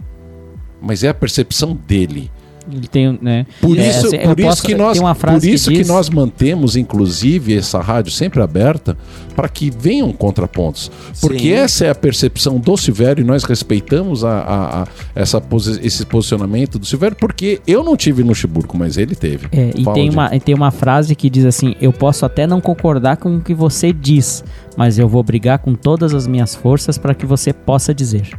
mas 0.82 1.03
é 1.03 1.09
a 1.09 1.13
percepção 1.13 1.76
dele. 1.76 2.32
Ele 2.72 2.88
tem, 2.88 3.18
né? 3.22 3.45
Por 3.61 3.78
É, 3.78 3.89
isso, 3.89 4.07
assim, 4.07 4.18
por 4.20 4.39
isso 4.39 4.47
posso- 4.49 4.63
que 4.63 4.76
nós, 4.76 4.93
tem 4.93 5.01
uma 5.05 5.13
frase 5.16 5.47
por 5.47 5.53
isso 5.53 5.70
que 5.70 5.76
que, 5.76 5.82
diz- 5.84 5.88
nós 5.88 6.09
mantemos, 6.09 6.76
inclusive, 6.76 7.55
essa 7.57 7.80
rádio 7.80 8.11
sempre 8.11 8.41
aberta 8.41 8.97
para 9.36 9.47
que 9.49 9.70
venham 9.70 10.11
contrapontos. 10.11 10.89
Porque 11.22 11.39
Sim. 11.39 11.51
essa 11.51 11.86
é 11.86 11.89
a 11.89 11.95
percepção 11.95 12.57
do 12.59 12.76
Silvério 12.78 13.22
e 13.22 13.26
nós 13.26 13.43
respeitamos 13.43 14.24
a, 14.24 14.30
a- 14.39 14.82
a- 14.84 14.88
essa 15.13 15.39
posi- 15.39 15.80
esse 15.84 16.05
posicionamento 16.05 16.80
do 16.80 16.86
Silvério, 16.86 17.16
porque 17.20 17.61
eu 17.68 17.84
não 17.84 17.95
tive 17.95 18.24
no 18.24 18.30
Luxemburgo, 18.30 18.78
mas 18.78 18.97
ele 18.97 19.13
teve. 19.16 19.47
É, 19.51 19.72
e 19.76 19.84
tem 19.93 20.09
uma, 20.09 20.36
e 20.36 20.39
tem 20.39 20.55
uma 20.55 20.72
frase 20.72 21.16
que 21.16 21.30
diz 21.30 21.45
assim: 21.45 21.76
Eu 21.80 21.93
posso 21.93 22.26
até 22.26 22.47
não 22.47 22.59
concordar 22.61 23.18
com 23.18 23.36
o 23.38 23.41
que 23.41 23.53
você 23.53 23.93
diz, 23.93 24.43
mas 24.78 24.97
eu 24.97 25.07
vou 25.07 25.22
brigar 25.22 25.59
com 25.59 25.76
todas 25.76 26.13
as 26.13 26.26
minhas 26.26 26.55
forças 26.55 26.97
para 26.97 27.13
que 27.13 27.26
você 27.26 27.53
possa 27.53 27.93
dizer. 27.93 28.30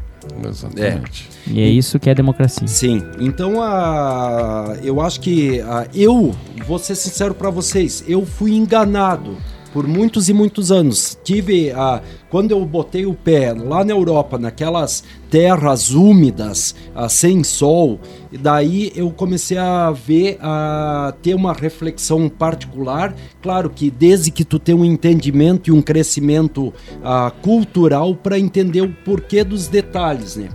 Exatamente. 0.44 1.28
E 1.46 1.60
é 1.60 1.66
isso 1.66 1.98
que 1.98 2.10
é 2.10 2.14
democracia. 2.14 2.66
Sim, 2.66 3.02
então 3.18 3.62
a, 3.62 4.76
eu 4.82 5.00
acho 5.00 5.20
que 5.20 5.60
a, 5.60 5.86
eu 5.94 6.34
vou 6.66 6.78
ser 6.78 6.94
sincero 6.94 7.34
para 7.34 7.50
vocês, 7.50 8.04
eu 8.06 8.24
fui 8.26 8.54
enganado 8.54 9.36
por 9.76 9.86
muitos 9.86 10.30
e 10.30 10.32
muitos 10.32 10.72
anos. 10.72 11.18
Tive 11.22 11.70
a 11.70 12.00
quando 12.30 12.52
eu 12.52 12.64
botei 12.64 13.04
o 13.04 13.12
pé 13.12 13.52
lá 13.52 13.84
na 13.84 13.92
Europa, 13.92 14.38
naquelas 14.38 15.04
terras 15.28 15.90
úmidas, 15.90 16.74
a, 16.94 17.10
sem 17.10 17.44
sol, 17.44 18.00
e 18.32 18.38
daí 18.38 18.90
eu 18.96 19.10
comecei 19.10 19.58
a 19.58 19.90
ver, 19.90 20.38
a 20.40 21.12
ter 21.20 21.34
uma 21.34 21.52
reflexão 21.52 22.26
particular. 22.26 23.14
Claro 23.42 23.68
que 23.68 23.90
desde 23.90 24.30
que 24.30 24.46
tu 24.46 24.58
tem 24.58 24.74
um 24.74 24.82
entendimento 24.82 25.68
e 25.68 25.72
um 25.74 25.82
crescimento 25.82 26.72
ah, 27.04 27.30
cultural 27.42 28.14
para 28.14 28.38
entender 28.38 28.80
o 28.80 28.90
porquê 29.04 29.44
dos 29.44 29.68
detalhes, 29.68 30.36
né? 30.36 30.48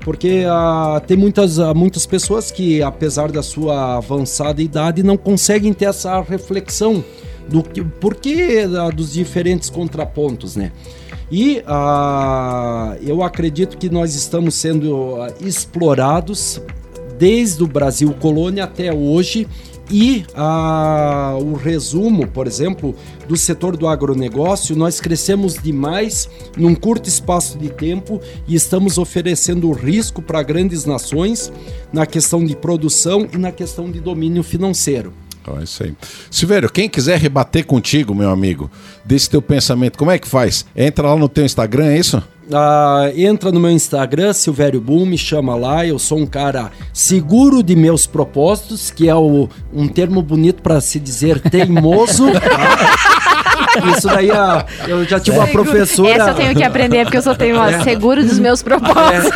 Porque 0.00 0.46
ah, 0.48 0.98
tem 1.06 1.18
muitas, 1.18 1.58
ah, 1.58 1.74
muitas 1.74 2.06
pessoas 2.06 2.50
que, 2.50 2.82
apesar 2.82 3.30
da 3.30 3.42
sua 3.42 3.98
avançada 3.98 4.62
idade, 4.62 5.02
não 5.02 5.18
conseguem 5.18 5.74
ter 5.74 5.84
essa 5.84 6.22
reflexão 6.22 7.04
do 7.48 7.62
que, 7.62 7.82
porquê 7.82 8.64
ah, 8.78 8.90
dos 8.90 9.12
diferentes 9.12 9.68
contrapontos, 9.70 10.56
né? 10.56 10.72
E 11.30 11.62
ah, 11.66 12.96
eu 13.00 13.22
acredito 13.22 13.78
que 13.78 13.88
nós 13.88 14.14
estamos 14.14 14.54
sendo 14.54 15.16
ah, 15.20 15.32
explorados 15.40 16.60
desde 17.18 17.62
o 17.62 17.66
Brasil 17.66 18.12
colônia 18.20 18.64
até 18.64 18.92
hoje 18.92 19.46
e 19.90 20.24
ah, 20.34 21.36
o 21.40 21.54
resumo, 21.54 22.26
por 22.26 22.46
exemplo, 22.46 22.94
do 23.28 23.36
setor 23.36 23.76
do 23.76 23.86
agronegócio, 23.86 24.76
nós 24.76 25.00
crescemos 25.00 25.54
demais 25.54 26.28
num 26.56 26.74
curto 26.74 27.08
espaço 27.08 27.58
de 27.58 27.68
tempo 27.68 28.20
e 28.46 28.54
estamos 28.54 28.96
oferecendo 28.96 29.70
risco 29.72 30.22
para 30.22 30.42
grandes 30.42 30.84
nações 30.84 31.52
na 31.92 32.06
questão 32.06 32.44
de 32.44 32.56
produção 32.56 33.28
e 33.32 33.36
na 33.36 33.52
questão 33.52 33.90
de 33.90 34.00
domínio 34.00 34.42
financeiro. 34.42 35.12
Então 35.42 35.58
é 35.58 35.64
isso 35.64 35.82
aí. 35.82 35.92
Silvério, 36.30 36.70
quem 36.70 36.88
quiser 36.88 37.18
rebater 37.18 37.66
contigo, 37.66 38.14
meu 38.14 38.30
amigo, 38.30 38.70
desse 39.04 39.28
teu 39.28 39.42
pensamento, 39.42 39.98
como 39.98 40.10
é 40.12 40.18
que 40.18 40.28
faz? 40.28 40.64
Entra 40.76 41.08
lá 41.08 41.16
no 41.16 41.28
teu 41.28 41.44
Instagram, 41.44 41.86
é 41.86 41.98
isso? 41.98 42.22
Ah, 42.52 43.10
entra 43.16 43.50
no 43.50 43.58
meu 43.58 43.70
Instagram, 43.70 44.32
Silvério 44.32 44.80
Boom, 44.80 45.06
me 45.06 45.18
chama 45.18 45.54
lá. 45.56 45.84
Eu 45.86 45.98
sou 45.98 46.18
um 46.18 46.26
cara 46.26 46.70
seguro 46.92 47.62
de 47.62 47.74
meus 47.74 48.06
propósitos, 48.06 48.90
que 48.90 49.08
é 49.08 49.14
o- 49.14 49.48
um 49.72 49.88
termo 49.88 50.22
bonito 50.22 50.62
para 50.62 50.80
se 50.80 51.00
dizer 51.00 51.40
teimoso. 51.40 52.24
Isso 53.96 54.06
daí, 54.08 54.30
ah, 54.30 54.64
eu 54.86 55.04
já 55.04 55.18
tive 55.20 55.38
uma 55.38 55.46
professora. 55.46 56.10
Essa 56.10 56.30
eu 56.30 56.34
tenho 56.34 56.54
que 56.54 56.62
aprender, 56.62 57.04
porque 57.04 57.16
eu 57.18 57.22
sou 57.22 57.34
teimosa. 57.34 57.82
Seguro 57.82 58.24
dos 58.24 58.38
meus 58.38 58.62
propósitos. 58.62 59.32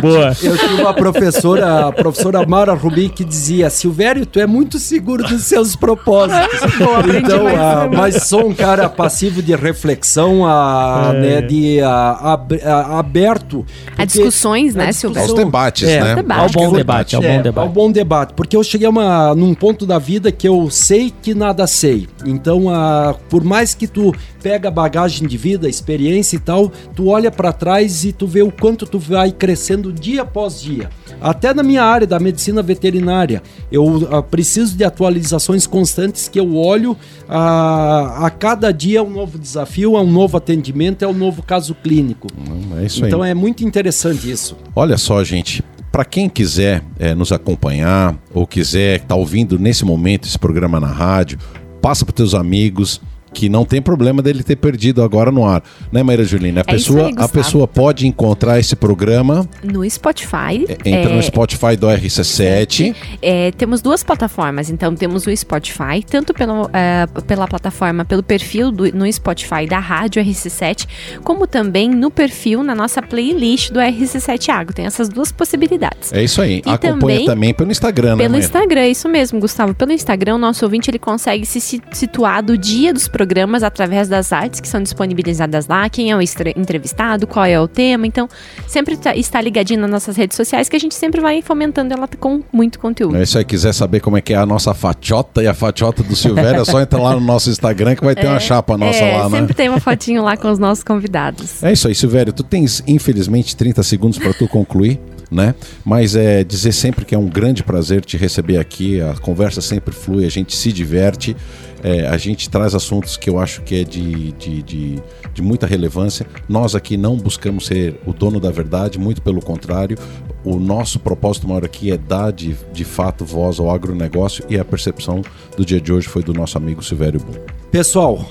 Boa. 0.00 0.36
Eu 0.42 0.56
tive 0.56 0.74
uma 0.82 0.94
professora, 0.94 1.88
a 1.88 1.92
professora 1.92 2.46
Mara 2.46 2.74
Rubi, 2.74 3.08
que 3.08 3.24
dizia: 3.24 3.70
Silvério, 3.70 4.24
tu 4.26 4.40
é 4.40 4.46
muito 4.46 4.78
seguro 4.78 5.22
dos 5.24 5.42
seus 5.44 5.76
propósitos. 5.76 6.58
Boa, 6.78 7.02
então, 7.16 7.44
mais 7.44 7.58
ah, 7.58 7.88
mas 7.92 8.22
sou 8.24 8.48
um 8.48 8.54
cara 8.54 8.88
passivo 8.88 9.42
de 9.42 9.54
reflexão, 9.54 10.46
ah, 10.46 11.12
É. 11.14 11.20
né, 11.20 11.40
de 11.42 11.80
ab- 11.80 12.60
ah, 12.64 12.98
aberto. 12.98 13.64
Porque- 13.86 14.06
discussões, 14.06 14.74
né, 14.74 14.88
a 14.88 14.92
Silvério? 14.92 15.30
Aos 15.30 15.38
debates, 15.38 15.88
É, 15.88 16.00
né? 16.02 16.14
debate. 16.16 16.40
Ao 16.40 16.48
bom 16.64 16.72
debate, 16.76 17.16
ao 17.16 17.22
bom 17.22 17.28
é, 17.28 17.42
debate. 17.42 17.66
Ao 17.66 17.68
bom 17.72 17.90
debate, 17.92 18.32
porque 18.34 18.56
eu 18.56 18.62
cheguei 18.62 18.86
a 18.86 18.90
uma, 18.90 19.34
num 19.34 19.54
ponto 19.54 19.84
da 19.86 19.98
vida 19.98 20.30
que 20.32 20.46
eu 20.48 20.68
sei 20.70 21.12
que 21.22 21.34
nada 21.34 21.66
sei. 21.66 22.08
Então, 22.24 22.68
ah, 22.68 23.14
por 23.28 23.44
mais 23.44 23.74
que 23.74 23.86
tu 23.86 24.14
pega 24.42 24.70
bagagem 24.70 25.26
de 25.26 25.36
vida, 25.36 25.68
experiência 25.68 26.36
e 26.36 26.40
tal, 26.40 26.72
tu 26.94 27.08
olha 27.08 27.30
pra 27.30 27.52
trás 27.52 28.04
e 28.04 28.12
tu 28.12 28.26
vê 28.26 28.42
o 28.42 28.50
quanto 28.50 28.86
tu 28.86 28.98
vai 28.98 29.30
crescendo 29.32 29.92
dia 29.92 30.22
após 30.22 30.60
dia. 30.60 30.90
Até 31.20 31.52
na 31.52 31.62
minha 31.62 31.82
área 31.82 32.06
da 32.06 32.18
medicina 32.18 32.62
veterinária, 32.62 33.42
eu 33.70 34.08
ah, 34.10 34.22
preciso 34.22 34.76
de 34.76 34.84
atualizações 34.84 35.66
constantes 35.66 36.28
que 36.28 36.38
eu 36.38 36.56
olho 36.56 36.96
ah, 37.28 38.26
a 38.26 38.30
cada 38.30 38.72
dia 38.72 39.00
é 39.00 39.02
um 39.02 39.10
novo 39.10 39.38
desafio, 39.38 39.96
é 39.96 40.00
um 40.00 40.10
novo 40.10 40.36
atendimento, 40.36 41.04
é 41.04 41.08
um 41.08 41.12
novo 41.12 41.42
caso 41.42 41.74
clínico. 41.74 42.28
Hum, 42.36 42.78
É 42.80 42.86
isso 42.86 43.04
aí. 43.04 43.10
Então 43.10 43.24
é 43.24 43.34
muito 43.34 43.64
interessante 43.64 44.30
isso. 44.30 44.56
Olha 44.74 44.96
só, 44.96 45.22
gente. 45.22 45.62
Para 45.90 46.04
quem 46.04 46.28
quiser 46.28 46.82
eh, 46.98 47.14
nos 47.14 47.32
acompanhar 47.32 48.14
ou 48.32 48.46
quiser 48.46 49.00
estar 49.00 49.14
ouvindo 49.16 49.58
nesse 49.58 49.86
momento 49.86 50.28
esse 50.28 50.38
programa 50.38 50.78
na 50.78 50.86
rádio, 50.86 51.38
passa 51.80 52.04
para 52.04 52.14
teus 52.14 52.34
amigos 52.34 53.00
que 53.32 53.48
não 53.48 53.64
tem 53.64 53.80
problema 53.80 54.22
dele 54.22 54.42
ter 54.42 54.56
perdido 54.56 55.02
agora 55.02 55.30
no 55.30 55.44
ar, 55.46 55.62
né, 55.92 56.02
Maíra 56.02 56.24
Julina? 56.24 56.60
A 56.60 56.64
É 56.66 56.72
pessoa, 56.72 57.06
aí, 57.08 57.14
a 57.16 57.28
pessoa 57.28 57.66
pode 57.68 58.06
encontrar 58.06 58.58
esse 58.58 58.74
programa, 58.76 59.48
No 59.62 59.88
Spotify. 59.88 60.64
eh, 60.68 60.76
entra 60.84 61.10
é, 61.12 61.14
no 61.16 61.22
Spotify 61.22 61.76
do 61.76 61.86
RC7. 61.86 62.94
é, 63.22 63.50
temos 63.52 63.80
duas 63.80 64.02
plataformas. 64.02 64.70
Então, 64.70 64.94
temos 64.94 65.26
o 65.26 65.36
Spotify, 65.36 66.02
tanto 66.08 66.32
pelo, 66.34 66.68
é, 66.72 67.06
pela 67.26 67.46
plataforma, 67.46 68.04
pelo 68.04 68.22
perfil 68.22 68.70
do- 68.70 68.92
no 68.96 69.10
Spotify 69.12 69.66
da 69.68 69.78
Rádio 69.78 70.22
RC7, 70.22 70.86
como 71.22 71.46
também 71.46 71.88
no 71.88 72.10
perfil, 72.10 72.62
na 72.62 72.74
nossa 72.74 73.00
playlist 73.02 73.70
do 73.72 73.78
RC7 73.80 74.48
Agro. 74.50 74.74
Tem 74.74 74.86
essas 74.86 75.08
duas 75.08 75.30
possibilidades. 75.32 76.12
É 76.12 76.22
isso 76.22 76.40
aí. 76.42 76.62
E 76.64 76.70
Acompanha 76.70 76.98
também 76.98 77.24
também 77.26 77.54
pelo 77.54 77.70
Instagram, 77.70 78.16
né, 78.16 78.22
Pelo 78.24 78.32
Maíra? 78.32 78.44
Instagram, 78.46 78.88
isso 78.88 79.08
mesmo, 79.08 79.38
Gustavo. 79.40 79.74
Pelo 79.74 79.92
Instagram, 79.92 80.34
o 80.36 80.38
nosso 80.38 80.64
ouvinte 80.64 80.90
ele 80.90 80.98
consegue 80.98 81.44
se 81.46 81.60
si- 81.60 81.82
situar 81.92 82.42
do 82.42 82.56
dia 82.58 82.92
dos 82.92 83.06
programas 83.18 83.64
através 83.64 84.06
das 84.06 84.32
artes 84.32 84.60
que 84.60 84.68
são 84.68 84.80
disponibilizadas 84.80 85.66
lá, 85.66 85.88
quem 85.88 86.12
é 86.12 86.16
o 86.16 86.20
entrevistado, 86.22 87.26
qual 87.26 87.44
é 87.44 87.60
o 87.60 87.66
tema. 87.66 88.06
Então, 88.06 88.28
sempre 88.68 88.96
tá, 88.96 89.16
está 89.16 89.40
ligadinho 89.40 89.80
nas 89.80 89.90
nossas 89.90 90.16
redes 90.16 90.36
sociais 90.36 90.68
que 90.68 90.76
a 90.76 90.78
gente 90.78 90.94
sempre 90.94 91.20
vai 91.20 91.42
fomentando 91.42 91.92
ela 91.92 92.06
com 92.06 92.44
muito 92.52 92.78
conteúdo. 92.78 93.16
É, 93.16 93.26
se 93.26 93.36
aí 93.36 93.44
quiser 93.44 93.74
saber 93.74 93.98
como 93.98 94.16
é 94.16 94.20
que 94.20 94.32
é 94.32 94.36
a 94.36 94.46
nossa 94.46 94.72
fatiota 94.72 95.42
e 95.42 95.48
a 95.48 95.54
fatiota 95.54 96.04
do 96.04 96.14
Silvério, 96.14 96.60
é 96.60 96.64
só 96.64 96.80
entrar 96.80 97.02
lá 97.02 97.14
no 97.14 97.20
nosso 97.20 97.50
Instagram 97.50 97.96
que 97.96 98.04
vai 98.04 98.14
ter 98.14 98.26
é, 98.26 98.30
uma 98.30 98.38
chapa 98.38 98.76
nossa 98.76 99.00
é, 99.00 99.16
lá, 99.16 99.28
né? 99.28 99.38
Sempre 99.40 99.54
tem 99.54 99.68
uma 99.68 99.80
fotinho 99.80 100.22
lá 100.22 100.36
com 100.36 100.48
os 100.48 100.60
nossos 100.60 100.84
convidados. 100.84 101.60
É 101.64 101.72
isso 101.72 101.88
aí, 101.88 101.94
Silvério. 101.96 102.32
Tu 102.32 102.44
tens, 102.44 102.84
infelizmente, 102.86 103.56
30 103.56 103.82
segundos 103.82 104.16
para 104.16 104.32
tu 104.32 104.46
concluir 104.46 105.00
né? 105.30 105.54
Mas 105.84 106.16
é 106.16 106.42
dizer 106.42 106.72
sempre 106.72 107.04
que 107.04 107.14
é 107.14 107.18
um 107.18 107.28
grande 107.28 107.62
prazer 107.62 108.04
te 108.04 108.16
receber 108.16 108.58
aqui, 108.58 109.00
a 109.00 109.14
conversa 109.14 109.60
sempre 109.60 109.94
flui, 109.94 110.24
a 110.24 110.30
gente 110.30 110.56
se 110.56 110.72
diverte, 110.72 111.36
é, 111.82 112.06
a 112.06 112.16
gente 112.16 112.48
traz 112.50 112.74
assuntos 112.74 113.16
que 113.16 113.30
eu 113.30 113.38
acho 113.38 113.62
que 113.62 113.80
é 113.80 113.84
de, 113.84 114.32
de, 114.32 114.62
de, 114.62 115.02
de, 115.32 115.42
muita 115.42 115.66
relevância. 115.66 116.26
Nós 116.48 116.74
aqui 116.74 116.96
não 116.96 117.16
buscamos 117.16 117.66
ser 117.66 118.00
o 118.06 118.12
dono 118.12 118.40
da 118.40 118.50
verdade, 118.50 118.98
muito 118.98 119.22
pelo 119.22 119.40
contrário. 119.40 119.96
O 120.44 120.56
nosso 120.56 120.98
propósito 120.98 121.46
maior 121.46 121.64
aqui 121.64 121.90
é 121.90 121.96
dar 121.96 122.32
de, 122.32 122.56
de 122.72 122.84
fato 122.84 123.24
voz 123.24 123.60
ao 123.60 123.70
agronegócio 123.70 124.44
e 124.48 124.58
a 124.58 124.64
percepção 124.64 125.22
do 125.56 125.64
dia 125.64 125.80
de 125.80 125.92
hoje 125.92 126.08
foi 126.08 126.22
do 126.22 126.32
nosso 126.32 126.56
amigo 126.58 126.82
Silvério 126.82 127.20
Boom. 127.20 127.38
Pessoal, 127.70 128.24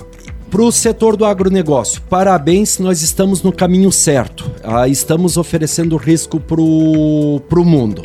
para 0.50 0.62
o 0.62 0.72
setor 0.72 1.18
do 1.18 1.26
agronegócio, 1.26 2.02
parabéns, 2.10 2.80
nós 2.80 3.02
estamos 3.02 3.44
no 3.44 3.52
caminho 3.52 3.92
certo. 3.92 4.50
Ah, 4.64 4.88
estamos 4.88 5.38
oferecendo 5.38 5.98
risco 5.98 6.40
para 6.40 6.62
o 6.62 7.66
mundo, 7.66 8.02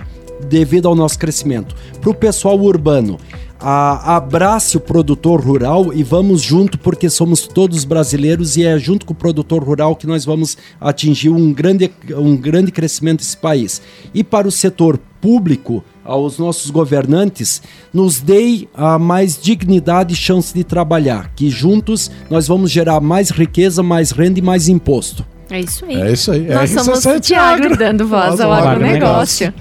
devido 0.48 0.88
ao 0.88 0.94
nosso 0.94 1.18
crescimento. 1.18 1.74
Para 2.00 2.10
o 2.10 2.14
pessoal 2.14 2.60
urbano, 2.60 3.18
ah, 3.62 4.16
abrace 4.16 4.76
o 4.76 4.80
produtor 4.80 5.40
rural 5.40 5.92
e 5.94 6.02
vamos 6.02 6.42
junto, 6.42 6.78
porque 6.78 7.08
somos 7.08 7.46
todos 7.46 7.84
brasileiros 7.84 8.56
e 8.56 8.64
é 8.64 8.76
junto 8.78 9.06
com 9.06 9.12
o 9.12 9.16
produtor 9.16 9.62
rural 9.62 9.94
que 9.94 10.06
nós 10.06 10.24
vamos 10.24 10.56
atingir 10.80 11.30
um 11.30 11.52
grande, 11.52 11.90
um 12.16 12.36
grande 12.36 12.72
crescimento 12.72 13.20
desse 13.20 13.36
país. 13.36 13.80
E 14.12 14.24
para 14.24 14.48
o 14.48 14.52
setor 14.52 14.98
público, 15.20 15.84
aos 16.04 16.38
nossos 16.38 16.70
governantes, 16.70 17.62
nos 17.94 18.20
dê 18.20 18.66
a 18.74 18.98
mais 18.98 19.40
dignidade 19.40 20.14
e 20.14 20.16
chance 20.16 20.52
de 20.52 20.64
trabalhar, 20.64 21.32
que 21.36 21.48
juntos 21.48 22.10
nós 22.28 22.48
vamos 22.48 22.70
gerar 22.70 23.00
mais 23.00 23.30
riqueza, 23.30 23.82
mais 23.82 24.10
renda 24.10 24.40
e 24.40 24.42
mais 24.42 24.68
imposto. 24.68 25.24
É 25.48 25.60
isso 25.60 25.84
aí. 25.84 26.00
É 26.00 26.12
isso 26.12 26.32
aí. 26.32 26.48
Nós 26.48 26.74
é 26.74 26.82
somos 26.82 27.04
o 27.04 27.20
Tiago 27.20 27.76
dando 27.76 28.08
voz 28.08 28.40
ao 28.40 28.52
agronegócio. 28.52 29.52